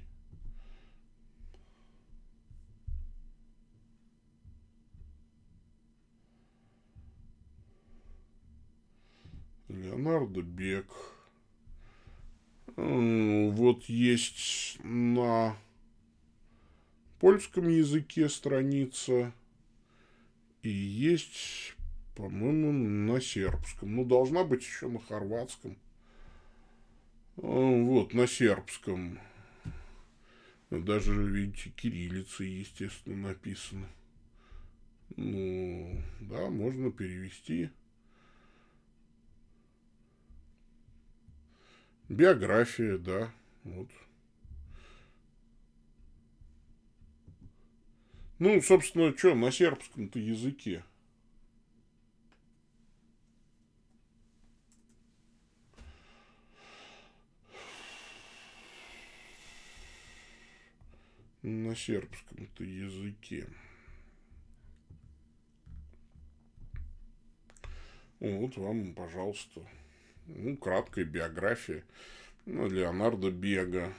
Леонардо 9.72 10.42
Бек. 10.42 10.86
Вот 12.76 13.84
есть 13.84 14.78
на 14.82 15.56
польском 17.20 17.68
языке 17.68 18.28
страница 18.28 19.32
и 20.62 20.68
есть, 20.70 21.74
по-моему, 22.14 22.72
на 22.72 23.20
сербском. 23.20 23.96
Ну, 23.96 24.04
должна 24.04 24.44
быть 24.44 24.62
еще 24.62 24.88
на 24.88 25.00
хорватском. 25.00 25.76
Вот, 27.36 28.14
на 28.14 28.26
сербском. 28.26 29.18
Даже, 30.70 31.14
видите, 31.14 31.70
кириллицы, 31.70 32.44
естественно, 32.44 33.28
написано. 33.28 33.88
Ну, 35.16 36.02
да, 36.20 36.48
можно 36.48 36.90
перевести. 36.90 37.70
Биография, 42.12 42.98
да. 42.98 43.32
Вот. 43.64 43.88
Ну, 48.38 48.60
собственно, 48.60 49.16
что, 49.16 49.34
на 49.34 49.50
сербском-то 49.50 50.18
языке. 50.18 50.84
На 61.40 61.74
сербском-то 61.74 62.62
языке. 62.62 63.48
Вот 68.20 68.58
вам, 68.58 68.94
пожалуйста 68.94 69.62
ну, 70.26 70.56
краткая 70.56 71.04
биография 71.04 71.84
ну, 72.46 72.68
Леонардо 72.68 73.30
Бега. 73.30 73.92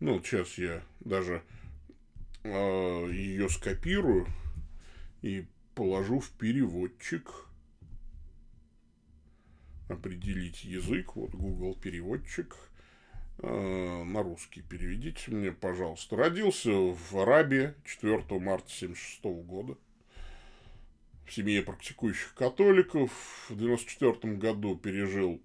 Ну, 0.00 0.20
сейчас 0.22 0.58
я 0.58 0.82
даже 1.00 1.42
э, 2.42 2.48
ее 3.12 3.48
скопирую 3.48 4.26
и 5.22 5.46
положу 5.74 6.20
в 6.20 6.30
переводчик. 6.30 7.30
Определить 9.88 10.64
язык. 10.64 11.16
Вот 11.16 11.32
Google 11.32 11.76
переводчик. 11.76 12.56
Э, 13.38 14.02
на 14.04 14.22
русский 14.22 14.62
переведите 14.62 15.30
мне, 15.30 15.52
пожалуйста. 15.52 16.16
Родился 16.16 16.70
в 16.70 17.14
Арабии 17.14 17.74
4 17.84 18.16
марта 18.40 18.66
1976 18.66 19.24
года 19.46 19.76
семье 21.32 21.62
практикующих 21.62 22.34
католиков. 22.34 23.10
В 23.48 23.56
94 23.56 24.34
году 24.34 24.76
пережил 24.76 25.40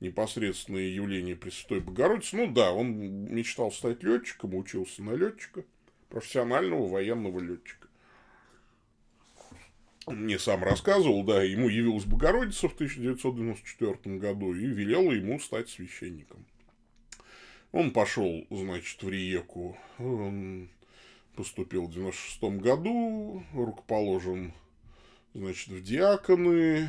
непосредственное 0.00 0.88
явление 0.88 1.36
Пресвятой 1.36 1.80
Богородицы. 1.80 2.36
Ну 2.36 2.52
да, 2.52 2.72
он 2.72 2.92
мечтал 3.32 3.72
стать 3.72 4.02
летчиком, 4.02 4.54
учился 4.54 5.02
на 5.02 5.12
летчика, 5.12 5.64
профессионального 6.08 6.86
военного 6.88 7.40
летчика. 7.40 7.88
Мне 10.06 10.38
сам 10.38 10.62
рассказывал, 10.62 11.24
да, 11.24 11.42
ему 11.42 11.68
явилась 11.68 12.04
Богородица 12.04 12.68
в 12.68 12.74
1994 12.74 14.16
году 14.18 14.54
и 14.54 14.66
велела 14.66 15.10
ему 15.10 15.40
стать 15.40 15.68
священником. 15.68 16.46
Он 17.72 17.90
пошел, 17.90 18.46
значит, 18.50 19.02
в 19.02 19.10
Риеку, 19.10 19.76
он 19.98 20.68
поступил 21.34 21.86
в 21.86 21.92
96 21.92 22.42
году, 22.60 23.42
рукоположен 23.52 24.54
значит, 25.36 25.68
в 25.68 25.82
диаконы 25.82 26.88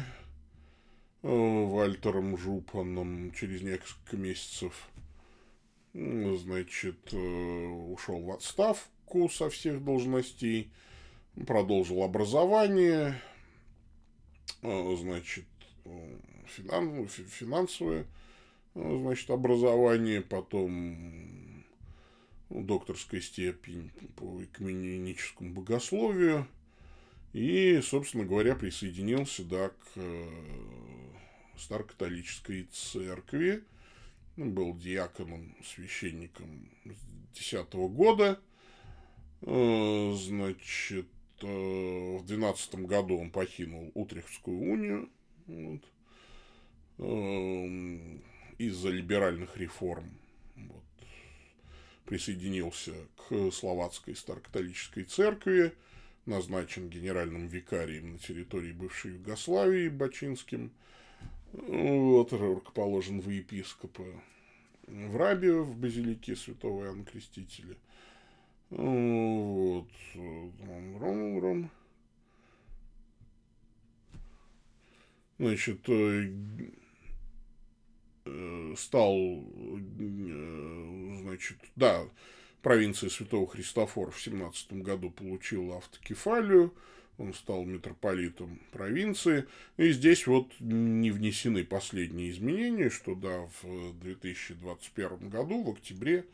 э, 1.22 1.66
Вальтером 1.66 2.38
Жупаном 2.38 3.32
через 3.34 3.62
несколько 3.62 4.16
месяцев, 4.16 4.90
значит, 5.94 7.14
э, 7.14 7.18
ушел 7.18 8.22
в 8.22 8.32
отставку 8.32 9.28
со 9.30 9.50
всех 9.50 9.84
должностей, 9.84 10.72
продолжил 11.46 12.04
образование, 12.04 13.22
э, 14.62 14.96
значит, 14.98 15.46
финан, 16.46 17.08
финансовое, 17.08 18.06
значит, 18.76 19.30
образование, 19.30 20.22
потом 20.22 21.66
докторская 22.50 23.20
степень 23.20 23.92
по 24.16 24.42
экуменическому 24.42 25.54
богословию, 25.54 26.48
и, 27.38 27.82
собственно 27.82 28.26
говоря, 28.26 28.56
присоединился 28.56 29.44
да, 29.44 29.70
к 29.70 29.92
э, 29.96 30.28
Старокатолической 31.56 32.64
церкви. 32.64 33.64
Был 34.38 34.76
диаконом, 34.76 35.56
священником 35.64 36.68
с 36.86 37.00
2010 37.34 37.74
года. 37.92 38.42
Э, 39.42 40.14
значит, 40.16 41.10
э, 41.44 42.18
в 42.18 42.26
2012 42.26 42.76
году 42.88 43.20
он 43.20 43.30
покинул 43.30 43.92
Утрехтскую 43.94 44.58
унию 44.58 45.10
вот, 45.46 45.84
из-за 48.58 48.90
либеральных 48.90 49.58
реформ. 49.58 50.10
Вот, 50.56 50.84
присоединился 52.06 52.96
к 53.16 53.52
Словацкой 53.52 54.16
Старокатолической 54.16 55.04
церкви 55.04 55.76
назначен 56.28 56.90
генеральным 56.90 57.48
викарием 57.48 58.14
на 58.14 58.20
территории 58.20 58.72
бывшей 58.72 59.14
Югославии 59.14 59.90
Бачинским. 59.90 60.72
Вот, 61.54 62.34
рукоположен 62.34 63.22
в 63.22 63.30
епископа 63.30 64.04
в 64.88 65.18
Рабе, 65.18 65.54
в 65.54 65.76
базилике 65.78 66.36
святого 66.36 66.86
Иоанна 66.86 67.06
Крестителя. 67.06 67.76
Вот. 68.70 69.88
Ром, 71.00 71.40
ром. 71.40 71.72
Значит, 75.40 75.88
э, 75.88 76.32
э, 78.26 78.74
стал, 78.76 79.44
значит, 81.22 81.58
да, 81.76 82.06
провинция 82.68 83.10
Святого 83.10 83.48
Христофора 83.48 84.12
в 84.12 84.20
17 84.22 84.74
году 84.74 85.10
получила 85.10 85.78
автокефалию, 85.78 86.74
он 87.18 87.34
стал 87.34 87.64
митрополитом 87.64 88.60
провинции. 88.74 89.48
И 89.78 89.94
здесь 89.94 90.28
вот 90.28 90.52
не 90.60 91.12
внесены 91.12 91.64
последние 91.64 92.30
изменения, 92.30 92.90
что 92.90 93.16
да, 93.16 93.48
в 93.62 93.98
2021 94.02 95.30
году, 95.30 95.64
в 95.64 95.70
октябре, 95.70 96.26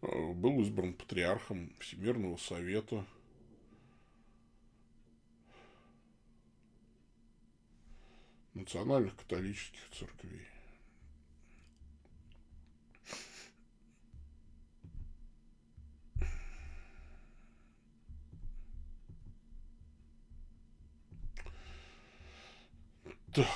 был 0.00 0.62
избран 0.62 0.92
патриархом 0.92 1.72
Всемирного 1.80 2.36
Совета 2.36 3.04
национальных 8.54 9.16
католических 9.16 9.80
церквей. 9.98 10.46
Так, 23.34 23.46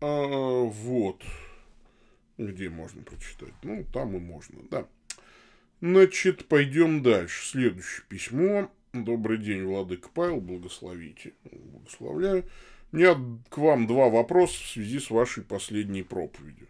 а, 0.00 0.64
вот, 0.64 1.22
где 2.38 2.68
можно 2.68 3.02
прочитать? 3.02 3.54
Ну, 3.62 3.84
там 3.92 4.16
и 4.16 4.18
можно, 4.18 4.62
да. 4.68 4.88
Значит, 5.80 6.48
пойдем 6.48 7.00
дальше. 7.00 7.46
Следующее 7.46 8.04
письмо. 8.08 8.68
Добрый 8.92 9.38
день, 9.38 9.62
Владыка 9.62 10.08
Павел, 10.12 10.40
благословите. 10.40 11.34
Благословляю. 11.44 12.44
У 12.90 12.96
меня 12.96 13.16
к 13.48 13.58
вам 13.58 13.86
два 13.86 14.08
вопроса 14.08 14.54
в 14.54 14.66
связи 14.66 14.98
с 14.98 15.08
вашей 15.08 15.44
последней 15.44 16.02
проповедью. 16.02 16.66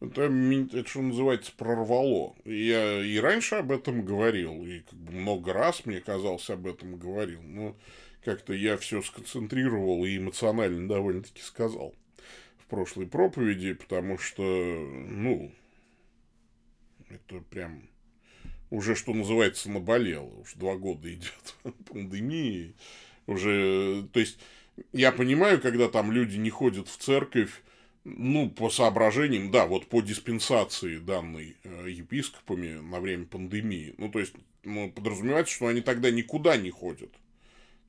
Это, 0.00 0.22
это 0.22 0.88
что 0.88 1.02
называется, 1.02 1.52
прорвало. 1.54 2.34
Я 2.46 3.04
и 3.04 3.18
раньше 3.18 3.56
об 3.56 3.72
этом 3.72 4.06
говорил, 4.06 4.64
и 4.64 4.80
как 4.80 4.98
бы 4.98 5.12
много 5.12 5.52
раз, 5.52 5.84
мне 5.84 6.00
казалось, 6.00 6.48
об 6.48 6.66
этом 6.66 6.96
говорил, 6.96 7.42
но 7.42 7.76
как-то 8.24 8.52
я 8.52 8.76
все 8.76 9.02
сконцентрировал 9.02 10.04
и 10.04 10.16
эмоционально 10.16 10.88
довольно-таки 10.88 11.42
сказал 11.42 11.94
в 12.58 12.66
прошлой 12.66 13.06
проповеди, 13.06 13.74
потому 13.74 14.18
что, 14.18 14.42
ну, 14.42 15.52
это 17.08 17.40
прям 17.50 17.82
уже, 18.70 18.94
что 18.94 19.12
называется, 19.12 19.70
наболело. 19.70 20.32
Уж 20.40 20.54
два 20.54 20.76
года 20.76 21.12
идет 21.12 21.56
пандемии. 21.90 22.74
Уже, 23.26 24.08
то 24.12 24.20
есть, 24.20 24.38
я 24.92 25.12
понимаю, 25.12 25.60
когда 25.60 25.88
там 25.88 26.10
люди 26.10 26.36
не 26.36 26.50
ходят 26.50 26.88
в 26.88 26.96
церковь, 26.96 27.62
ну, 28.04 28.50
по 28.50 28.70
соображениям, 28.70 29.50
да, 29.50 29.66
вот 29.66 29.86
по 29.86 30.00
диспенсации 30.00 30.98
данной 30.98 31.56
э, 31.62 31.86
епископами 31.90 32.80
на 32.80 33.00
время 33.00 33.26
пандемии. 33.26 33.94
Ну, 33.98 34.10
то 34.10 34.18
есть, 34.18 34.34
ну, 34.64 34.90
подразумевается, 34.90 35.54
что 35.54 35.66
они 35.66 35.82
тогда 35.82 36.10
никуда 36.10 36.56
не 36.56 36.70
ходят. 36.70 37.10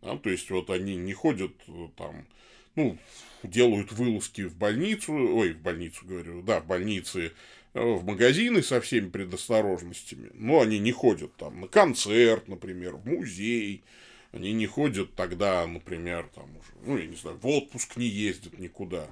Да? 0.04 0.18
То 0.18 0.30
есть, 0.30 0.50
вот 0.52 0.70
они 0.70 0.96
не 0.96 1.14
ходят 1.14 1.54
э, 1.68 1.88
там, 1.96 2.26
ну, 2.76 2.98
делают 3.42 3.92
вылазки 3.92 4.42
в 4.42 4.56
больницу, 4.56 5.14
ой, 5.14 5.54
в 5.54 5.60
больницу, 5.60 6.06
говорю, 6.06 6.42
да, 6.42 6.60
в 6.60 6.68
больнице, 6.68 7.32
э, 7.74 7.82
в 7.82 8.04
магазины 8.04 8.62
со 8.62 8.82
всеми 8.82 9.10
предосторожностями, 9.10 10.30
но 10.34 10.62
они 10.62 10.80
не 10.80 10.92
ходят 10.92 11.36
там 11.38 11.62
на 11.62 11.68
концерт, 11.68 12.48
например, 12.48 12.96
в 12.96 13.08
музей, 13.08 13.84
они 14.34 14.52
не 14.52 14.68
ходят 14.68 15.14
тогда, 15.16 15.66
например, 15.66 16.28
там 16.36 16.50
уже, 16.58 16.86
ну, 16.86 16.98
я 16.98 17.06
не 17.06 17.16
знаю, 17.16 17.38
в 17.38 17.48
отпуск 17.48 17.96
не 17.98 18.08
ездят 18.08 18.60
никуда. 18.60 19.08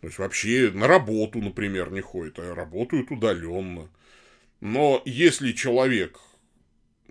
То 0.00 0.06
есть 0.06 0.18
вообще 0.18 0.70
на 0.72 0.86
работу, 0.86 1.40
например, 1.40 1.92
не 1.92 2.00
ходят, 2.00 2.38
а 2.38 2.54
работают 2.54 3.10
удаленно. 3.10 3.88
Но 4.60 5.02
если 5.04 5.52
человек 5.52 6.18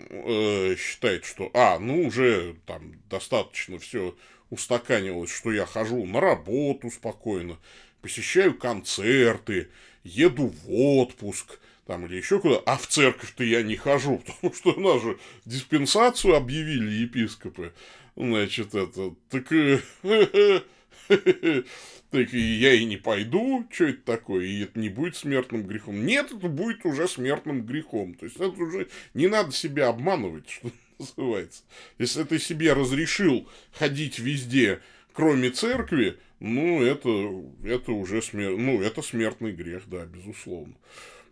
э, 0.10 0.76
считает, 0.78 1.26
что, 1.26 1.50
а, 1.54 1.80
ну 1.80 2.08
уже 2.08 2.56
там 2.66 2.94
достаточно 3.10 3.80
все 3.80 4.16
устаканилось, 4.50 5.32
что 5.32 5.52
я 5.52 5.66
хожу 5.66 6.06
на 6.06 6.20
работу 6.20 6.90
спокойно, 6.90 7.58
посещаю 8.02 8.58
концерты, 8.58 9.70
еду 10.04 10.48
в 10.48 10.72
отпуск, 10.72 11.60
там 11.86 12.06
или 12.06 12.18
еще 12.18 12.40
куда, 12.40 12.58
а 12.66 12.78
в 12.78 12.88
церковь-то 12.88 13.44
я 13.44 13.64
не 13.64 13.76
хожу, 13.76 14.18
потому 14.26 14.54
что 14.54 14.74
у 14.74 14.80
нас 14.80 15.02
же 15.02 15.18
диспенсацию 15.46 16.36
объявили 16.36 17.04
епископы, 17.04 17.74
значит, 18.16 18.76
это, 18.76 19.14
так, 19.30 19.52
так 22.12 22.34
и 22.34 22.40
я 22.40 22.74
и 22.74 22.86
не 22.86 22.98
пойду, 22.98 23.68
что 23.72 23.86
это 23.86 24.02
такое, 24.04 24.46
и 24.46 24.64
это 24.64 24.80
не 24.80 24.90
будет 24.90 25.16
смертным 25.16 25.64
грехом. 25.64 26.06
Нет, 26.06 26.32
это 26.32 26.48
будет 26.48 26.86
уже 26.86 27.08
смертным 27.08 27.66
грехом, 27.66 28.14
то 28.14 28.26
есть 28.26 28.38
это 28.38 28.50
уже 28.50 28.88
не 29.14 29.28
надо 29.28 29.52
себя 29.52 29.90
обманывать, 29.90 30.50
что 30.50 30.72
называется. 31.00 31.64
Если 31.98 32.24
ты 32.24 32.40
себе 32.40 32.74
разрешил 32.74 33.48
ходить 33.74 34.20
везде, 34.20 34.82
кроме 35.14 35.50
церкви, 35.50 36.18
ну, 36.40 36.82
это, 36.82 37.44
это 37.64 37.92
уже 37.92 38.22
смер... 38.22 38.56
ну, 38.58 38.82
это 38.82 39.02
смертный 39.02 39.52
грех, 39.52 39.84
да, 39.88 40.06
безусловно. 40.06 40.76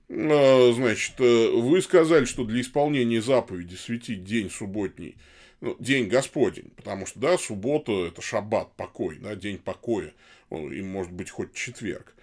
А, 0.09 0.73
значит, 0.73 1.15
э, 1.19 1.49
вы 1.51 1.81
сказали, 1.81 2.25
что 2.25 2.43
для 2.45 2.61
исполнения 2.61 3.21
заповеди 3.21 3.75
светить 3.75 4.23
день 4.23 4.49
субботний, 4.49 5.15
ну, 5.61 5.75
день 5.79 6.07
Господень, 6.07 6.71
потому 6.75 7.05
что, 7.05 7.19
да, 7.19 7.37
суббота– 7.37 7.91
это 8.07 8.21
шаббат, 8.21 8.71
покой, 8.73 9.17
да, 9.19 9.35
день 9.35 9.57
покоя, 9.57 10.13
и 10.51 10.81
может 10.81 11.11
быть 11.11 11.29
хоть 11.29 11.53
четверг. 11.53 12.13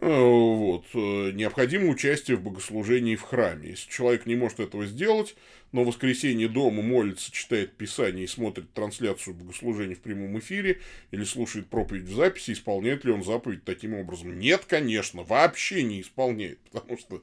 Вот. 0.00 0.86
Э, 0.94 1.32
необходимо 1.32 1.88
участие 1.88 2.38
в 2.38 2.42
богослужении 2.42 3.14
в 3.14 3.22
храме. 3.22 3.70
Если 3.70 3.90
человек 3.90 4.24
не 4.24 4.36
может 4.36 4.58
этого 4.58 4.86
сделать, 4.86 5.36
но 5.70 5.84
в 5.84 5.86
воскресенье 5.86 6.48
дома 6.48 6.82
молится, 6.82 7.30
читает 7.30 7.72
Писание 7.76 8.24
и 8.24 8.28
смотрит 8.28 8.72
трансляцию 8.72 9.34
богослужения 9.34 9.94
в 9.94 10.00
прямом 10.00 10.38
эфире 10.38 10.80
или 11.10 11.24
слушает 11.24 11.66
проповедь 11.66 12.04
в 12.04 12.14
записи, 12.14 12.52
исполняет 12.52 13.04
ли 13.04 13.12
он 13.12 13.22
заповедь 13.22 13.64
таким 13.64 13.94
образом? 13.94 14.38
Нет, 14.38 14.64
конечно, 14.66 15.24
вообще 15.24 15.82
не 15.82 16.00
исполняет, 16.00 16.58
потому 16.70 16.98
что 16.98 17.22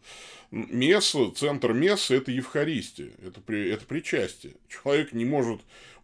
месса, 0.52 1.32
центр 1.32 1.74
мессы– 1.74 2.16
это 2.18 2.32
Евхаристия, 2.32 3.10
это, 3.26 3.42
это 3.52 3.86
причастие. 3.86 4.54
Человек 4.68 5.12
не 5.14 5.26
может 5.26 5.62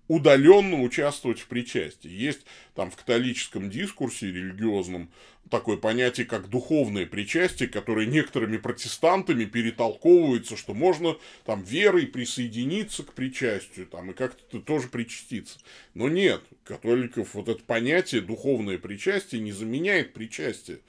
удаленно 0.08 0.82
участвовать 0.82 1.40
в 1.40 1.48
причастии. 1.48 2.10
Есть 2.10 2.46
там 2.76 2.92
в 2.92 2.96
католическом 2.96 3.70
дискурсе 3.70 4.28
религиозном 4.28 5.10
такое 5.50 5.78
понятие, 5.78 6.26
как 6.26 6.50
духовное 6.50 7.06
причастие, 7.06 7.70
которое 7.70 8.08
некоторыми 8.08 8.58
протестантами 8.58 9.46
перетолковывается, 9.46 10.58
что 10.58 10.74
можно 10.74 11.18
там 11.46 11.64
верой 11.64 12.08
присоединиться 12.08 13.04
к 13.04 13.14
причастию 13.14 13.86
там, 13.88 14.12
и 14.12 14.14
как-то 14.14 14.60
тоже 14.60 14.88
причаститься. 14.88 15.60
Но 15.94 16.10
нет, 16.10 16.42
католиков 16.64 17.34
вот 17.34 17.48
это 17.48 17.64
понятие 17.64 18.22
духовное 18.22 18.78
причастие 18.78 19.42
не 19.42 19.52
заменяет 19.52 20.14
причастие 20.14 20.80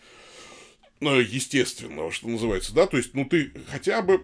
ну, 1.01 1.21
естественного, 1.21 2.11
что 2.11 2.29
называется, 2.29 2.75
да, 2.75 2.87
то 2.87 2.97
есть, 2.97 3.15
ну, 3.15 3.27
ты 3.27 3.53
хотя 3.69 4.03
бы 4.03 4.23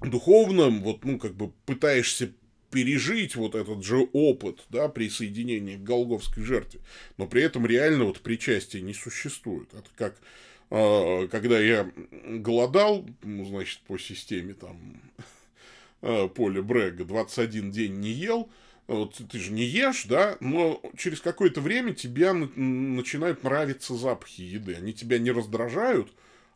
духовным, 0.00 0.82
вот, 0.82 1.04
ну, 1.04 1.18
как 1.18 1.34
бы 1.34 1.50
пытаешься 1.66 2.32
пережить 2.72 3.36
вот 3.36 3.54
этот 3.54 3.84
же 3.84 4.08
опыт, 4.12 4.64
да, 4.70 4.88
присоединения 4.88 5.76
к 5.76 5.84
Голговской 5.84 6.42
жертве, 6.42 6.80
но 7.18 7.26
при 7.26 7.42
этом 7.42 7.66
реально 7.66 8.06
вот 8.06 8.20
причастия 8.20 8.80
не 8.80 8.94
существует. 8.94 9.68
Это 9.74 9.88
как 9.94 10.16
э, 10.70 11.28
когда 11.28 11.60
я 11.60 11.92
голодал, 12.24 13.06
ну, 13.22 13.44
значит, 13.44 13.80
по 13.80 13.98
системе 13.98 14.54
там 14.54 15.00
э, 16.02 16.28
поля 16.28 16.62
Брега 16.62 17.04
21 17.04 17.70
день 17.70 18.00
не 18.00 18.10
ел, 18.10 18.50
вот 18.86 19.20
ты 19.30 19.38
же 19.38 19.52
не 19.52 19.64
ешь, 19.64 20.06
да, 20.06 20.36
но 20.40 20.80
через 20.96 21.20
какое-то 21.20 21.60
время 21.60 21.92
тебе 21.94 22.32
начинают 22.32 23.44
нравиться 23.44 23.94
запахи 23.94 24.40
еды. 24.40 24.74
Они 24.74 24.92
тебя 24.92 25.18
не 25.18 25.30
раздражают, 25.30 26.10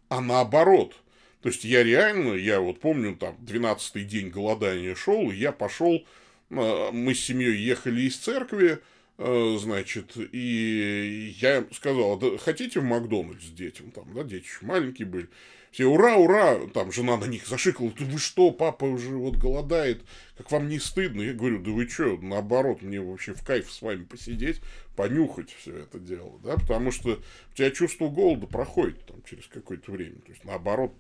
а 0.09 0.21
наоборот– 0.21 0.97
то 1.43 1.49
есть 1.49 1.65
я 1.65 1.83
реально, 1.83 2.35
я 2.35 2.61
вот 2.61 2.81
помню, 2.81 3.17
там, 3.17 3.37
12-й 3.43 4.05
день 4.05 4.29
голодания 4.31 4.95
шел, 4.95 5.31
и 5.31 5.37
я 5.37 5.53
пошел, 5.53 6.05
а, 6.51 6.91
мы 6.93 7.15
с 7.15 7.21
семьей 7.21 7.57
ехали 7.57 8.03
из 8.03 8.17
церкви, 8.17 8.79
а, 9.19 9.57
значит, 9.59 10.17
и 10.17 11.35
я 11.39 11.65
сказал, 11.73 12.19
да, 12.19 12.37
хотите 12.39 12.81
в 12.81 12.85
Макдональдс 12.85 13.47
детям, 13.47 13.91
там, 13.91 14.13
да, 14.15 14.25
дети 14.25 14.45
еще 14.45 14.67
маленькие 14.67 15.07
были, 15.07 15.29
все, 15.77 15.85
ура, 15.85 16.17
ура, 16.17 16.59
там, 16.73 16.91
жена 16.91 17.19
на 17.19 17.27
них 17.27 17.47
зашикала, 17.47 17.93
вы 17.99 18.19
что, 18.19 18.51
папа 18.51 18.87
уже 18.87 19.11
вот 19.11 19.37
голодает, 19.37 20.03
как 20.39 20.51
вам 20.51 20.69
не 20.69 20.79
стыдно? 20.79 21.21
Я 21.21 21.35
говорю, 21.35 21.59
да 21.63 21.71
вы 21.71 21.87
что, 21.87 22.17
наоборот, 22.17 22.81
мне 22.81 22.99
вообще 22.99 23.35
в 23.35 23.45
кайф 23.45 23.71
с 23.71 23.83
вами 23.83 24.05
посидеть, 24.05 24.63
понюхать 24.97 25.51
все 25.51 25.77
это 25.77 25.99
дело, 25.99 26.41
да, 26.43 26.55
потому 26.57 26.91
что 26.91 27.21
у 27.53 27.55
тебя 27.55 27.71
чувство 27.71 28.09
голода 28.09 28.47
проходит 28.47 29.05
там 29.05 29.23
через 29.29 29.47
какое-то 29.49 29.93
время, 29.93 30.17
то 30.21 30.33
есть, 30.33 30.45
наоборот, 30.45 30.95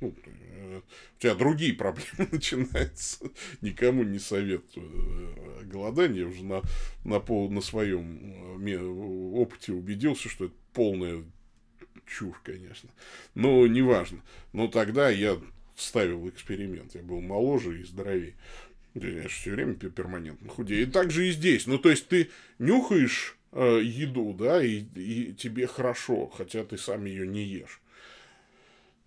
ну, 0.00 0.14
э, 0.24 0.80
у 1.16 1.20
тебя 1.20 1.34
другие 1.34 1.74
проблемы 1.74 2.28
начинаются. 2.32 3.30
Никому 3.60 4.02
не 4.02 4.18
советую 4.18 4.90
э, 4.90 5.64
голодание. 5.64 6.26
уже 6.26 6.44
на, 6.44 6.62
на, 7.04 7.20
пол, 7.20 7.50
на 7.50 7.60
своем 7.60 8.64
э, 8.66 8.78
опыте 8.78 9.72
убедился, 9.72 10.28
что 10.28 10.46
это 10.46 10.54
полная 10.72 11.24
чушь, 12.06 12.36
конечно. 12.44 12.90
Но 13.34 13.66
неважно. 13.66 14.20
Но 14.52 14.68
тогда 14.68 15.08
я 15.08 15.40
ставил 15.76 16.28
эксперимент. 16.28 16.94
Я 16.94 17.02
был 17.02 17.20
моложе 17.20 17.80
и 17.80 17.84
здоровее. 17.84 18.34
Я 18.94 19.22
же 19.22 19.28
все 19.28 19.50
время 19.52 19.74
перманентно 19.74 20.48
худею. 20.48 20.82
И 20.82 20.90
так 20.90 21.10
же 21.10 21.28
и 21.28 21.32
здесь. 21.32 21.66
Ну, 21.66 21.78
то 21.78 21.90
есть, 21.90 22.08
ты 22.08 22.30
нюхаешь 22.58 23.36
э, 23.52 23.80
еду, 23.82 24.32
да, 24.32 24.62
и, 24.62 24.84
и 24.94 25.34
тебе 25.34 25.66
хорошо, 25.66 26.28
хотя 26.28 26.64
ты 26.64 26.78
сам 26.78 27.04
ее 27.04 27.26
не 27.26 27.44
ешь. 27.44 27.80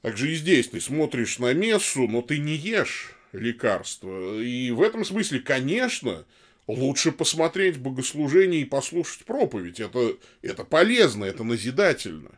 Так 0.01 0.17
же 0.17 0.31
и 0.31 0.35
здесь 0.35 0.69
ты 0.69 0.79
смотришь 0.79 1.39
на 1.39 1.53
мессу, 1.53 2.07
но 2.07 2.21
ты 2.21 2.37
не 2.37 2.55
ешь 2.55 3.15
лекарства. 3.33 4.41
И 4.41 4.71
в 4.71 4.81
этом 4.81 5.03
смысле, 5.03 5.39
конечно, 5.39 6.25
лучше 6.67 7.11
посмотреть 7.11 7.77
богослужение 7.77 8.61
и 8.61 8.65
послушать 8.65 9.25
проповедь. 9.25 9.79
Это, 9.79 10.15
это 10.41 10.63
полезно, 10.63 11.25
это 11.25 11.43
назидательно. 11.43 12.31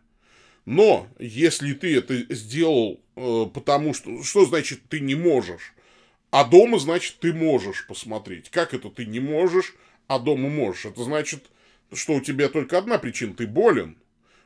Но 0.65 1.07
если 1.19 1.73
ты 1.73 1.97
это 1.97 2.33
сделал 2.33 3.01
э, 3.15 3.45
потому, 3.53 3.93
что... 3.93 4.23
Что 4.23 4.45
значит 4.45 4.81
ты 4.89 4.99
не 4.99 5.15
можешь? 5.15 5.73
А 6.29 6.45
дома, 6.45 6.79
значит, 6.79 7.17
ты 7.19 7.33
можешь 7.33 7.85
посмотреть. 7.87 8.49
Как 8.49 8.73
это 8.73 8.89
ты 8.89 9.05
не 9.05 9.19
можешь, 9.19 9.75
а 10.07 10.17
дома 10.17 10.49
можешь? 10.49 10.85
Это 10.85 11.03
значит, 11.03 11.45
что 11.91 12.13
у 12.13 12.21
тебя 12.21 12.47
только 12.47 12.77
одна 12.77 12.97
причина. 12.97 13.33
Ты 13.33 13.47
болен. 13.47 13.97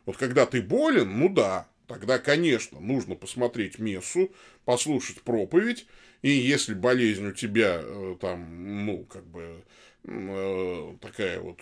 Вот 0.06 0.18
когда 0.18 0.46
ты 0.46 0.62
болен, 0.62 1.20
ну 1.20 1.30
да, 1.30 1.68
тогда, 1.88 2.20
конечно, 2.20 2.80
нужно 2.80 3.16
посмотреть 3.16 3.80
мессу, 3.80 4.32
послушать 4.66 5.22
проповедь, 5.22 5.86
и 6.22 6.30
если 6.30 6.74
болезнь 6.74 7.28
у 7.28 7.32
тебя 7.32 7.80
э, 7.82 8.16
там, 8.20 8.86
ну, 8.86 9.06
как 9.06 9.26
бы 9.26 9.64
э, 10.04 10.96
такая 11.02 11.40
вот, 11.40 11.60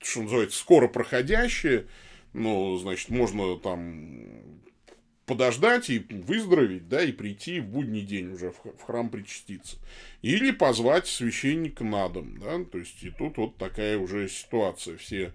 что 0.00 0.22
называется, 0.22 0.58
скоро 0.58 0.88
проходящая, 0.88 1.86
ну, 2.32 2.76
значит, 2.78 3.10
можно 3.10 3.58
там 3.58 4.58
подождать 5.28 5.90
и 5.90 5.98
выздороветь, 5.98 6.88
да, 6.88 7.02
и 7.02 7.12
прийти 7.12 7.60
в 7.60 7.66
будний 7.66 8.00
день 8.00 8.32
уже 8.32 8.50
в 8.50 8.82
храм 8.82 9.10
причаститься. 9.10 9.76
Или 10.22 10.50
позвать 10.50 11.06
священника 11.06 11.84
на 11.84 12.08
дом, 12.08 12.38
да, 12.38 12.64
то 12.64 12.78
есть 12.78 13.02
и 13.02 13.10
тут 13.10 13.36
вот 13.36 13.58
такая 13.58 13.98
уже 13.98 14.28
ситуация. 14.28 14.96
Все 14.96 15.32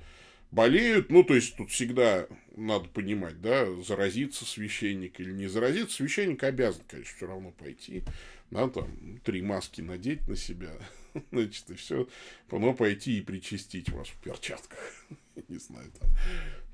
болеют, 0.53 1.09
ну, 1.11 1.23
то 1.23 1.33
есть 1.33 1.55
тут 1.57 1.71
всегда 1.71 2.27
надо 2.55 2.87
понимать, 2.87 3.41
да, 3.41 3.65
заразиться 3.81 4.45
священник 4.45 5.19
или 5.19 5.31
не 5.31 5.47
заразиться. 5.47 5.97
Священник 5.97 6.43
обязан, 6.43 6.83
конечно, 6.87 7.15
все 7.15 7.27
равно 7.27 7.51
пойти, 7.51 8.03
да, 8.51 8.69
там, 8.69 9.19
три 9.23 9.41
маски 9.41 9.81
надеть 9.81 10.27
на 10.27 10.35
себя, 10.35 10.71
значит, 11.31 11.69
и 11.71 11.73
все, 11.73 12.07
но 12.51 12.73
пойти 12.73 13.17
и 13.17 13.21
причастить 13.21 13.89
вас 13.89 14.07
в 14.07 14.21
перчатках, 14.21 14.79
не 15.49 15.57
знаю, 15.57 15.91
там, 15.99 16.09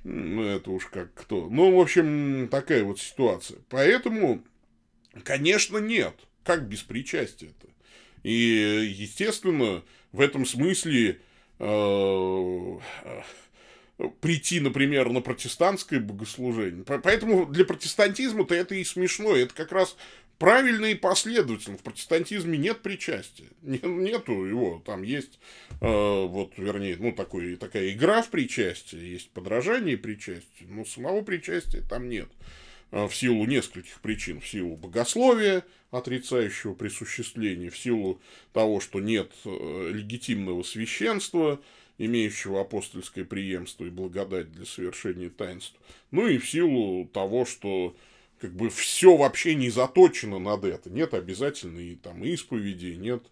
ну, 0.03 0.43
это 0.43 0.71
уж 0.71 0.85
как 0.87 1.13
кто. 1.13 1.49
Ну, 1.49 1.75
в 1.75 1.79
общем, 1.79 2.47
такая 2.49 2.83
вот 2.83 2.99
ситуация. 2.99 3.59
Поэтому, 3.69 4.41
конечно, 5.23 5.77
нет. 5.77 6.15
Как 6.45 6.67
без 6.67 6.83
причастия-то? 6.83 7.67
И, 8.23 8.93
естественно, 8.97 9.83
в 10.13 10.21
этом 10.21 10.45
смысле 10.45 11.19
э, 11.59 12.77
прийти, 14.21 14.59
например, 14.59 15.09
на 15.09 15.21
протестантское 15.21 15.99
богослужение. 15.99 16.83
Поэтому 16.83 17.45
для 17.45 17.65
протестантизма-то 17.65 18.55
это 18.55 18.75
и 18.75 18.83
смешно. 18.83 19.35
Это 19.35 19.53
как 19.53 19.71
раз 19.71 19.95
правильно 20.37 20.85
и 20.85 20.95
последовательно. 20.95 21.77
В 21.77 21.83
протестантизме 21.83 22.57
нет 22.57 22.81
причастия. 22.81 23.49
Нету 23.61 24.45
его. 24.45 24.81
Там 24.85 25.03
есть, 25.03 25.39
э, 25.81 26.25
вот, 26.25 26.53
вернее, 26.57 26.95
ну, 26.97 27.11
такой, 27.11 27.57
такая 27.57 27.91
игра 27.91 28.21
в 28.21 28.29
причастие, 28.29 29.11
есть 29.11 29.29
подражание 29.31 29.97
причастию, 29.97 30.69
но 30.69 30.85
самого 30.85 31.21
причастия 31.21 31.81
там 31.81 32.09
нет. 32.09 32.29
Э, 32.91 33.07
в 33.07 33.15
силу 33.15 33.45
нескольких 33.45 33.99
причин. 34.01 34.39
В 34.41 34.47
силу 34.47 34.75
богословия, 34.75 35.63
отрицающего 35.91 36.73
присуществление, 36.73 37.69
в 37.69 37.77
силу 37.77 38.19
того, 38.53 38.79
что 38.79 38.99
нет 38.99 39.31
э, 39.45 39.91
легитимного 39.93 40.63
священства, 40.63 41.59
имеющего 41.97 42.61
апостольское 42.61 43.25
преемство 43.25 43.85
и 43.85 43.89
благодать 43.89 44.51
для 44.51 44.65
совершения 44.65 45.29
таинств, 45.29 45.75
ну 46.11 46.27
и 46.27 46.37
в 46.37 46.49
силу 46.49 47.05
того, 47.07 47.45
что 47.45 47.95
как 48.39 48.53
бы 48.53 48.69
все 48.69 49.17
вообще 49.17 49.53
не 49.53 49.69
заточено 49.69 50.39
над 50.39 50.63
это. 50.63 50.89
Нет 50.89 51.13
обязательной 51.13 51.95
там 52.01 52.23
исповеди, 52.23 52.95
нет 52.97 53.23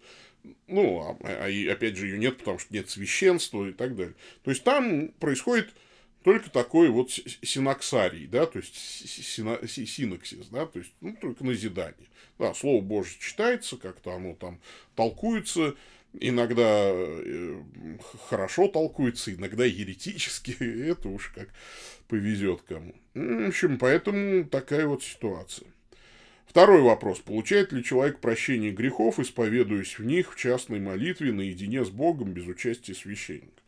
ну, 0.68 1.00
а, 1.02 1.18
а 1.24 1.72
опять 1.72 1.98
же 1.98 2.08
ее 2.08 2.18
нет, 2.18 2.38
потому 2.38 2.60
что 2.60 2.74
нет 2.74 2.90
священства 2.90 3.68
и 3.68 3.74
так 3.74 3.96
далее. 3.96 4.16
То 4.44 4.52
есть 4.52 4.64
там 4.64 5.10
происходит 5.20 5.70
только 6.24 6.50
такой 6.50 6.90
вот 6.90 7.12
синаксарий, 7.12 8.28
да, 8.28 8.46
то 8.46 8.60
есть 8.60 8.76
сина, 8.76 9.60
синаксис, 9.68 10.48
да, 10.48 10.66
то 10.66 10.80
есть 10.80 10.92
ну, 11.02 11.16
только 11.20 11.44
назидание. 11.44 12.08
Да, 12.40 12.54
Слово 12.54 12.82
Божье 12.82 13.18
читается, 13.20 13.78
как-то 13.78 14.14
оно 14.14 14.36
там 14.36 14.60
толкуется, 14.96 15.76
иногда 16.20 16.90
э, 16.92 17.62
хорошо 18.30 18.68
толкуется, 18.68 19.34
иногда 19.34 19.66
еретически, 19.66 20.52
это 20.90 21.10
уж 21.10 21.30
как 21.30 21.50
повезет 22.08 22.62
кому. 22.62 22.96
В 23.14 23.48
общем, 23.48 23.78
поэтому 23.78 24.46
такая 24.46 24.88
вот 24.88 25.04
ситуация. 25.04 25.68
Второй 26.46 26.82
вопрос. 26.82 27.20
Получает 27.20 27.72
ли 27.74 27.84
человек 27.84 28.20
прощение 28.20 28.72
грехов, 28.72 29.20
исповедуясь 29.20 30.00
в 30.00 30.06
них 30.06 30.34
в 30.34 30.38
частной 30.38 30.80
молитве 30.80 31.34
наедине 31.34 31.84
с 31.84 31.90
Богом 31.90 32.32
без 32.32 32.48
участия 32.48 32.96
священника? 32.96 33.62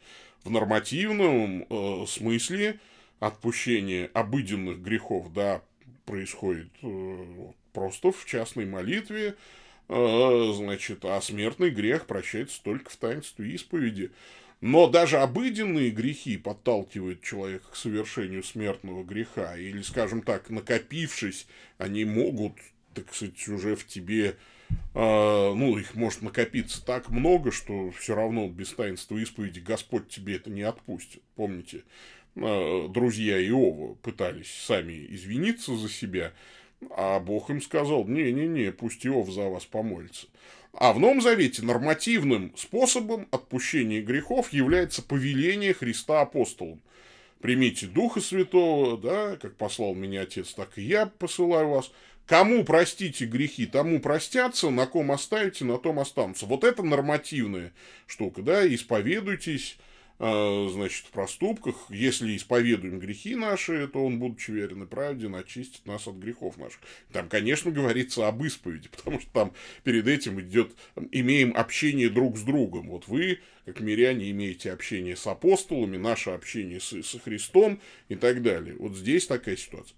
В 0.43 0.51
нормативном 0.51 1.65
э, 1.69 2.05
смысле 2.07 2.79
отпущение 3.19 4.09
обыденных 4.13 4.81
грехов, 4.81 5.33
да, 5.33 5.61
происходит 6.05 6.69
э, 6.81 7.25
просто 7.73 8.11
в 8.11 8.25
частной 8.25 8.65
молитве, 8.65 9.35
э, 9.89 10.51
значит, 10.55 11.03
а 11.05 11.19
смертный 11.21 11.69
грех 11.69 12.05
прощается 12.05 12.63
только 12.63 12.89
в 12.89 12.95
таинстве 12.95 13.51
исповеди. 13.51 14.11
Но 14.61 14.87
даже 14.87 15.17
обыденные 15.17 15.89
грехи 15.89 16.37
подталкивают 16.37 17.21
человека 17.21 17.65
к 17.71 17.75
совершению 17.75 18.43
смертного 18.43 19.03
греха. 19.03 19.55
Или, 19.55 19.81
скажем 19.81 20.21
так, 20.21 20.49
накопившись, 20.49 21.47
они 21.77 22.03
могут, 22.03 22.53
так 22.93 23.13
сказать, 23.13 23.47
уже 23.47 23.75
в 23.75 23.87
тебе 23.87 24.35
ну, 24.93 25.77
их 25.77 25.95
может 25.95 26.21
накопиться 26.21 26.83
так 26.83 27.09
много, 27.09 27.51
что 27.51 27.91
все 27.91 28.15
равно 28.15 28.47
без 28.47 28.73
таинства 28.73 29.17
исповеди 29.17 29.59
Господь 29.59 30.09
тебе 30.09 30.35
это 30.35 30.49
не 30.49 30.63
отпустит. 30.63 31.21
Помните, 31.35 31.83
uh, 32.35 32.89
друзья 32.89 33.39
Иова 33.47 33.95
пытались 33.95 34.51
сами 34.51 35.05
извиниться 35.09 35.75
за 35.75 35.89
себя, 35.89 36.33
а 36.91 37.19
Бог 37.19 37.49
им 37.49 37.61
сказал, 37.61 38.05
не-не-не, 38.05 38.71
пусть 38.71 39.05
Иов 39.05 39.29
за 39.29 39.49
вас 39.49 39.65
помолится. 39.65 40.27
А 40.73 40.93
в 40.93 40.99
Новом 40.99 41.21
Завете 41.21 41.63
нормативным 41.63 42.53
способом 42.55 43.27
отпущения 43.31 44.01
грехов 44.01 44.53
является 44.53 45.01
повеление 45.01 45.73
Христа 45.73 46.21
апостолам. 46.21 46.81
Примите 47.41 47.87
Духа 47.87 48.19
Святого, 48.19 48.97
да, 48.97 49.37
как 49.37 49.55
послал 49.55 49.95
меня 49.95 50.21
Отец, 50.21 50.53
так 50.53 50.77
и 50.77 50.81
я 50.81 51.05
посылаю 51.05 51.69
вас. 51.69 51.91
Кому 52.29 52.63
простите 52.63 53.25
грехи, 53.25 53.65
тому 53.65 53.99
простятся, 53.99 54.69
на 54.69 54.85
ком 54.85 55.11
оставите, 55.11 55.65
на 55.65 55.79
том 55.79 55.97
останутся. 55.97 56.45
Вот 56.45 56.63
это 56.63 56.83
нормативная 56.83 57.73
штука, 58.05 58.43
да, 58.43 58.71
исповедуйтесь, 58.71 59.79
а, 60.19 60.69
значит, 60.71 61.07
в 61.07 61.09
проступках. 61.09 61.87
Если 61.89 62.37
исповедуем 62.37 62.99
грехи 62.99 63.33
наши, 63.33 63.87
то 63.87 64.05
он, 64.05 64.19
будучи 64.19 64.51
верен 64.51 64.83
и 64.83 64.85
правде, 64.85 65.27
начистит 65.27 65.87
нас 65.87 66.07
от 66.07 66.17
грехов 66.17 66.57
наших. 66.57 66.79
Там, 67.11 67.29
конечно, 67.29 67.71
говорится 67.71 68.27
об 68.27 68.45
исповеди, 68.45 68.89
потому 68.95 69.19
что 69.19 69.31
там 69.31 69.53
перед 69.83 70.07
этим 70.07 70.39
идет, 70.39 70.73
имеем 71.11 71.57
общение 71.57 72.09
друг 72.09 72.37
с 72.37 72.43
другом. 72.43 72.89
Вот 72.89 73.07
вы, 73.07 73.39
как 73.65 73.79
миряне, 73.79 74.29
имеете 74.29 74.71
общение 74.71 75.15
с 75.15 75.25
апостолами, 75.25 75.97
наше 75.97 76.29
общение 76.29 76.79
с, 76.79 77.01
со 77.01 77.17
Христом 77.17 77.81
и 78.07 78.13
так 78.13 78.43
далее. 78.43 78.75
Вот 78.77 78.95
здесь 78.95 79.25
такая 79.25 79.57
ситуация. 79.57 79.95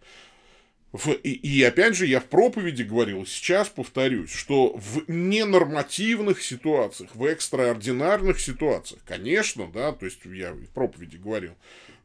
В, 0.92 1.12
и, 1.12 1.32
и 1.32 1.64
опять 1.64 1.96
же, 1.96 2.06
я 2.06 2.20
в 2.20 2.26
проповеди 2.26 2.84
говорил, 2.84 3.26
сейчас 3.26 3.70
повторюсь, 3.70 4.32
что 4.32 4.76
в 4.76 5.10
ненормативных 5.10 6.42
ситуациях, 6.42 7.16
в 7.16 7.24
экстраординарных 7.24 8.42
ситуациях, 8.42 9.02
конечно, 9.06 9.72
да, 9.72 9.94
то 9.94 10.06
есть 10.06 10.20
я 10.26 10.52
в 10.52 10.68
проповеди 10.74 11.16
говорил, 11.16 11.54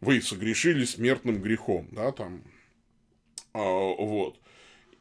вы 0.00 0.22
согрешили 0.22 0.84
смертным 0.84 1.42
грехом, 1.42 1.88
да, 1.90 2.12
там, 2.12 2.44
а, 3.54 3.58
вот, 3.58 4.38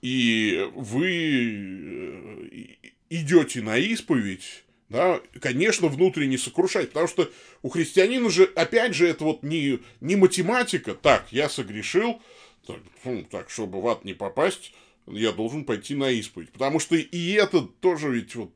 и 0.02 0.68
вы 0.74 2.50
э, 2.52 2.88
идете 3.12 3.62
на 3.62 3.78
исповедь, 3.78 4.64
да, 4.90 5.22
конечно, 5.40 5.90
внутренне 5.90 6.40
сокрушать, 6.40 6.90
потому 6.90 7.08
что 7.08 7.32
у 7.62 7.70
христианина 7.70 8.32
же, 8.32 8.46
опять 8.56 8.96
же, 8.96 9.08
это 9.08 9.26
вот 9.26 9.44
не, 9.44 9.80
не 10.02 10.16
математика, 10.16 10.96
так, 10.96 11.28
я 11.32 11.50
согрешил, 11.50 12.20
так, 12.66 13.30
так, 13.30 13.50
чтобы 13.50 13.82
в 13.82 13.88
ад 13.88 14.06
не 14.06 14.14
попасть, 14.14 14.74
я 15.08 15.32
должен 15.32 15.66
пойти 15.66 15.96
на 15.96 16.10
исповедь. 16.10 16.52
Потому 16.52 16.80
что 16.80 16.96
и 16.96 17.32
это 17.34 17.62
тоже 17.62 18.10
ведь 18.10 18.36
вот 18.36 18.52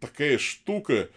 такая 0.00 0.38
штука. 0.38 1.10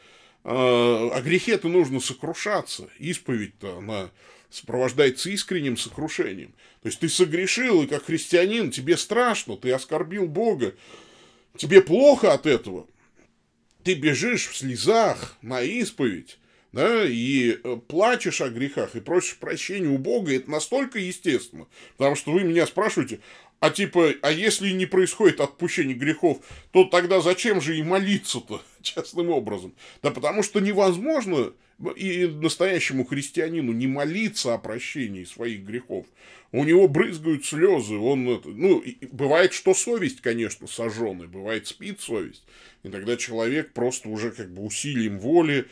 О 0.43 1.19
грехе-то 1.21 1.67
нужно 1.67 1.99
сокрушаться. 1.99 2.89
Исповедь-то 2.99 3.79
она 3.79 4.11
сопровождается 4.49 5.29
искренним 5.29 5.75
сокрушением. 5.75 6.53
То 6.81 6.87
есть 6.87 6.99
ты 6.99 7.09
согрешил, 7.09 7.83
и 7.83 7.87
как 7.87 8.05
христианин 8.05 8.71
тебе 8.71 8.95
страшно, 8.95 9.57
ты 9.57 9.71
оскорбил 9.71 10.25
Бога, 10.25 10.73
тебе 11.57 11.81
плохо 11.81 12.33
от 12.33 12.45
этого. 12.45 12.87
Ты 13.83 13.95
бежишь 13.95 14.47
в 14.47 14.55
слезах 14.55 15.35
на 15.41 15.61
исповедь, 15.61 16.39
да, 16.77 17.05
и 17.05 17.57
э, 17.63 17.77
плачешь 17.87 18.39
о 18.39 18.49
грехах, 18.49 18.95
и 18.95 18.99
просишь 18.99 19.37
прощения 19.37 19.87
у 19.87 19.97
Бога, 19.97 20.35
это 20.35 20.51
настолько 20.51 20.99
естественно. 20.99 21.65
Потому 21.97 22.15
что 22.15 22.31
вы 22.31 22.43
меня 22.43 22.67
спрашиваете, 22.67 23.19
а 23.59 23.71
типа, 23.71 24.13
а 24.21 24.31
если 24.31 24.69
не 24.69 24.85
происходит 24.85 25.41
отпущение 25.41 25.95
грехов, 25.95 26.37
то 26.71 26.83
тогда 26.83 27.19
зачем 27.19 27.61
же 27.61 27.75
и 27.75 27.81
молиться-то 27.81 28.61
частным 28.81 29.29
образом? 29.29 29.73
Да 30.01 30.11
потому 30.11 30.43
что 30.43 30.59
невозможно 30.59 31.53
и 31.95 32.25
настоящему 32.25 33.05
христианину 33.05 33.71
не 33.71 33.87
молиться 33.87 34.53
о 34.53 34.57
прощении 34.57 35.23
своих 35.23 35.61
грехов. 35.61 36.05
У 36.53 36.63
него 36.63 36.87
брызгают 36.87 37.45
слезы, 37.45 37.95
он, 37.95 38.23
ну, 38.45 38.83
бывает, 39.11 39.51
что 39.51 39.73
совесть, 39.73 40.21
конечно, 40.21 40.65
сожженная, 40.65 41.27
бывает 41.27 41.67
спит 41.67 41.99
совесть, 41.99 42.45
и 42.83 42.89
тогда 42.89 43.17
человек 43.17 43.73
просто 43.73 44.07
уже 44.07 44.31
как 44.31 44.49
бы 44.53 44.63
усилием 44.63 45.19
воли 45.19 45.67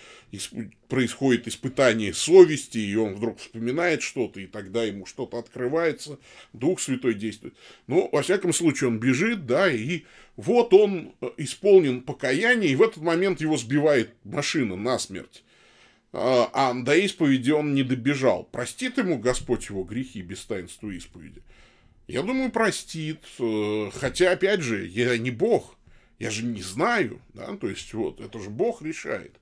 происходит 0.89 1.47
испытание 1.47 2.13
совести, 2.13 2.77
и 2.77 2.93
он 2.95 3.15
вдруг 3.15 3.39
вспоминает 3.39 4.01
что-то, 4.01 4.41
и 4.41 4.47
тогда 4.47 4.83
ему 4.83 5.05
что-то 5.05 5.39
открывается, 5.39 6.19
Дух 6.51 6.81
Святой 6.81 7.13
действует. 7.13 7.55
Но, 7.87 8.09
во 8.11 8.21
всяком 8.21 8.51
случае, 8.51 8.89
он 8.89 8.99
бежит, 8.99 9.45
да, 9.45 9.71
и 9.71 10.03
вот 10.37 10.73
он 10.73 11.13
э, 11.21 11.29
исполнен 11.37 12.01
покаяние, 12.01 12.71
и 12.71 12.75
в 12.75 12.81
этот 12.81 13.01
момент 13.01 13.41
его 13.41 13.57
сбивает 13.57 14.13
машина 14.23 14.75
насмерть. 14.75 15.43
А, 16.11 16.49
а 16.53 16.73
до 16.73 16.95
исповеди 16.95 17.51
он 17.51 17.73
не 17.73 17.83
добежал. 17.83 18.43
Простит 18.43 18.97
ему 18.97 19.17
Господь 19.17 19.69
его 19.69 19.83
грехи 19.83 20.21
без 20.21 20.45
таинства 20.45 20.89
исповеди? 20.89 21.41
Я 22.07 22.21
думаю, 22.21 22.51
простит. 22.51 23.21
Э, 23.39 23.89
хотя, 23.93 24.31
опять 24.31 24.61
же, 24.61 24.85
я 24.85 25.17
не 25.17 25.31
Бог. 25.31 25.77
Я 26.19 26.31
же 26.31 26.45
не 26.45 26.61
знаю, 26.61 27.19
да, 27.33 27.57
то 27.57 27.67
есть 27.67 27.93
вот, 27.93 28.21
это 28.21 28.39
же 28.39 28.49
Бог 28.49 28.81
решает. 28.81 29.35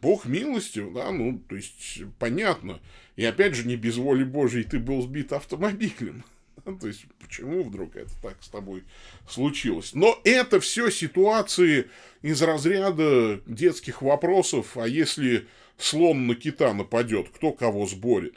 Бог 0.00 0.26
милостив, 0.26 0.92
да, 0.92 1.10
ну, 1.10 1.38
то 1.38 1.56
есть, 1.56 2.02
понятно. 2.18 2.80
И 3.16 3.24
опять 3.24 3.54
же, 3.54 3.66
не 3.66 3.76
без 3.76 3.96
воли 3.96 4.24
Божьей 4.24 4.64
ты 4.64 4.78
был 4.78 5.02
сбит 5.02 5.32
автомобилем. 5.32 6.24
То 6.64 6.86
есть, 6.86 7.06
почему 7.20 7.64
вдруг 7.64 7.96
это 7.96 8.10
так 8.22 8.36
с 8.40 8.48
тобой 8.48 8.84
случилось? 9.28 9.94
Но 9.94 10.18
это 10.24 10.60
все 10.60 10.90
ситуации 10.90 11.88
из 12.22 12.40
разряда 12.40 13.40
детских 13.46 14.02
вопросов, 14.02 14.76
а 14.76 14.86
если 14.86 15.48
слон 15.76 16.26
на 16.26 16.34
кита 16.34 16.72
нападет, 16.72 17.28
кто 17.30 17.52
кого 17.52 17.86
сборит? 17.86 18.36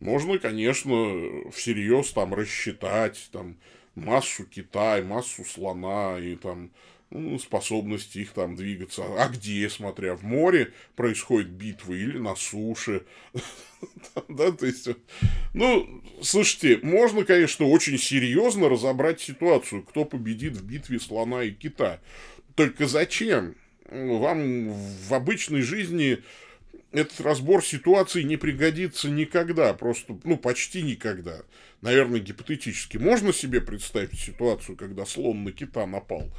Можно, 0.00 0.38
конечно, 0.38 0.94
всерьез 1.52 2.10
там 2.12 2.34
рассчитать, 2.34 3.28
там, 3.30 3.56
массу 3.94 4.44
кита, 4.44 4.98
и 4.98 5.02
массу 5.02 5.44
слона, 5.44 6.18
и 6.18 6.34
там, 6.34 6.72
ну, 7.14 7.38
способности 7.38 8.18
их 8.18 8.32
там 8.32 8.56
двигаться. 8.56 9.02
А 9.18 9.28
где, 9.28 9.68
смотря 9.68 10.14
в 10.14 10.22
море, 10.22 10.72
происходит 10.96 11.50
битва 11.50 11.92
или 11.92 12.18
на 12.18 12.34
суше. 12.34 13.02
Да, 14.28 14.52
то 14.52 14.64
есть, 14.64 14.88
ну, 15.54 16.04
слушайте, 16.22 16.78
можно, 16.84 17.24
конечно, 17.24 17.66
очень 17.66 17.98
серьезно 17.98 18.68
разобрать 18.68 19.20
ситуацию, 19.20 19.82
кто 19.82 20.04
победит 20.04 20.52
в 20.52 20.64
битве 20.64 21.00
слона 21.00 21.42
и 21.42 21.50
кита. 21.50 22.00
Только 22.54 22.86
зачем? 22.86 23.56
Вам 23.90 24.70
в 24.70 25.12
обычной 25.12 25.62
жизни 25.62 26.22
этот 26.92 27.20
разбор 27.22 27.64
ситуации 27.64 28.22
не 28.22 28.36
пригодится 28.36 29.10
никогда, 29.10 29.74
просто, 29.74 30.16
ну, 30.22 30.36
почти 30.36 30.82
никогда. 30.82 31.42
Наверное, 31.80 32.20
гипотетически. 32.20 32.98
Можно 32.98 33.32
себе 33.32 33.60
представить 33.60 34.16
ситуацию, 34.16 34.76
когда 34.76 35.04
слон 35.04 35.42
на 35.42 35.50
кита 35.50 35.86
напал? 35.86 36.30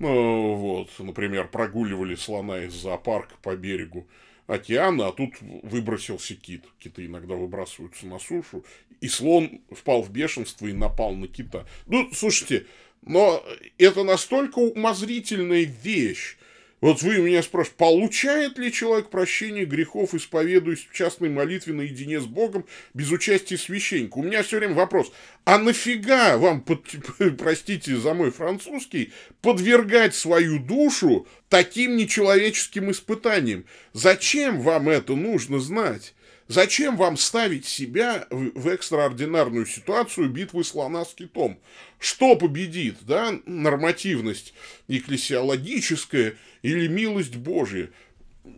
Ну, 0.00 0.54
вот, 0.54 0.88
например, 0.98 1.48
прогуливали 1.48 2.14
слона 2.14 2.64
из 2.64 2.72
зоопарка 2.72 3.34
по 3.42 3.54
берегу 3.54 4.06
океана, 4.46 5.08
а 5.08 5.12
тут 5.12 5.34
выбросился 5.40 6.34
кит. 6.34 6.64
Киты 6.78 7.04
иногда 7.04 7.34
выбрасываются 7.34 8.06
на 8.06 8.18
сушу, 8.18 8.64
и 9.02 9.08
слон 9.08 9.60
впал 9.70 10.02
в 10.02 10.10
бешенство 10.10 10.66
и 10.66 10.72
напал 10.72 11.14
на 11.14 11.28
кита. 11.28 11.66
Ну, 11.86 12.08
слушайте, 12.14 12.66
но 13.02 13.44
это 13.76 14.02
настолько 14.02 14.58
умозрительная 14.58 15.64
вещь, 15.64 16.38
вот 16.80 17.02
вы 17.02 17.18
меня 17.18 17.42
спрашиваете, 17.42 17.76
получает 17.76 18.58
ли 18.58 18.72
человек 18.72 19.10
прощение 19.10 19.66
грехов, 19.66 20.14
исповедуясь 20.14 20.86
в 20.90 20.94
частной 20.94 21.28
молитве 21.28 21.74
наедине 21.74 22.20
с 22.20 22.26
Богом 22.26 22.64
без 22.94 23.10
участия 23.10 23.58
священника? 23.58 24.18
У 24.18 24.22
меня 24.22 24.42
все 24.42 24.58
время 24.58 24.74
вопрос, 24.74 25.12
а 25.44 25.58
нафига 25.58 26.38
вам, 26.38 26.62
под, 26.62 26.84
простите 27.38 27.96
за 27.96 28.14
мой 28.14 28.30
французский, 28.30 29.12
подвергать 29.42 30.14
свою 30.14 30.58
душу 30.58 31.26
таким 31.50 31.96
нечеловеческим 31.96 32.90
испытаниям? 32.90 33.66
Зачем 33.92 34.60
вам 34.60 34.88
это 34.88 35.14
нужно 35.14 35.60
знать? 35.60 36.14
Зачем 36.50 36.96
вам 36.96 37.16
ставить 37.16 37.64
себя 37.64 38.26
в, 38.28 38.60
в 38.60 38.66
экстраординарную 38.66 39.66
ситуацию 39.66 40.28
битвы 40.28 40.64
слона 40.64 41.04
с 41.04 41.14
китом? 41.14 41.60
Что 42.00 42.34
победит, 42.34 42.96
да, 43.02 43.38
нормативность 43.46 44.52
экклесиологическая 44.88 46.34
или 46.62 46.88
милость 46.88 47.36
Божья? 47.36 47.90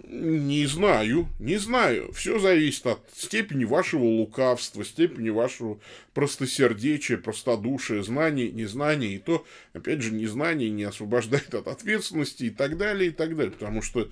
Не 0.07 0.65
знаю, 0.65 1.29
не 1.39 1.59
знаю. 1.59 2.11
Все 2.15 2.39
зависит 2.39 2.87
от 2.87 3.01
степени 3.15 3.65
вашего 3.65 4.05
лукавства, 4.05 4.87
степени 4.87 5.29
вашего 5.29 5.79
простосердечия, 6.15 7.19
простодушия, 7.19 8.03
знаний, 8.03 8.51
незнания. 8.51 9.17
И 9.17 9.19
то, 9.19 9.45
опять 9.75 10.01
же, 10.01 10.15
незнание 10.15 10.71
не 10.71 10.85
освобождает 10.85 11.53
от 11.53 11.69
ответственности 11.69 12.45
и 12.45 12.51
так 12.51 12.79
далее, 12.79 13.11
и 13.11 13.13
так 13.13 13.37
далее. 13.37 13.53
Потому 13.53 13.83
что 13.83 14.09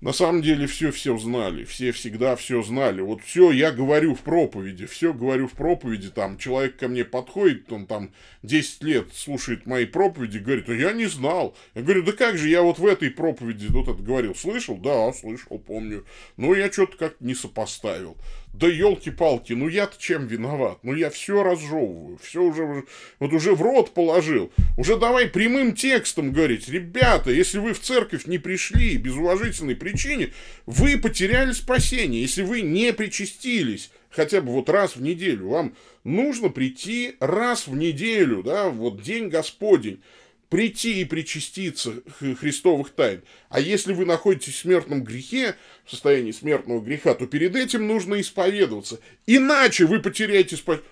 на 0.00 0.12
самом 0.12 0.40
деле 0.40 0.66
все 0.66 0.90
все 0.92 1.18
знали, 1.18 1.64
все 1.64 1.92
всегда 1.92 2.34
все 2.34 2.62
знали. 2.62 3.02
Вот 3.02 3.22
все 3.22 3.50
я 3.50 3.70
говорю 3.70 4.14
в 4.14 4.20
проповеди, 4.20 4.86
все 4.86 5.12
говорю 5.12 5.46
в 5.46 5.52
проповеди, 5.52 6.10
там 6.10 6.38
человек 6.38 6.76
ко 6.78 6.88
мне 6.88 7.04
подходит, 7.04 7.70
он 7.70 7.86
там 7.86 8.10
10 8.42 8.82
лет 8.82 9.14
слушает 9.14 9.66
мои 9.66 9.84
проповеди, 9.84 10.38
говорит, 10.38 10.68
а 10.70 10.74
я 10.74 10.92
не 10.92 11.06
знал. 11.06 11.54
Я 11.74 11.82
говорю, 11.82 12.02
да 12.02 12.12
как 12.12 12.38
же, 12.38 12.48
я 12.48 12.62
вот 12.62 12.78
в 12.78 12.86
этой 12.86 13.10
проповеди 13.10 13.66
вот 13.68 13.88
это 13.88 14.02
говорил, 14.02 14.34
слышал? 14.34 14.78
Да, 14.78 15.12
слышал, 15.12 15.58
помню. 15.58 16.06
Но 16.38 16.54
я 16.54 16.72
что-то 16.72 16.96
как-то 16.96 17.22
не 17.22 17.34
сопоставил. 17.34 18.16
Да 18.52 18.66
елки-палки, 18.66 19.52
ну 19.52 19.68
я-то 19.68 19.96
чем 19.98 20.26
виноват? 20.26 20.80
Ну 20.82 20.94
я 20.94 21.08
все 21.08 21.42
разжевываю, 21.42 22.18
все 22.20 22.42
уже, 22.42 22.84
вот 23.18 23.32
уже 23.32 23.54
в 23.54 23.62
рот 23.62 23.94
положил. 23.94 24.52
Уже 24.76 24.96
давай 24.96 25.28
прямым 25.28 25.74
текстом 25.74 26.32
говорить, 26.32 26.68
ребята, 26.68 27.30
если 27.30 27.58
вы 27.58 27.72
в 27.72 27.80
церковь 27.80 28.26
не 28.26 28.38
пришли 28.38 28.96
без 28.96 29.14
уважительной 29.14 29.76
причины, 29.76 30.32
вы 30.66 30.98
потеряли 30.98 31.52
спасение. 31.52 32.22
Если 32.22 32.42
вы 32.42 32.62
не 32.62 32.92
причастились 32.92 33.90
хотя 34.10 34.40
бы 34.40 34.52
вот 34.52 34.68
раз 34.68 34.96
в 34.96 35.02
неделю, 35.02 35.48
вам 35.48 35.74
нужно 36.04 36.48
прийти 36.48 37.16
раз 37.20 37.66
в 37.66 37.76
неделю, 37.76 38.42
да, 38.42 38.68
вот 38.68 39.00
день 39.00 39.28
Господень 39.28 40.02
прийти 40.50 41.00
и 41.00 41.04
причаститься 41.04 41.94
христовых 42.18 42.90
тайн. 42.90 43.22
А 43.48 43.60
если 43.60 43.94
вы 43.94 44.04
находитесь 44.04 44.54
в 44.54 44.58
смертном 44.58 45.02
грехе, 45.02 45.56
в 45.86 45.90
состоянии 45.90 46.32
смертного 46.32 46.80
греха, 46.80 47.14
то 47.14 47.26
перед 47.26 47.56
этим 47.56 47.86
нужно 47.86 48.20
исповедоваться. 48.20 49.00
Иначе 49.26 49.86
вы 49.86 50.00
потеряете 50.00 50.56
спасение. 50.56 50.84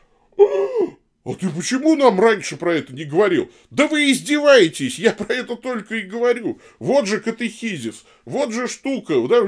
А 1.28 1.34
ты 1.34 1.50
почему 1.50 1.94
нам 1.94 2.18
раньше 2.18 2.56
про 2.56 2.74
это 2.74 2.94
не 2.94 3.04
говорил? 3.04 3.50
Да 3.70 3.86
вы 3.86 4.10
издеваетесь, 4.12 4.98
я 4.98 5.12
про 5.12 5.34
это 5.34 5.56
только 5.56 5.96
и 5.96 6.02
говорю. 6.02 6.58
Вот 6.78 7.06
же 7.06 7.20
катехизис, 7.20 8.06
вот 8.24 8.50
же 8.54 8.66
штука, 8.66 9.12
да, 9.28 9.42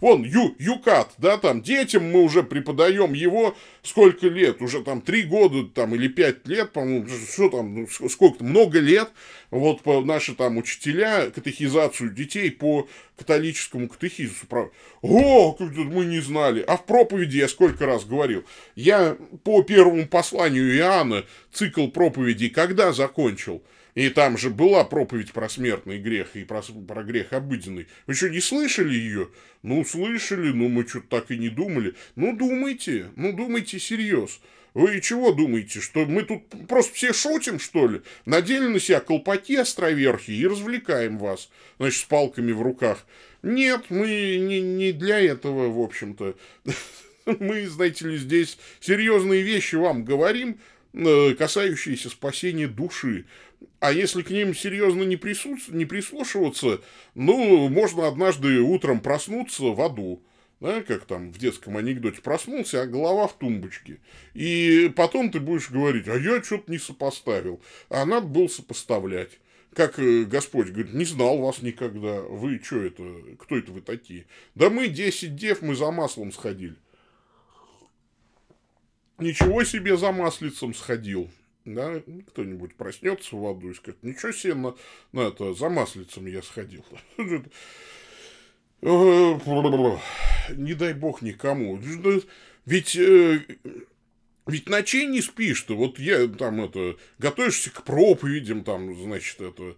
вон, 0.00 0.22
ю, 0.22 0.54
юкат, 0.60 1.12
да, 1.18 1.36
там, 1.36 1.60
детям 1.60 2.08
мы 2.08 2.22
уже 2.22 2.44
преподаем 2.44 3.14
его 3.14 3.56
сколько 3.82 4.28
лет, 4.28 4.62
уже 4.62 4.84
там 4.84 5.00
три 5.00 5.24
года, 5.24 5.64
там, 5.64 5.96
или 5.96 6.06
пять 6.06 6.46
лет, 6.46 6.70
по-моему, 6.70 7.08
что 7.08 7.48
там, 7.48 7.80
ну, 7.80 8.08
сколько 8.08 8.44
много 8.44 8.78
лет, 8.78 9.10
вот 9.58 9.82
по, 9.82 10.00
наши 10.00 10.34
там 10.34 10.56
учителя 10.56 11.30
катехизацию 11.30 12.10
детей 12.10 12.50
по 12.50 12.88
католическому 13.16 13.88
катехизису. 13.88 14.46
О, 15.00 15.56
мы 15.60 16.04
не 16.06 16.20
знали. 16.20 16.64
А 16.66 16.76
в 16.76 16.84
проповеди 16.84 17.38
я 17.38 17.48
сколько 17.48 17.86
раз 17.86 18.04
говорил. 18.04 18.44
Я 18.74 19.16
по 19.44 19.62
первому 19.62 20.06
посланию 20.06 20.76
Иоанна 20.76 21.24
цикл 21.52 21.86
проповедей 21.86 22.50
когда 22.50 22.92
закончил? 22.92 23.62
И 23.94 24.08
там 24.08 24.36
же 24.36 24.50
была 24.50 24.82
проповедь 24.82 25.32
про 25.32 25.48
смертный 25.48 26.00
грех 26.00 26.34
и 26.34 26.42
про, 26.42 26.62
про 26.62 27.04
грех 27.04 27.32
обыденный. 27.32 27.86
Вы 28.08 28.14
что, 28.14 28.28
не 28.28 28.40
слышали 28.40 28.92
ее? 28.92 29.28
Ну, 29.62 29.84
слышали, 29.84 30.48
ну, 30.48 30.68
мы 30.68 30.84
что-то 30.84 31.20
так 31.20 31.30
и 31.30 31.38
не 31.38 31.48
думали. 31.48 31.94
Ну, 32.16 32.36
думайте, 32.36 33.10
ну, 33.14 33.32
думайте 33.32 33.78
серьез. 33.78 34.40
Вы 34.74 35.00
чего 35.00 35.32
думаете, 35.32 35.80
что 35.80 36.04
мы 36.04 36.22
тут 36.22 36.42
просто 36.66 36.92
все 36.94 37.12
шутим, 37.12 37.60
что 37.60 37.86
ли? 37.86 38.02
Надели 38.26 38.66
на 38.66 38.80
себя 38.80 38.98
колпаки 38.98 39.54
островерхи 39.54 40.32
и 40.32 40.46
развлекаем 40.48 41.16
вас, 41.16 41.48
значит, 41.78 42.00
с 42.00 42.04
палками 42.04 42.50
в 42.50 42.60
руках. 42.60 43.06
Нет, 43.42 43.84
мы 43.88 44.08
не, 44.36 44.60
не 44.60 44.92
для 44.92 45.20
этого, 45.20 45.68
в 45.68 45.80
общем-то. 45.80 46.36
Мы, 47.26 47.66
знаете 47.68 48.06
ли, 48.06 48.18
здесь 48.18 48.58
серьезные 48.80 49.40
вещи 49.40 49.76
вам 49.76 50.04
говорим, 50.04 50.58
э, 50.92 51.34
касающиеся 51.34 52.10
спасения 52.10 52.68
души. 52.68 53.24
А 53.80 53.92
если 53.92 54.20
к 54.20 54.28
ним 54.28 54.54
серьезно 54.54 55.04
не, 55.04 55.16
присутств... 55.16 55.70
не 55.70 55.86
прислушиваться, 55.86 56.82
ну, 57.14 57.68
можно 57.68 58.08
однажды 58.08 58.60
утром 58.60 59.00
проснуться 59.00 59.62
в 59.62 59.80
аду. 59.80 60.22
Да, 60.64 60.82
как 60.82 61.04
там 61.04 61.30
в 61.30 61.36
детском 61.36 61.76
анекдоте, 61.76 62.22
проснулся, 62.22 62.80
а 62.80 62.86
голова 62.86 63.26
в 63.26 63.36
тумбочке. 63.36 64.00
И 64.32 64.90
потом 64.96 65.30
ты 65.30 65.38
будешь 65.38 65.70
говорить, 65.70 66.08
а 66.08 66.16
я 66.16 66.42
что-то 66.42 66.72
не 66.72 66.78
сопоставил. 66.78 67.60
А 67.90 68.06
надо 68.06 68.28
было 68.28 68.48
сопоставлять. 68.48 69.32
Как 69.74 69.98
э, 69.98 70.24
Господь 70.24 70.68
говорит, 70.68 70.94
не 70.94 71.04
знал 71.04 71.36
вас 71.36 71.60
никогда. 71.60 72.22
Вы 72.22 72.62
что 72.64 72.80
это, 72.80 73.02
кто 73.38 73.58
это 73.58 73.72
вы 73.72 73.82
такие? 73.82 74.24
Да 74.54 74.70
мы 74.70 74.88
10 74.88 75.36
дев, 75.36 75.60
мы 75.60 75.74
за 75.74 75.90
маслом 75.90 76.32
сходили. 76.32 76.76
Ничего 79.18 79.64
себе 79.64 79.98
за 79.98 80.12
маслицем 80.12 80.72
сходил 80.72 81.28
да, 81.64 82.02
кто-нибудь 82.28 82.74
проснется 82.74 83.36
в 83.36 83.46
аду 83.46 83.70
и 83.70 83.74
скажет, 83.74 84.02
ничего 84.02 84.32
себе, 84.32 84.54
на, 84.54 84.74
на 85.12 85.28
это, 85.28 85.54
за 85.54 85.68
маслицем 85.68 86.26
я 86.26 86.42
сходил. 86.42 86.84
Не 90.50 90.74
дай 90.74 90.92
бог 90.92 91.22
никому. 91.22 91.80
Ведь, 92.66 92.96
э, 92.96 93.40
ведь 94.46 94.68
ночей 94.68 95.06
не 95.06 95.22
спишь-то. 95.22 95.76
Вот 95.76 95.98
я 95.98 96.26
там 96.28 96.62
это, 96.62 96.96
готовишься 97.18 97.70
к 97.70 97.82
проповедям, 97.84 98.64
там, 98.64 98.94
значит, 98.94 99.40
это, 99.40 99.76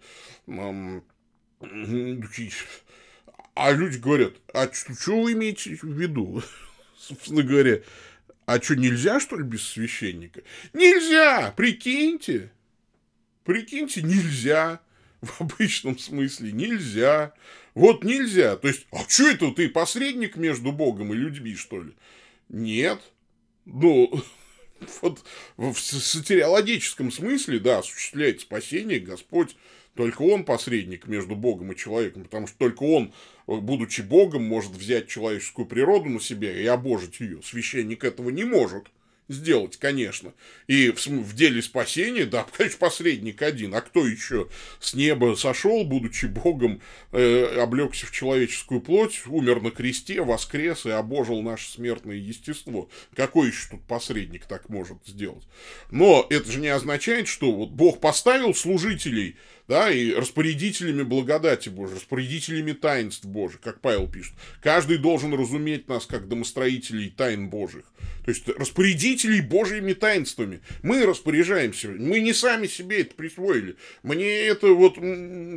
а 3.55 3.71
люди 3.71 3.97
говорят, 3.97 4.33
а 4.53 4.69
что 4.71 5.21
вы 5.21 5.33
имеете 5.33 5.75
в 5.81 5.85
виду? 5.85 6.43
Собственно 6.97 7.43
говоря, 7.43 7.81
а 8.45 8.61
что, 8.61 8.75
нельзя, 8.75 9.19
что 9.19 9.37
ли, 9.37 9.43
без 9.43 9.63
священника? 9.63 10.41
Нельзя! 10.73 11.53
Прикиньте! 11.55 12.51
Прикиньте, 13.43 14.01
нельзя. 14.01 14.81
В 15.21 15.41
обычном 15.41 15.97
смысле 15.97 16.51
нельзя. 16.51 17.33
Вот 17.73 18.03
нельзя. 18.03 18.55
То 18.57 18.67
есть, 18.67 18.87
а 18.91 18.99
что 19.07 19.29
это 19.29 19.51
ты 19.51 19.69
посредник 19.69 20.35
между 20.35 20.71
Богом 20.71 21.13
и 21.13 21.17
людьми, 21.17 21.55
что 21.55 21.81
ли? 21.81 21.93
Нет. 22.49 22.99
Ну, 23.65 24.21
вот 25.01 25.23
в 25.57 25.75
сатериологическом 25.75 27.11
смысле, 27.11 27.59
да, 27.59 27.79
осуществляет 27.79 28.41
спасение 28.41 28.99
Господь 28.99 29.55
только 29.97 30.21
он 30.21 30.45
посредник 30.45 31.07
между 31.07 31.35
Богом 31.35 31.71
и 31.71 31.75
человеком, 31.75 32.23
потому 32.23 32.45
что 32.45 32.55
только 32.59 32.83
он, 32.83 33.13
будучи 33.47 34.01
Богом, 34.01 34.43
может 34.43 34.71
взять 34.71 35.07
человеческую 35.07 35.65
природу 35.65 36.07
на 36.07 36.21
себя 36.21 36.53
и 36.53 36.65
обожить 36.67 37.19
ее. 37.19 37.41
Священник 37.43 38.03
этого 38.03 38.29
не 38.29 38.43
может 38.43 38.85
сделать, 39.29 39.77
конечно. 39.77 40.33
И 40.67 40.91
в, 40.91 41.05
в 41.05 41.33
деле 41.33 41.61
спасения, 41.61 42.25
да, 42.25 42.45
конечно, 42.57 42.79
посредник 42.79 43.41
один. 43.41 43.75
А 43.75 43.81
кто 43.81 44.07
еще 44.07 44.47
с 44.79 44.93
неба 44.93 45.35
сошел, 45.35 45.83
будучи 45.83 46.25
Богом, 46.25 46.81
э, 47.11 47.59
облегся 47.61 48.05
в 48.05 48.11
человеческую 48.11 48.81
плоть, 48.81 49.21
умер 49.27 49.61
на 49.61 49.71
кресте, 49.71 50.21
воскрес 50.21 50.85
и 50.85 50.91
обожил 50.91 51.41
наше 51.41 51.69
смертное 51.69 52.15
естество? 52.15 52.89
Какой 53.15 53.47
еще 53.47 53.69
тут 53.71 53.83
посредник 53.85 54.45
так 54.45 54.69
может 54.69 54.97
сделать? 55.05 55.47
Но 55.91 56.25
это 56.29 56.51
же 56.51 56.59
не 56.59 56.69
означает, 56.69 57.27
что 57.27 57.51
вот 57.51 57.69
Бог 57.69 57.99
поставил 57.99 58.53
служителей 58.53 59.37
да, 59.67 59.91
и 59.91 60.13
распорядителями 60.13 61.03
благодати 61.03 61.69
Божией, 61.69 61.97
распорядителями 61.97 62.71
таинств 62.71 63.25
Божьих, 63.25 63.59
как 63.59 63.81
Павел 63.81 64.07
пишет. 64.07 64.33
Каждый 64.61 64.97
должен 64.97 65.33
разуметь 65.33 65.87
нас 65.87 66.05
как 66.05 66.27
домостроителей 66.27 67.09
тайн 67.09 67.49
Божьих. 67.49 67.83
То 68.23 68.31
есть 68.31 68.47
распорядителей 68.47 69.41
Божьими 69.41 69.93
таинствами. 69.93 70.61
Мы 70.83 71.05
распоряжаемся, 71.05 71.89
мы 71.89 72.19
не 72.19 72.33
сами 72.33 72.67
себе 72.67 73.01
это 73.01 73.15
присвоили. 73.15 73.75
Мне 74.03 74.41
это 74.41 74.67
вот 74.67 74.95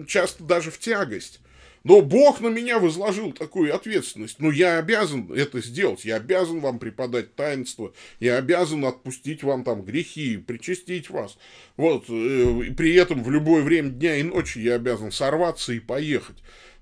часто 0.08 0.44
даже 0.44 0.70
в 0.70 0.78
тягость. 0.78 1.40
Но 1.82 2.02
Бог 2.02 2.40
на 2.40 2.48
меня 2.48 2.78
возложил 2.78 3.32
такую 3.32 3.74
ответственность. 3.74 4.38
Ну, 4.38 4.50
я 4.50 4.78
обязан 4.78 5.32
это 5.32 5.62
сделать. 5.62 6.04
Я 6.04 6.16
обязан 6.16 6.60
вам 6.60 6.78
преподать 6.78 7.34
таинство. 7.34 7.94
Я 8.18 8.36
обязан 8.36 8.84
отпустить 8.84 9.42
вам 9.42 9.64
там 9.64 9.82
грехи, 9.82 10.36
причастить 10.36 11.08
вас. 11.08 11.38
Вот. 11.78 12.04
Э, 12.10 12.72
при 12.76 12.94
этом 12.94 13.22
в 13.22 13.30
любое 13.30 13.62
время 13.62 13.90
дня 13.90 14.16
и 14.16 14.22
ночи 14.22 14.58
я 14.58 14.74
обязан 14.74 15.10
сорваться 15.10 15.72
и 15.72 15.80
поехать. 15.80 16.36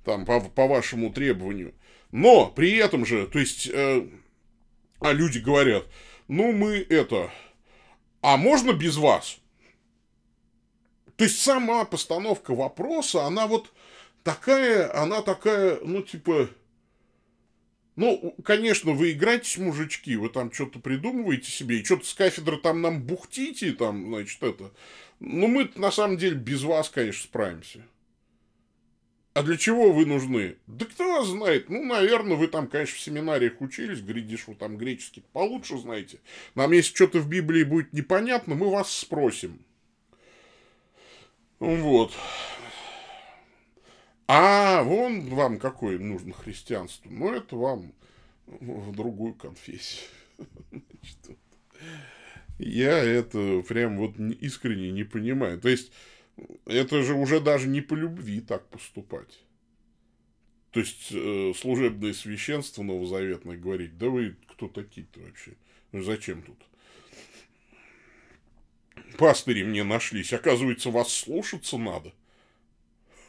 Там, 0.04 0.24
по, 0.24 0.40
по 0.40 0.66
вашему 0.66 1.12
требованию. 1.12 1.74
Но 2.10 2.46
при 2.46 2.76
этом 2.76 3.06
же, 3.06 3.26
то 3.28 3.38
есть, 3.38 3.68
э, 3.72 4.08
а 4.98 5.12
люди 5.12 5.38
говорят, 5.38 5.84
ну, 6.26 6.52
мы 6.52 6.84
это... 6.88 7.30
А 8.20 8.36
можно 8.36 8.72
без 8.72 8.96
вас? 8.96 9.38
То 11.14 11.24
есть, 11.24 11.40
сама 11.40 11.84
постановка 11.84 12.52
вопроса, 12.52 13.24
она 13.26 13.46
вот 13.46 13.70
такая, 14.28 14.94
она 15.02 15.22
такая, 15.22 15.78
ну, 15.82 16.02
типа, 16.02 16.50
ну, 17.96 18.34
конечно, 18.44 18.92
вы 18.92 19.12
играетесь, 19.12 19.56
мужички, 19.56 20.16
вы 20.16 20.28
там 20.28 20.52
что-то 20.52 20.80
придумываете 20.80 21.50
себе, 21.50 21.80
и 21.80 21.84
что-то 21.84 22.04
с 22.04 22.12
кафедры 22.12 22.58
там 22.58 22.82
нам 22.82 23.02
бухтите, 23.02 23.72
там, 23.72 24.08
значит, 24.08 24.42
это. 24.42 24.70
Ну, 25.20 25.46
мы 25.46 25.70
на 25.76 25.90
самом 25.90 26.18
деле 26.18 26.36
без 26.36 26.62
вас, 26.62 26.90
конечно, 26.90 27.24
справимся. 27.24 27.82
А 29.32 29.42
для 29.42 29.56
чего 29.56 29.92
вы 29.92 30.04
нужны? 30.04 30.56
Да 30.66 30.84
кто 30.84 31.08
вас 31.08 31.28
знает? 31.28 31.70
Ну, 31.70 31.84
наверное, 31.84 32.36
вы 32.36 32.48
там, 32.48 32.66
конечно, 32.66 32.96
в 32.96 33.00
семинариях 33.00 33.60
учились, 33.60 34.00
глядишь, 34.00 34.46
вы 34.46 34.56
там 34.56 34.76
греческий 34.76 35.22
получше 35.32 35.78
знаете. 35.78 36.18
Нам, 36.54 36.72
если 36.72 36.94
что-то 36.94 37.20
в 37.20 37.28
Библии 37.28 37.62
будет 37.62 37.92
непонятно, 37.92 38.54
мы 38.54 38.70
вас 38.70 38.92
спросим. 38.92 39.60
Вот. 41.60 42.12
А 44.30 44.82
вон 44.82 45.22
вам 45.30 45.58
какое 45.58 45.98
нужно 45.98 46.34
христианство. 46.34 47.08
Ну, 47.08 47.32
это 47.32 47.56
вам 47.56 47.94
в 48.46 48.94
другую 48.94 49.32
конфессию. 49.32 50.04
Я 52.58 52.98
это 52.98 53.62
прям 53.66 53.96
вот 53.96 54.18
искренне 54.18 54.90
не 54.90 55.04
понимаю. 55.04 55.58
То 55.58 55.70
есть, 55.70 55.92
это 56.66 57.02
же 57.02 57.14
уже 57.14 57.40
даже 57.40 57.68
не 57.68 57.80
по 57.80 57.94
любви 57.94 58.42
так 58.42 58.68
поступать. 58.68 59.40
То 60.72 60.80
есть, 60.80 61.08
э, 61.10 61.54
служебное 61.56 62.12
священство 62.12 62.82
новозаветное 62.82 63.56
говорить, 63.56 63.96
да 63.96 64.08
вы 64.08 64.36
кто 64.48 64.68
такие-то 64.68 65.20
вообще? 65.20 65.52
Ну, 65.92 66.02
зачем 66.02 66.42
тут? 66.42 66.58
Пастыри 69.16 69.62
мне 69.62 69.84
нашлись. 69.84 70.34
Оказывается, 70.34 70.90
вас 70.90 71.10
слушаться 71.10 71.78
надо. 71.78 72.12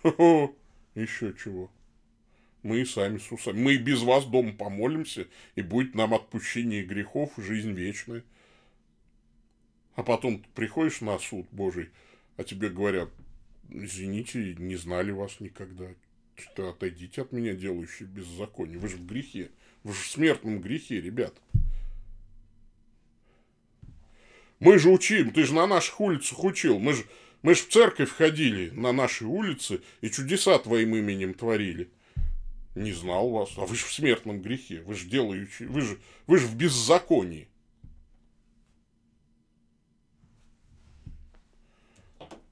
Еще 1.01 1.33
чего. 1.41 1.71
Мы 2.61 2.81
и 2.81 2.85
сами 2.85 3.17
с 3.17 3.31
усами. 3.31 3.59
Мы 3.59 3.73
и 3.75 3.77
без 3.77 4.01
вас 4.01 4.25
дома 4.25 4.51
помолимся, 4.51 5.27
и 5.55 5.61
будет 5.61 5.95
нам 5.95 6.13
отпущение 6.13 6.83
грехов, 6.83 7.31
жизнь 7.37 7.71
вечная. 7.71 8.23
А 9.95 10.03
потом 10.03 10.43
приходишь 10.55 11.01
на 11.01 11.17
суд 11.19 11.47
Божий, 11.51 11.89
а 12.37 12.43
тебе 12.43 12.69
говорят, 12.69 13.09
извините, 13.69 14.55
не 14.55 14.75
знали 14.75 15.11
вас 15.11 15.39
никогда. 15.39 15.87
Что 16.35 16.69
отойдите 16.69 17.21
от 17.21 17.31
меня, 17.31 17.53
делающие 17.53 18.07
беззаконие. 18.07 18.77
Вы 18.77 18.87
же 18.89 18.97
в 18.97 19.05
грехе. 19.05 19.51
Вы 19.83 19.93
же 19.93 19.99
в 19.99 20.07
смертном 20.07 20.61
грехе, 20.61 21.01
ребят. 21.01 21.33
Мы 24.59 24.77
же 24.79 24.89
учим, 24.89 25.31
ты 25.31 25.43
же 25.43 25.53
на 25.53 25.67
наших 25.67 25.99
улицах 26.01 26.43
учил. 26.43 26.79
Мы 26.79 26.93
же 26.93 27.05
мы 27.41 27.55
ж 27.55 27.59
в 27.59 27.69
церковь 27.69 28.11
ходили 28.11 28.69
на 28.71 28.91
нашей 28.91 29.27
улице 29.27 29.81
и 30.01 30.09
чудеса 30.09 30.57
твоим 30.59 30.95
именем 30.95 31.33
творили. 31.33 31.89
Не 32.75 32.91
знал 32.91 33.29
вас. 33.29 33.51
А 33.57 33.65
вы 33.65 33.75
же 33.75 33.85
в 33.85 33.93
смертном 33.93 34.41
грехе. 34.41 34.81
Вы 34.81 34.95
же 34.95 35.07
делаете... 35.07 35.65
Вы 35.67 35.81
же, 35.81 35.99
вы 36.27 36.37
же 36.37 36.47
в 36.47 36.55
беззаконии. 36.55 37.47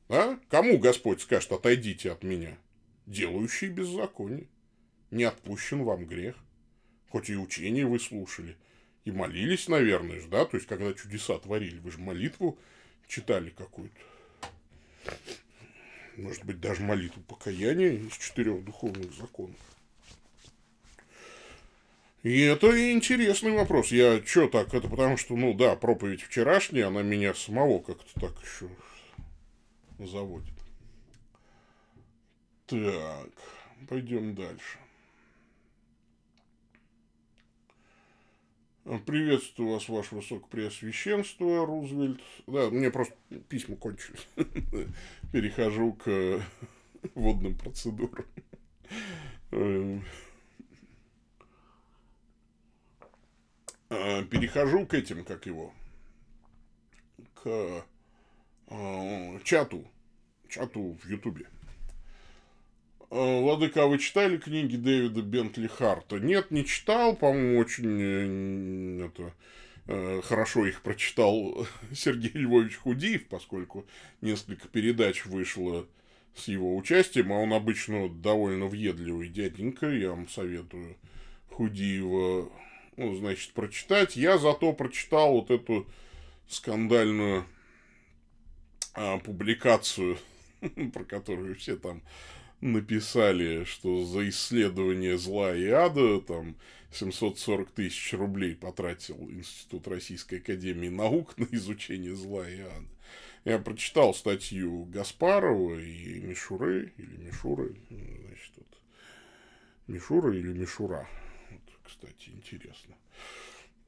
А? 0.10 0.40
Кому 0.50 0.78
Господь 0.78 1.22
скажет, 1.22 1.52
отойдите 1.52 2.12
от 2.12 2.24
меня? 2.24 2.58
Делающий 3.06 3.68
беззаконие. 3.68 4.48
Не 5.12 5.26
отпущен 5.26 5.84
вам 5.84 6.06
грех. 6.06 6.36
Хоть 7.10 7.30
и 7.30 7.36
учение 7.36 7.86
вы 7.86 8.00
слушали. 8.00 8.56
И 9.04 9.12
молились, 9.12 9.68
наверное, 9.68 10.22
да? 10.28 10.46
То 10.46 10.58
есть, 10.58 10.68
когда 10.68 10.94
чудеса 10.94 11.38
творили. 11.40 11.80
Вы 11.80 11.92
же 11.92 12.00
молитву 12.00 12.58
читали 13.08 13.50
какую-то. 13.50 13.96
Может 16.16 16.46
быть, 16.46 16.60
даже 16.60 16.82
молитву 16.82 17.22
покаяния 17.24 17.92
из 17.92 18.14
четырех 18.18 18.64
духовных 18.64 19.14
законов. 19.14 19.56
И 22.24 22.42
это 22.42 22.92
интересный 22.92 23.52
вопрос. 23.52 23.92
Я 23.92 24.22
что 24.26 24.48
так, 24.48 24.74
это 24.74 24.90
потому 24.90 25.18
что, 25.18 25.36
ну 25.36 25.54
да, 25.54 25.76
проповедь 25.76 26.24
вчерашняя, 26.24 26.88
она 26.88 27.04
меня 27.04 27.34
самого 27.34 27.80
как-то 27.80 28.20
так 28.20 28.34
еще 28.44 28.70
заводит. 30.00 30.54
Так, 32.66 33.30
пойдем 33.88 34.36
дальше. 34.36 34.78
Приветствую 39.06 39.74
вас, 39.74 39.90
ваше 39.90 40.16
высокопреосвященство, 40.16 41.66
Рузвельт. 41.66 42.22
Да, 42.48 42.70
мне 42.70 42.90
просто 42.90 43.16
письма 43.50 43.76
кончились. 43.76 44.26
Перехожу 45.34 45.92
к 45.92 46.42
водным 47.14 47.58
процедурам. 47.58 48.26
Эм. 49.52 50.06
А, 53.90 54.24
перехожу 54.24 54.86
к 54.86 54.94
этим, 54.94 55.26
как 55.26 55.46
его, 55.48 55.74
к 57.34 57.84
э, 58.68 59.40
чату, 59.44 59.86
чату 60.48 60.98
в 61.04 61.10
Ютубе. 61.10 61.48
Э, 63.10 63.40
Владыка, 63.42 63.84
а 63.84 63.88
вы 63.88 64.00
читали 64.00 64.38
книги 64.38 64.76
Дэвида 64.76 65.22
Бентли 65.22 65.68
Харта? 65.68 66.20
Нет, 66.20 66.52
не 66.52 66.66
читал, 66.66 67.16
по-моему, 67.16 67.58
очень 67.60 67.98
э, 68.02 69.06
это, 69.06 69.34
э, 69.88 70.22
хорошо 70.24 70.66
их 70.66 70.82
прочитал 70.82 71.66
Сергей 71.94 72.34
Львович 72.34 72.76
Худиев, 72.76 73.28
поскольку 73.28 73.86
несколько 74.20 74.68
передач 74.68 75.26
вышло 75.26 75.88
с 76.36 76.50
его 76.50 76.76
участием, 76.76 77.32
а 77.32 77.38
он 77.38 77.54
обычно 77.54 78.10
довольно 78.10 78.68
въедливый 78.68 79.30
дяденька, 79.30 79.90
я 79.90 80.10
вам 80.10 80.28
советую 80.28 80.98
Худиева, 81.50 82.52
ну, 82.98 83.16
значит, 83.16 83.54
прочитать. 83.54 84.18
Я 84.18 84.38
зато 84.38 84.74
прочитал 84.74 85.32
вот 85.32 85.50
эту 85.50 85.88
скандальную 86.48 87.46
а, 88.94 89.18
публикацию, 89.18 90.18
про 90.94 91.04
которую 91.04 91.56
все 91.56 91.78
там 91.78 92.04
написали, 92.62 93.64
что 93.64 94.04
за 94.06 94.28
исследование 94.30 95.18
зла 95.18 95.56
и 95.56 95.68
ада 95.68 96.22
там 96.22 96.56
740 96.92 97.70
тысяч 97.72 98.14
рублей 98.14 98.56
потратил 98.56 99.18
Институт 99.30 99.88
Российской 99.88 100.36
Академии 100.36 100.90
Наук 100.90 101.38
на 101.38 101.48
изучение 101.52 102.16
зла 102.16 102.50
и 102.50 102.62
ада. 102.62 102.88
Я 103.46 103.60
прочитал 103.60 104.14
статью 104.14 104.86
Гаспарова 104.86 105.80
и 105.80 106.20
Мишуры, 106.20 106.94
или 106.98 107.18
Мишуры, 107.18 107.76
значит, 107.90 108.52
вот, 108.58 108.78
Мишура 109.88 110.34
или 110.34 110.52
Мишура. 110.52 111.08
Вот, 111.50 111.62
кстати, 111.84 112.30
интересно. 112.30 112.96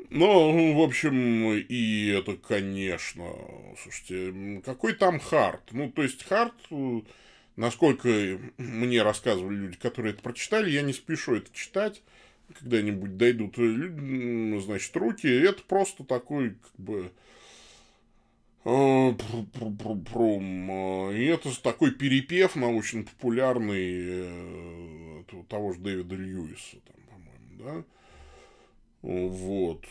Ну, 0.09 0.75
в 0.75 0.81
общем, 0.81 1.51
и 1.51 2.07
это, 2.07 2.37
конечно, 2.37 3.25
слушайте, 3.81 4.61
какой 4.63 4.93
там 4.93 5.19
хард? 5.19 5.71
Ну, 5.71 5.91
то 5.91 6.03
есть, 6.03 6.23
хард 6.23 6.55
насколько 7.60 8.40
мне 8.57 9.03
рассказывали 9.03 9.56
люди, 9.56 9.77
которые 9.77 10.14
это 10.14 10.23
прочитали, 10.23 10.72
я 10.72 10.81
не 10.81 10.94
спешу 10.94 11.36
это 11.36 11.53
читать, 11.53 12.02
когда-нибудь 12.57 13.18
дойдут, 13.18 13.57
э, 13.57 14.60
значит, 14.61 14.95
руки, 14.95 15.27
это 15.27 15.61
просто 15.64 16.06
такой, 16.06 16.52
как 16.52 16.76
бы, 16.77 17.11
э, 18.64 19.11
и 21.11 21.26
это 21.26 21.61
такой 21.61 21.91
перепев 21.91 22.56
научно-популярный 22.56 24.06
э, 24.07 25.23
того 25.49 25.73
же 25.73 25.81
Дэвида 25.81 26.15
Льюиса, 26.15 26.77
там, 26.86 26.95
по-моему, 27.10 27.57
да? 27.60 27.84
Вот. 29.02 29.86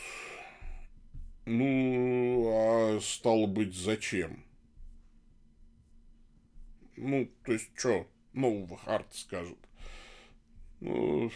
Ну, 1.44 2.50
а 2.50 2.98
стало 3.02 3.46
быть, 3.46 3.74
зачем? 3.74 4.47
Ну, 7.00 7.30
то 7.44 7.52
есть, 7.52 7.70
что 7.76 8.06
нового 8.32 8.76
Харта 8.76 9.16
скажут? 9.16 9.58
Ну, 10.80 11.30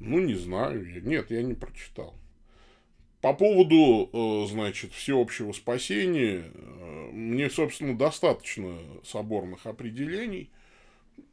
ну, 0.00 0.18
не 0.18 0.34
знаю. 0.34 1.02
Нет, 1.04 1.30
я 1.30 1.42
не 1.42 1.54
прочитал. 1.54 2.14
По 3.20 3.34
поводу, 3.34 4.08
э, 4.12 4.46
значит, 4.48 4.92
всеобщего 4.92 5.52
спасения, 5.52 6.44
э, 6.52 7.10
мне, 7.12 7.50
собственно, 7.50 7.96
достаточно 7.96 8.78
соборных 9.04 9.66
определений. 9.66 10.50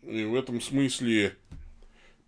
И 0.04 0.26
в 0.26 0.36
этом 0.36 0.60
смысле 0.60 1.34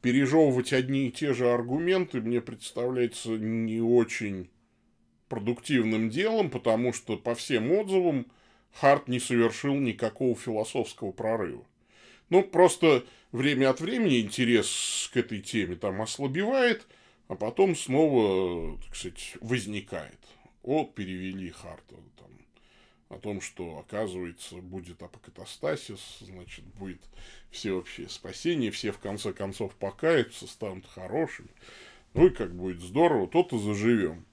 пережевывать 0.02 0.72
одни 0.72 1.08
и 1.08 1.12
те 1.12 1.34
же 1.34 1.52
аргументы 1.52 2.22
мне 2.22 2.40
представляется 2.40 3.32
не 3.32 3.82
очень 3.82 4.50
продуктивным 5.28 6.10
делом, 6.10 6.50
потому 6.50 6.94
что 6.94 7.18
по 7.18 7.36
всем 7.36 7.72
отзывам 7.72 8.28
Харт 8.74 9.08
не 9.08 9.20
совершил 9.20 9.76
никакого 9.76 10.36
философского 10.36 11.12
прорыва. 11.12 11.66
Ну, 12.30 12.44
просто 12.44 13.06
время 13.32 13.70
от 13.70 13.82
времени 13.82 14.22
интерес 14.22 15.10
к 15.14 15.18
этой 15.18 15.42
теме 15.42 15.76
там 15.76 16.02
ослабевает, 16.02 16.88
а 17.28 17.36
потом 17.36 17.76
снова, 17.76 18.78
так 18.78 18.96
сказать, 18.96 19.38
возникает. 19.42 20.20
Вот 20.64 20.94
перевели 20.94 21.50
Харта 21.50 21.96
там, 22.18 22.32
о 23.10 23.18
том, 23.20 23.42
что, 23.42 23.80
оказывается, 23.80 24.58
будет 24.58 25.02
апокатастасис, 25.02 26.20
значит, 26.22 26.66
будет 26.66 27.02
всеобщее 27.50 28.10
спасение, 28.10 28.70
все 28.70 28.92
в 28.92 29.00
конце 29.00 29.34
концов 29.34 29.76
покаются, 29.76 30.48
станут 30.48 30.86
хорошими. 30.86 31.50
Ну 32.14 32.28
и 32.28 32.30
как 32.30 32.56
будет 32.56 32.82
здорово, 32.82 33.28
то-то 33.28 33.58
заживем. 33.58 34.26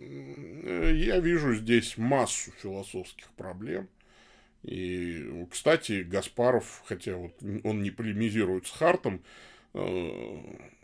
Э, 0.00 0.92
я 0.94 1.20
вижу 1.20 1.54
здесь 1.54 1.98
массу 1.98 2.50
философских 2.52 3.30
проблем. 3.32 3.88
И, 4.62 5.46
кстати, 5.50 6.02
Гаспаров, 6.02 6.82
хотя 6.86 7.16
вот 7.16 7.34
он 7.64 7.82
не 7.82 7.90
полемизирует 7.90 8.66
с 8.66 8.70
Хартом, 8.70 9.22
э, 9.74 9.78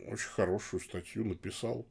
очень 0.07 0.29
хорошую 0.29 0.81
статью 0.81 1.25
написал. 1.25 1.85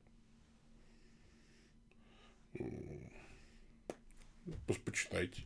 Почитайте. 4.85 5.43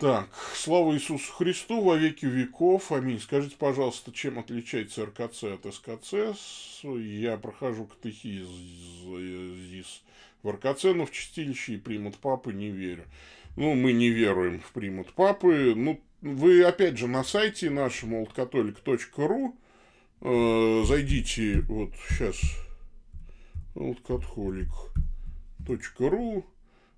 Так, 0.00 0.28
слава 0.54 0.94
Иисусу 0.94 1.32
Христу 1.32 1.80
во 1.80 1.96
веки 1.96 2.26
веков. 2.26 2.90
Аминь. 2.90 3.20
Скажите, 3.20 3.54
пожалуйста, 3.56 4.10
чем 4.12 4.40
отличается 4.40 5.06
РКЦ 5.06 5.44
от 5.44 5.72
СКЦ? 5.72 6.14
Я 6.82 7.36
прохожу 7.36 7.86
катехизис 7.86 8.48
в 10.42 10.50
РКЦ, 10.50 10.86
но 10.94 11.06
в 11.06 11.12
чистилище 11.12 11.74
и 11.74 11.78
примут 11.78 12.16
папы 12.16 12.52
не 12.52 12.70
верю. 12.70 13.04
Ну, 13.56 13.74
мы 13.74 13.92
не 13.92 14.08
веруем 14.08 14.58
в 14.60 14.72
примут 14.72 15.12
папы. 15.12 15.74
Ну, 15.76 16.00
вы, 16.22 16.64
опять 16.64 16.98
же, 16.98 17.06
на 17.06 17.22
сайте 17.22 17.70
нашем 17.70 18.14
oldcatholic.ru 18.14 19.52
э, 20.22 20.82
зайдите, 20.86 21.60
вот 21.68 21.90
сейчас, 22.08 22.40
oldcatholic.ru, 23.76 26.44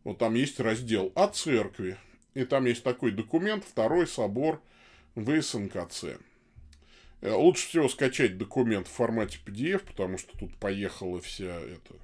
вот 0.05 0.18
там 0.18 0.35
есть 0.35 0.60
раздел 0.60 1.12
о 1.14 1.28
церкви. 1.28 1.98
И 2.36 2.44
там 2.44 2.66
есть 2.66 2.82
такой 2.82 3.12
документ, 3.12 3.64
второй 3.64 4.06
собор 4.06 4.60
ВСНКЦ. 5.14 6.04
Э, 7.22 7.32
лучше 7.32 7.66
всего 7.66 7.88
скачать 7.88 8.36
документ 8.36 8.88
в 8.88 8.90
формате 8.90 9.38
PDF, 9.42 9.86
потому 9.86 10.18
что 10.18 10.36
тут 10.36 10.54
поехала 10.58 11.18
вся 11.22 11.46
эта... 11.46 11.94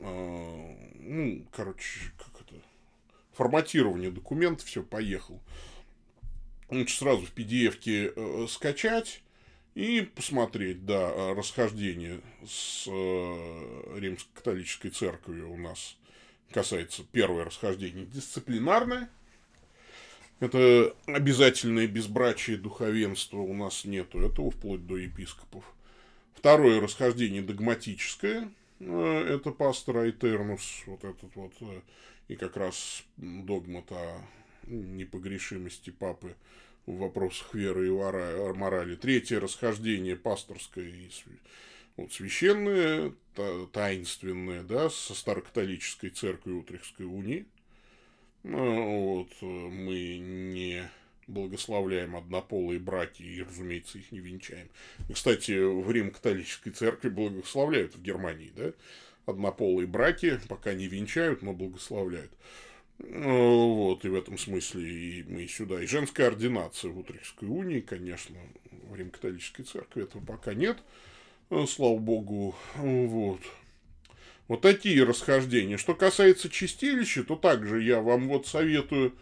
Э, 0.00 0.76
ну, 0.94 1.46
короче, 1.52 2.10
как 2.16 2.40
это... 2.40 2.54
Форматирование 3.34 4.10
документа, 4.10 4.64
все, 4.64 4.82
поехал. 4.82 5.42
Лучше 6.70 6.96
сразу 6.96 7.26
в 7.26 7.34
PDF 7.34 7.84
э, 7.84 8.46
скачать 8.48 9.22
и 9.74 10.00
посмотреть, 10.00 10.86
да, 10.86 11.34
расхождение 11.34 12.22
с 12.48 12.86
э, 12.86 13.98
римско-католической 13.98 14.88
церковью 14.88 15.52
у 15.52 15.58
нас 15.58 15.98
касается 16.50 17.04
первое 17.10 17.44
расхождение 17.44 18.06
дисциплинарное. 18.06 19.10
Это 20.40 20.94
обязательное 21.06 21.86
безбрачие 21.86 22.56
духовенства 22.56 23.38
у 23.38 23.54
нас 23.54 23.84
нету 23.84 24.20
этого, 24.20 24.50
вплоть 24.50 24.86
до 24.86 24.96
епископов. 24.96 25.64
Второе 26.34 26.80
расхождение 26.80 27.42
догматическое. 27.42 28.50
Э, 28.80 29.36
это 29.36 29.52
пастор 29.52 29.98
Айтернус, 29.98 30.82
вот 30.86 31.04
этот 31.04 31.34
вот, 31.34 31.52
э, 31.60 31.80
и 32.28 32.36
как 32.36 32.56
раз 32.56 33.04
догмат 33.16 33.90
о 33.92 34.20
непогрешимости 34.66 35.90
папы 35.90 36.34
в 36.86 36.96
вопросах 36.98 37.54
веры 37.54 37.86
и 37.86 37.90
морали. 38.54 38.96
Третье 38.96 39.40
расхождение 39.40 40.16
пасторское 40.16 40.84
и 40.84 41.08
вот, 41.96 42.12
священное, 42.12 43.12
таинственное, 43.72 44.62
да, 44.62 44.90
со 44.90 45.14
старокатолической 45.14 46.10
церковью 46.10 46.60
Утрехской 46.60 47.06
унии. 47.06 47.46
Ну, 48.42 49.16
вот, 49.16 49.30
мы 49.40 50.18
не 50.18 50.88
благословляем 51.26 52.16
однополые 52.16 52.78
браки 52.78 53.22
и, 53.22 53.42
разумеется, 53.42 53.98
их 53.98 54.12
не 54.12 54.20
венчаем. 54.20 54.68
кстати, 55.12 55.52
в 55.52 55.90
Рим-католической 55.90 56.70
церкви 56.70 57.08
благословляют 57.08 57.94
в 57.94 58.02
Германии, 58.02 58.52
да, 58.54 58.72
однополые 59.26 59.86
браки, 59.86 60.38
пока 60.48 60.74
не 60.74 60.86
венчают, 60.86 61.42
но 61.42 61.52
благословляют. 61.52 62.30
Ну, 62.98 63.74
вот, 63.74 64.04
и 64.04 64.08
в 64.08 64.14
этом 64.14 64.38
смысле 64.38 64.82
и 64.82 65.22
мы 65.24 65.48
сюда. 65.48 65.82
И 65.82 65.86
женская 65.86 66.28
ординация 66.28 66.90
в 66.90 66.98
Утрехской 66.98 67.48
унии, 67.48 67.80
конечно, 67.80 68.36
в 68.70 68.94
Рим-католической 68.94 69.62
церкви 69.62 70.04
этого 70.04 70.24
пока 70.24 70.54
нет. 70.54 70.78
Э, 71.50 71.64
слава 71.66 71.98
богу, 71.98 72.54
вот. 72.76 73.40
Вот 74.46 74.60
такие 74.60 75.04
расхождения. 75.04 75.78
Что 75.78 75.94
касается 75.94 76.50
чистилища, 76.50 77.24
то 77.24 77.36
также 77.36 77.82
я 77.82 78.00
вам 78.00 78.28
вот 78.28 78.46
советую 78.46 79.16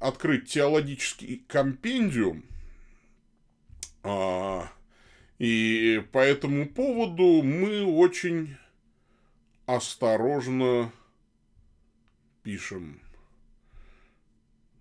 открыть 0.00 0.48
теологический 0.48 1.44
компендиум. 1.46 2.44
А, 4.02 4.70
и 5.38 6.02
по 6.12 6.18
этому 6.18 6.66
поводу 6.68 7.42
мы 7.42 7.84
очень 7.84 8.56
осторожно 9.66 10.92
пишем. 12.42 13.00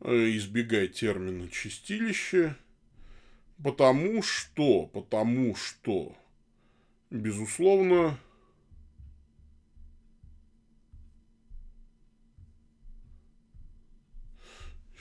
Э, 0.02 0.14
избегай 0.14 0.88
термина 0.88 1.50
чистилище, 1.50 2.56
потому 3.64 4.22
что, 4.22 4.86
потому 4.86 5.56
что, 5.56 6.16
безусловно, 7.10 8.18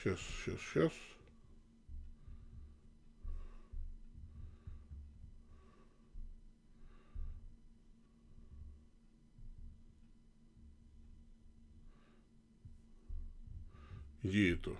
Сейчас, 0.05 0.19
сейчас, 0.19 0.59
сейчас. 0.61 0.91
Где 14.21 14.53
это? 14.53 14.77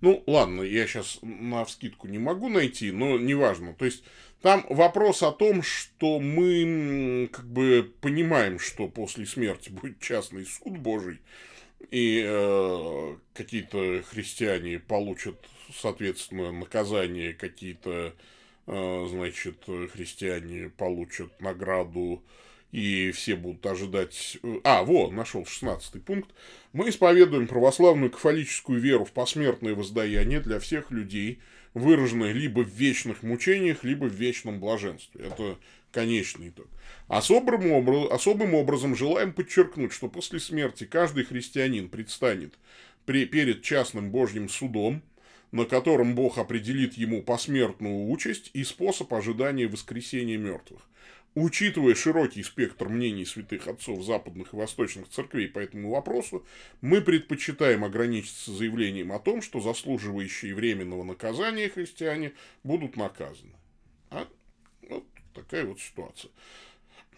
Ну, 0.00 0.22
ладно, 0.26 0.62
я 0.62 0.86
сейчас 0.86 1.18
на 1.22 1.64
вскидку 1.64 2.08
не 2.08 2.18
могу 2.18 2.48
найти, 2.48 2.90
но 2.90 3.18
неважно. 3.18 3.74
То 3.74 3.84
есть, 3.84 4.02
там 4.42 4.64
вопрос 4.70 5.22
о 5.22 5.32
том, 5.32 5.62
что 5.62 6.18
мы 6.18 7.28
как 7.32 7.46
бы 7.46 7.92
понимаем, 8.00 8.58
что 8.58 8.88
после 8.88 9.26
смерти 9.26 9.68
будет 9.70 10.00
частный 10.00 10.46
суд 10.46 10.78
Божий, 10.78 11.20
и 11.90 12.24
э, 12.26 13.16
какие-то 13.34 14.02
христиане 14.08 14.78
получат, 14.78 15.36
соответственно, 15.74 16.52
наказание, 16.52 17.34
какие-то, 17.34 18.14
э, 18.66 19.06
значит, 19.08 19.64
христиане 19.92 20.70
получат 20.70 21.40
награду, 21.40 22.22
и 22.72 23.10
все 23.12 23.36
будут 23.36 23.64
ожидать... 23.66 24.38
Э, 24.42 24.60
а, 24.64 24.82
вот, 24.82 25.12
нашел 25.12 25.44
16 25.44 26.02
пункт. 26.04 26.30
Мы 26.72 26.88
исповедуем 26.88 27.46
православную 27.46 28.10
кафолическую 28.10 28.80
веру 28.80 29.04
в 29.04 29.12
посмертное 29.12 29.74
воздаяние 29.74 30.40
для 30.40 30.58
всех 30.58 30.90
людей– 30.90 31.40
выраженное 31.74 32.32
либо 32.32 32.60
в 32.60 32.68
вечных 32.68 33.22
мучениях, 33.22 33.84
либо 33.84 34.06
в 34.06 34.14
вечном 34.14 34.60
блаженстве. 34.60 35.26
Это 35.26 35.58
конечный 35.92 36.48
итог. 36.48 36.66
Особым, 37.08 37.72
образом, 37.72 38.12
особым 38.12 38.54
образом 38.54 38.96
желаем 38.96 39.32
подчеркнуть, 39.32 39.92
что 39.92 40.08
после 40.08 40.40
смерти 40.40 40.84
каждый 40.84 41.24
христианин 41.24 41.88
предстанет 41.88 42.54
при, 43.06 43.24
перед 43.26 43.62
частным 43.62 44.10
Божьим 44.10 44.48
судом, 44.48 45.02
на 45.52 45.64
котором 45.64 46.14
Бог 46.14 46.38
определит 46.38 46.94
ему 46.94 47.22
посмертную 47.22 48.08
участь 48.08 48.50
и 48.52 48.62
способ 48.62 49.12
ожидания 49.12 49.66
воскресения 49.66 50.38
мертвых. 50.38 50.82
Учитывая 51.36 51.94
широкий 51.94 52.42
спектр 52.42 52.88
мнений 52.88 53.24
святых 53.24 53.68
отцов 53.68 54.02
западных 54.02 54.52
и 54.52 54.56
восточных 54.56 55.08
церквей 55.08 55.46
по 55.46 55.60
этому 55.60 55.90
вопросу, 55.90 56.44
мы 56.80 57.00
предпочитаем 57.00 57.84
ограничиться 57.84 58.50
заявлением 58.50 59.12
о 59.12 59.20
том, 59.20 59.40
что 59.40 59.60
заслуживающие 59.60 60.54
временного 60.54 61.04
наказания 61.04 61.68
христиане 61.68 62.32
будут 62.64 62.96
наказаны. 62.96 63.52
А? 64.10 64.26
Вот 64.88 65.04
такая 65.32 65.64
вот 65.66 65.80
ситуация. 65.80 66.32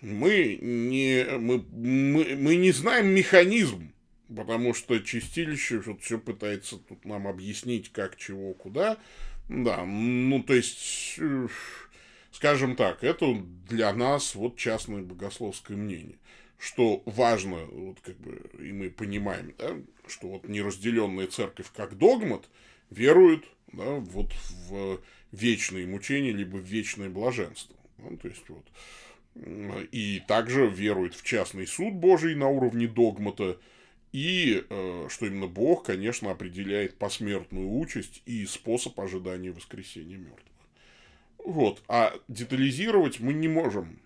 Мы 0.03 0.59
не, 0.61 1.25
мы, 1.39 1.65
мы, 1.73 2.37
мы 2.37 2.57
не 2.57 2.73
знаем 2.73 3.07
механизм, 3.07 3.93
потому 4.37 4.75
что 4.75 4.99
чистилище 4.99 5.79
вот 5.79 6.03
все 6.03 6.19
пытается 6.19 6.77
тут 6.77 7.07
нам 7.07 7.27
объяснить, 7.27 7.91
как, 7.93 8.17
чего, 8.17 8.53
куда. 8.53 8.99
Да, 9.49 9.85
ну, 9.87 10.43
то 10.43 10.55
есть 10.55 11.17
э, 11.19 11.49
Скажем 12.43 12.75
так, 12.75 13.05
это 13.05 13.37
для 13.69 13.93
нас 13.93 14.35
вот 14.35 14.57
частное 14.57 15.01
богословское 15.01 15.77
мнение. 15.77 16.19
Что 16.59 17.01
важно, 17.07 17.67
вот 17.67 18.01
как 18.01 18.17
бы, 18.17 18.43
и 18.59 18.73
мы 18.73 18.91
понимаем, 18.91 19.55
да, 19.59 19.77
что 20.09 20.27
вот 20.27 20.49
неразделенная 20.49 21.29
церковь 21.29 21.71
как 21.73 21.97
догмат 21.97 22.49
верует 22.91 23.45
да, 23.73 23.93
вот 23.95 24.33
в 24.67 25.01
вечные 25.31 25.87
мучения, 25.87 26.33
либо 26.33 26.57
в 26.57 26.65
вечное 26.65 27.09
блаженство. 27.09 27.77
Ну, 27.99 28.17
то 28.17 28.27
есть 28.27 28.49
вот 28.49 28.67
и 29.93 30.21
также 30.27 30.67
верует 30.67 31.15
в 31.15 31.23
частный 31.23 31.69
суд 31.69 31.95
Божий 31.95 32.35
на 32.35 32.49
уровне 32.49 32.89
догмата, 32.89 33.57
и 34.11 34.65
э, 34.69 35.07
что 35.09 35.27
именно 35.27 35.47
Бог, 35.47 35.87
конечно, 35.87 36.33
определяет 36.33 36.99
посмертную 36.99 37.71
участь 37.71 38.21
и 38.27 38.45
способ 38.47 38.99
ожидания 38.99 39.53
воскресения 39.53 40.17
мертвых. 40.17 40.52
Вот. 41.45 41.83
А 41.89 42.15
детализировать 42.29 43.21
мы 43.21 43.33
не 43.33 43.49
можем. 43.49 43.99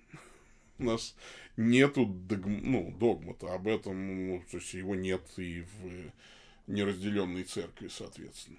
У 0.79 0.85
нас 0.85 1.15
нету 1.57 2.07
догм, 2.07 2.61
ну, 2.63 2.95
догмата 2.99 3.55
об 3.55 3.67
этом, 3.67 4.29
ну, 4.29 4.43
то 4.51 4.59
есть 4.59 4.75
его 4.75 4.95
нет 4.95 5.23
и 5.39 5.63
в 5.63 6.13
неразделенной 6.67 7.45
церкви, 7.45 7.89
соответственно. 7.89 8.59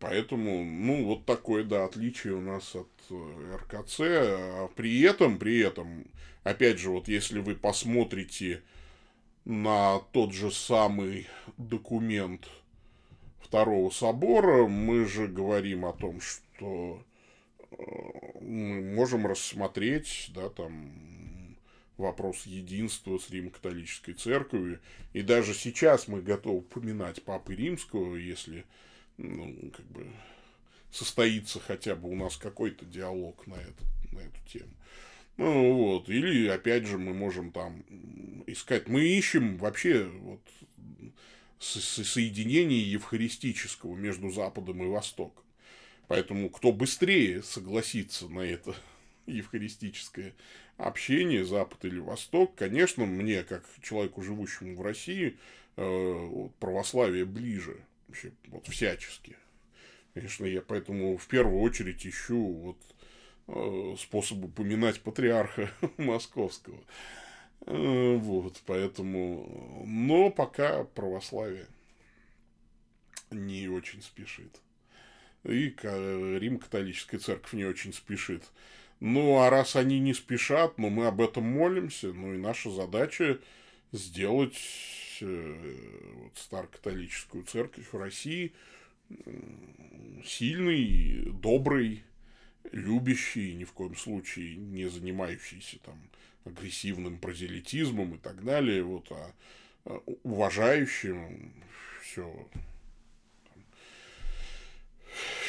Поэтому, 0.00 0.64
ну, 0.64 1.06
вот 1.06 1.24
такое, 1.24 1.64
да, 1.64 1.84
отличие 1.84 2.34
у 2.34 2.40
нас 2.40 2.74
от 2.74 2.90
э, 3.10 3.56
РКЦ. 3.56 4.00
А 4.00 4.68
при 4.76 5.00
этом, 5.00 5.38
при 5.38 5.60
этом, 5.60 6.04
опять 6.44 6.78
же, 6.78 6.90
вот 6.90 7.08
если 7.08 7.40
вы 7.40 7.54
посмотрите 7.54 8.62
на 9.44 10.00
тот 10.12 10.34
же 10.34 10.50
самый 10.50 11.26
документ 11.56 12.48
Второго 13.40 13.90
собора, 13.90 14.66
мы 14.66 15.06
же 15.06 15.26
говорим 15.26 15.86
о 15.86 15.92
том, 15.92 16.20
что 16.20 16.41
что 16.56 17.04
э, 17.70 17.74
мы 18.40 18.94
можем 18.94 19.26
рассмотреть, 19.26 20.30
да, 20.34 20.48
там, 20.48 21.56
вопрос 21.96 22.44
единства 22.46 23.18
с 23.18 23.30
Римо-католической 23.30 24.12
церковью. 24.12 24.80
И 25.12 25.22
даже 25.22 25.54
сейчас 25.54 26.08
мы 26.08 26.22
готовы 26.22 26.58
упоминать 26.58 27.22
Папы 27.22 27.54
Римского, 27.54 28.16
если, 28.16 28.64
ну, 29.16 29.70
как 29.74 29.86
бы, 29.86 30.06
состоится 30.90 31.60
хотя 31.60 31.96
бы 31.96 32.10
у 32.10 32.14
нас 32.14 32.36
какой-то 32.36 32.84
диалог 32.84 33.46
на, 33.46 33.54
этот, 33.54 34.12
на 34.12 34.20
эту 34.20 34.38
тему. 34.46 34.72
Ну, 35.38 35.74
вот. 35.74 36.08
Или, 36.08 36.48
опять 36.48 36.86
же, 36.86 36.98
мы 36.98 37.14
можем 37.14 37.52
там 37.52 37.82
искать. 38.46 38.88
Мы 38.88 39.04
ищем 39.04 39.56
вообще 39.56 40.04
вот 40.04 40.40
соединение 41.58 42.90
евхаристического 42.90 43.94
между 43.94 44.30
Западом 44.30 44.82
и 44.82 44.86
Востоком. 44.86 45.44
Поэтому 46.12 46.50
кто 46.50 46.72
быстрее 46.72 47.42
согласится 47.42 48.28
на 48.28 48.40
это 48.40 48.74
евхаристическое 49.26 50.34
общение, 50.76 51.42
Запад 51.42 51.86
или 51.86 52.00
Восток, 52.00 52.54
конечно, 52.54 53.06
мне, 53.06 53.42
как 53.44 53.64
человеку, 53.80 54.20
живущему 54.20 54.76
в 54.76 54.82
России, 54.82 55.38
э, 55.78 56.48
православие 56.60 57.24
ближе, 57.24 57.82
вообще, 58.08 58.32
вот 58.48 58.68
всячески. 58.68 59.38
Конечно, 60.12 60.44
я 60.44 60.60
поэтому 60.60 61.16
в 61.16 61.26
первую 61.28 61.62
очередь 61.62 62.06
ищу 62.06 62.46
вот 62.46 62.78
э, 63.48 63.96
способ 63.98 64.44
упоминать 64.44 65.00
патриарха 65.00 65.70
московского. 65.96 66.84
Э, 67.64 68.16
вот, 68.16 68.60
поэтому... 68.66 69.82
Но 69.86 70.28
пока 70.28 70.84
православие 70.84 71.68
не 73.30 73.66
очень 73.68 74.02
спешит 74.02 74.60
и 75.44 75.74
Рим-католическая 75.82 77.20
церковь 77.20 77.52
не 77.52 77.64
очень 77.64 77.92
спешит. 77.92 78.44
Ну, 79.00 79.38
а 79.38 79.50
раз 79.50 79.74
они 79.74 79.98
не 79.98 80.14
спешат, 80.14 80.78
ну, 80.78 80.88
мы 80.88 81.06
об 81.06 81.20
этом 81.20 81.44
молимся, 81.44 82.12
ну, 82.12 82.34
и 82.34 82.38
наша 82.38 82.70
задача 82.70 83.40
сделать 83.90 84.58
э, 85.20 85.56
вот, 86.14 86.38
старокатолическую 86.38 87.44
церковь 87.44 87.92
в 87.92 87.98
России 87.98 88.52
сильной, 90.24 91.30
доброй, 91.32 92.04
любящей, 92.70 93.54
ни 93.54 93.64
в 93.64 93.72
коем 93.72 93.96
случае 93.96 94.56
не 94.56 94.88
занимающейся 94.88 95.78
там 95.80 95.98
агрессивным 96.44 97.18
прозелитизмом 97.18 98.14
и 98.14 98.18
так 98.18 98.44
далее, 98.44 98.82
вот, 98.82 99.10
а, 99.10 99.32
а 99.84 100.02
уважающим 100.22 101.52
все 102.02 102.48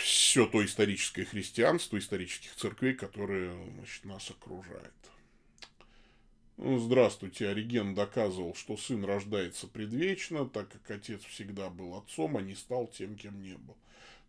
все 0.04 0.46
то 0.46 0.64
историческое 0.64 1.24
христианство, 1.24 1.98
исторических 1.98 2.54
церквей, 2.56 2.94
которые 2.94 3.56
значит, 3.76 4.04
нас 4.04 4.30
окружает. 4.30 4.92
Ну, 6.58 6.78
здравствуйте, 6.78 7.48
Ориген 7.48 7.96
доказывал, 7.96 8.54
что 8.54 8.76
сын 8.76 9.06
рождается 9.06 9.66
предвечно, 9.66 10.46
так 10.46 10.70
как 10.70 10.92
отец 10.92 11.24
всегда 11.24 11.70
был 11.70 11.96
отцом, 11.96 12.36
а 12.36 12.42
не 12.42 12.54
стал 12.54 12.88
тем, 12.88 13.16
кем 13.16 13.42
не 13.42 13.56
был. 13.56 13.78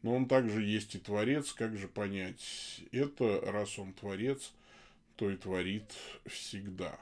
Но 0.02 0.14
он 0.14 0.28
также 0.28 0.62
есть 0.62 0.94
и 0.94 0.98
творец, 1.00 1.52
как 1.52 1.76
же 1.76 1.88
понять 1.88 2.80
это, 2.92 3.40
раз 3.40 3.76
он 3.78 3.94
творец, 3.94 4.52
то 5.16 5.28
и 5.28 5.36
творит 5.36 5.92
всегда. 6.26 6.98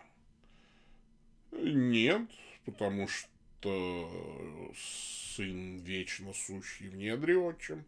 Нет, 1.53 2.23
потому 2.65 3.07
что 3.07 4.73
сын 5.37 5.77
вечно 5.79 6.33
сущий 6.33 6.89
в 6.89 6.97
недре 6.97 7.37
отчим 7.37 7.85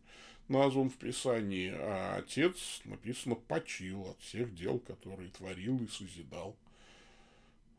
назван 0.49 0.91
в 0.91 0.97
Писании, 0.97 1.73
а 1.75 2.16
отец, 2.19 2.81
написано, 2.85 3.35
почил 3.35 4.09
от 4.09 4.21
всех 4.21 4.55
дел, 4.55 4.79
которые 4.79 5.31
творил 5.31 5.83
и 5.83 5.89
созидал. 5.89 6.57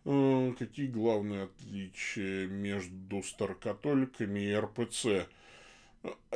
Э, 0.05 0.53
какие 0.57 0.87
главные 0.87 1.43
отличия 1.43 2.47
между 2.47 3.23
старокатоликами 3.23 4.39
и 4.39 4.53
РПЦ? 4.53 5.27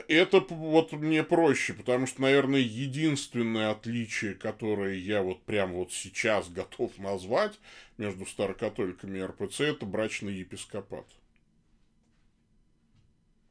Это 0.08 0.40
вот 0.50 0.94
мне 0.94 1.24
проще, 1.24 1.74
потому 1.74 2.08
что, 2.08 2.24
наверное, 2.24 2.60
единственное 2.60 3.70
отличие, 3.70 4.34
которое 4.34 4.96
я 4.96 5.22
вот 5.22 5.44
прямо 5.44 5.74
вот 5.74 5.92
сейчас 5.92 6.50
готов 6.50 6.98
назвать 6.98 7.60
между 7.98 8.26
старокатоликами 8.26 9.20
и 9.20 9.24
РПЦ, 9.24 9.62
это 9.62 9.86
брачный 9.86 10.34
епископат. 10.34 11.06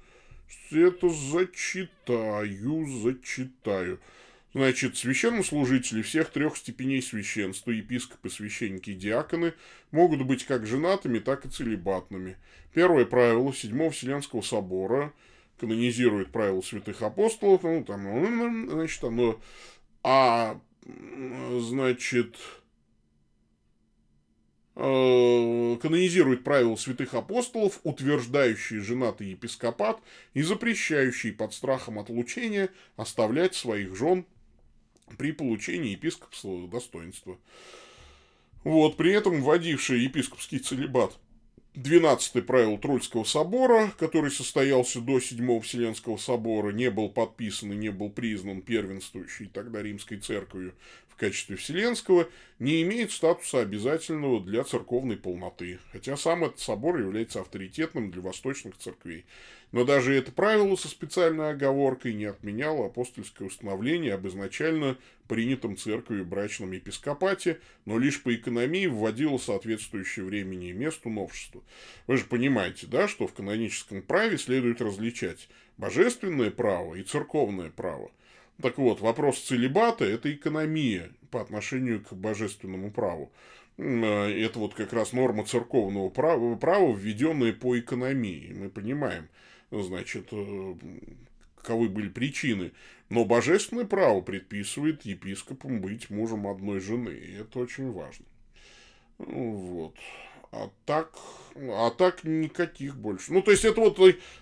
Это 0.72 1.10
зачитаю, 1.10 2.88
зачитаю. 2.88 4.00
Значит, 4.54 4.98
священнослужители 4.98 6.02
всех 6.02 6.30
трех 6.30 6.56
степеней 6.56 7.02
священства, 7.02 7.72
епископы, 7.72 8.30
священники 8.30 8.92
и 8.92 8.96
диаконы, 8.96 9.54
могут 9.92 10.22
быть 10.22 10.46
как 10.46 10.66
женатыми, 10.66 11.20
так 11.20 11.46
и 11.46 11.50
целебатными. 11.50 12.38
Первое 12.74 13.06
правило 13.06 13.54
Седьмого 13.54 13.92
Вселенского 13.92 14.42
собора 14.42 15.14
канонизирует 15.60 16.32
правила 16.32 16.62
святых 16.62 17.02
апостолов, 17.02 17.64
ну, 17.64 17.84
там, 17.84 18.70
значит, 18.70 19.04
оно, 19.04 19.42
а, 20.04 20.60
значит, 21.60 22.38
Э, 22.38 22.65
канонизирует 24.76 26.44
правила 26.44 26.76
святых 26.76 27.14
апостолов, 27.14 27.80
утверждающие 27.84 28.82
женатый 28.82 29.30
епископат 29.30 30.02
и 30.34 30.42
запрещающие 30.42 31.32
под 31.32 31.54
страхом 31.54 31.98
отлучения 31.98 32.70
оставлять 32.98 33.56
своих 33.56 33.96
жен 33.96 34.26
при 35.18 35.32
получении 35.32 35.92
епископского 35.92 36.68
достоинства. 36.68 37.38
Вот, 38.66 38.98
при 38.98 39.14
этом 39.14 39.42
вводивший 39.42 40.02
епископский 40.02 40.60
целебат 40.60 41.18
12 41.76 42.46
правило 42.46 42.78
Трульского 42.78 43.26
собора, 43.26 43.94
который 44.00 44.32
состоялся 44.32 45.02
до 45.02 45.20
7 45.20 45.60
Вселенского 45.62 46.18
собора, 46.18 46.72
не 46.72 46.90
был 46.90 47.10
подписан 47.10 47.74
и 47.74 47.76
не 47.76 47.90
был 47.92 48.10
признан 48.10 48.62
первенствующей 48.62 49.48
тогда 49.48 49.82
Римской 49.82 50.18
церковью 50.18 50.74
в 51.16 51.18
качестве 51.18 51.56
Вселенского, 51.56 52.28
не 52.60 52.82
имеет 52.84 53.12
статуса 53.12 53.62
обязательного 53.62 54.42
для 54.42 54.66
церковной 54.66 55.16
полноты, 55.16 55.80
хотя 55.92 56.18
сам 56.18 56.44
этот 56.44 56.60
собор 56.60 56.98
является 56.98 57.40
авторитетным 57.40 58.12
для 58.12 58.22
восточных 58.22 58.78
церквей. 58.78 59.26
Но 59.72 59.86
даже 59.86 60.14
это 60.14 60.34
правило 60.34 60.76
со 60.76 60.90
специальной 60.90 61.52
оговоркой 61.52 62.14
не 62.14 62.26
отменяло 62.26 62.88
апостольское 62.88 63.48
установление 63.48 64.14
об 64.14 64.28
изначально 64.28 64.98
принятом 65.28 65.78
церковью 65.78 66.26
брачном 66.26 66.74
епископате, 66.74 67.60
но 67.86 67.98
лишь 67.98 68.22
по 68.22 68.36
экономии 68.36 68.88
вводило 68.88 69.38
соответствующее 69.38 70.26
времени 70.26 70.70
и 70.70 70.74
месту 70.74 71.10
новшество. 71.10 71.64
Вы 72.08 72.18
же 72.18 72.26
понимаете, 72.26 72.88
да, 72.88 73.08
что 73.08 73.28
в 73.28 73.34
каноническом 73.34 74.02
праве 74.02 74.38
следует 74.38 74.82
различать 74.82 75.48
божественное 75.78 76.52
право 76.52 76.96
и 76.96 77.04
церковное 77.04 77.70
право– 77.70 78.12
так 78.62 78.78
вот, 78.78 79.02
вопрос 79.02 79.40
целебата– 79.40 80.06
это 80.06 80.34
экономия 80.34 81.12
по 81.32 81.42
отношению 81.42 82.04
к 82.04 82.14
божественному 82.14 82.92
праву. 82.92 83.32
А, 83.78 84.30
это 84.30 84.60
вот 84.60 84.74
как 84.74 84.94
раз 84.94 85.14
норма 85.14 85.46
церковного 85.46 86.10
права, 86.10 86.56
права 86.56 86.96
введенная 86.96 87.54
по 87.54 87.78
экономии. 87.78 88.54
Мы 88.54 88.70
понимаем, 88.70 89.28
значит, 89.72 90.28
э, 90.32 90.76
каковы 91.58 91.90
были 91.90 92.10
причины. 92.10 92.72
Но 93.10 93.26
божественное 93.26 93.86
право 93.86 94.22
предписывает 94.22 95.04
епископам 95.04 95.82
быть 95.82 96.10
мужем 96.10 96.48
одной 96.48 96.80
жены. 96.80 97.10
И 97.10 97.34
это 97.34 97.60
очень 97.60 97.92
важно. 97.92 98.26
Вот. 99.18 99.96
А 100.52 100.70
так, 100.86 101.12
а 101.56 101.90
так 101.92 102.24
никаких 102.24 102.96
больше. 102.96 103.34
Ну, 103.34 103.42
то 103.42 103.52
есть, 103.52 103.66
это 103.66 103.82
вот 103.82 103.98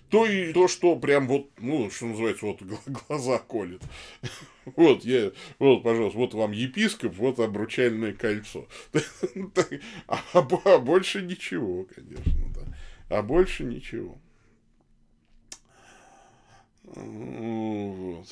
то, 0.09 0.25
и 0.25 0.53
то, 0.53 0.67
что 0.67 0.95
прям 0.95 1.27
вот, 1.27 1.49
ну, 1.59 1.89
что 1.89 2.05
называется, 2.07 2.45
вот 2.45 2.61
глаза 3.07 3.39
колет. 3.39 3.81
Вот, 4.77 5.03
я, 5.03 5.33
вот, 5.59 5.83
пожалуйста, 5.83 6.17
вот 6.17 6.33
вам 6.33 6.53
епископ, 6.53 7.13
вот 7.15 7.39
обручальное 7.39 8.13
кольцо. 8.13 8.67
А, 10.07 10.19
а 10.33 10.77
больше 10.79 11.21
ничего, 11.21 11.85
конечно, 11.93 12.49
да. 12.55 13.17
А 13.17 13.21
больше 13.21 13.65
ничего. 13.65 14.17
Вот. 16.83 18.27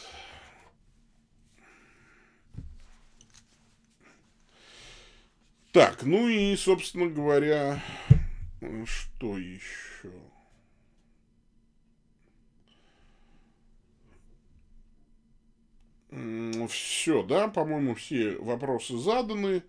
Так, 5.72 6.04
ну 6.04 6.28
и, 6.28 6.56
собственно 6.58 7.08
говоря, 7.08 7.82
что 8.86 9.38
еще? 9.38 10.12
Все, 16.68 17.24
да, 17.24 17.48
по-моему, 17.48 17.96
все 17.96 18.36
вопросы 18.38 18.98
заданы. 18.98 19.64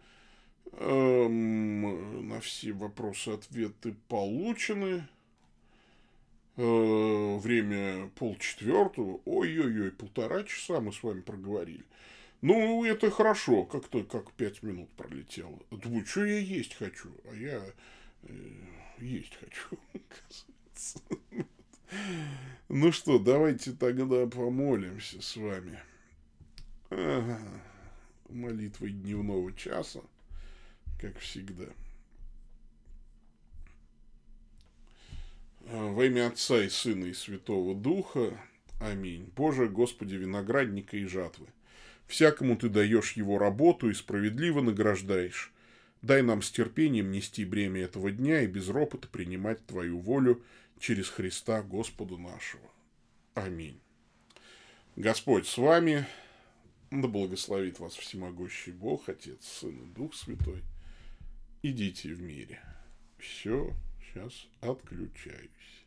Эм, 0.73 2.29
на 2.29 2.41
все 2.41 2.73
вопросы 2.73 3.29
ответы 3.29 3.95
получены. 4.09 5.07
Э, 6.57 7.37
время 7.39 8.11
полчетвертого. 8.17 9.21
Ой-ой-ой, 9.25 9.93
полтора 9.93 10.43
часа 10.43 10.81
мы 10.81 10.93
с 10.93 11.01
вами 11.05 11.21
проговорили. 11.21 11.85
Ну, 12.43 12.85
это 12.85 13.09
хорошо, 13.09 13.65
как-то 13.65 14.03
как 14.03 14.33
пять 14.33 14.65
минут 14.65 14.91
пролетело. 14.95 15.61
Думаю, 15.71 16.05
что 16.05 16.25
я 16.25 16.39
есть 16.41 16.75
хочу, 16.75 17.09
а 17.31 17.37
я 17.37 17.65
э, 18.25 18.35
есть 18.99 19.37
хочу, 19.37 19.79
Ну 22.69 22.91
что, 22.91 23.21
давайте 23.21 23.73
тогда 23.73 24.27
помолимся 24.27 25.23
с 25.23 25.37
вами. 25.37 25.79
Ага. 26.91 27.39
Молитвой 28.29 28.91
дневного 28.91 29.53
часа, 29.53 30.01
как 31.01 31.17
всегда. 31.19 31.69
Во 35.61 36.05
имя 36.05 36.27
Отца 36.27 36.61
и 36.61 36.69
Сына 36.69 37.05
и 37.05 37.13
Святого 37.13 37.77
Духа. 37.77 38.37
Аминь. 38.81 39.31
Боже, 39.37 39.69
Господи, 39.69 40.17
виноградника 40.17 40.97
и 40.97 41.05
жатвы– 41.05 41.47
Всякому 42.07 42.57
ты 42.57 42.69
даешь 42.69 43.13
его 43.13 43.39
работу 43.39 43.91
и 43.91 43.95
справедливо 43.95 44.61
награждаешь. 44.61 45.53
Дай 46.03 46.23
нам 46.23 46.43
с 46.43 46.51
терпением 46.51 47.11
нести 47.11 47.45
бремя 47.45 47.83
этого 47.83 48.11
дня 48.11 48.43
и 48.43 48.47
без 48.47 48.69
ропота 48.69 49.09
принимать 49.09 49.65
Твою 49.67 49.99
волю 49.99 50.43
через 50.79 51.09
Христа 51.09 51.63
Господа 51.63 52.17
нашего. 52.17 52.69
Аминь. 53.35 53.81
Господь 54.97 55.47
с 55.47 55.57
вами, 55.57 56.07
да 56.91 57.09
благословит 57.09 57.79
вас 57.79 57.95
всемогущий 57.95 58.73
Бог, 58.73 59.09
Отец, 59.09 59.47
Сын 59.47 59.77
и 59.77 59.95
Дух 59.95 60.15
Святой. 60.15 60.63
Идите 61.63 62.13
в 62.13 62.21
мире. 62.21 62.61
Все, 63.19 63.73
сейчас 64.01 64.49
отключаюсь. 64.61 65.82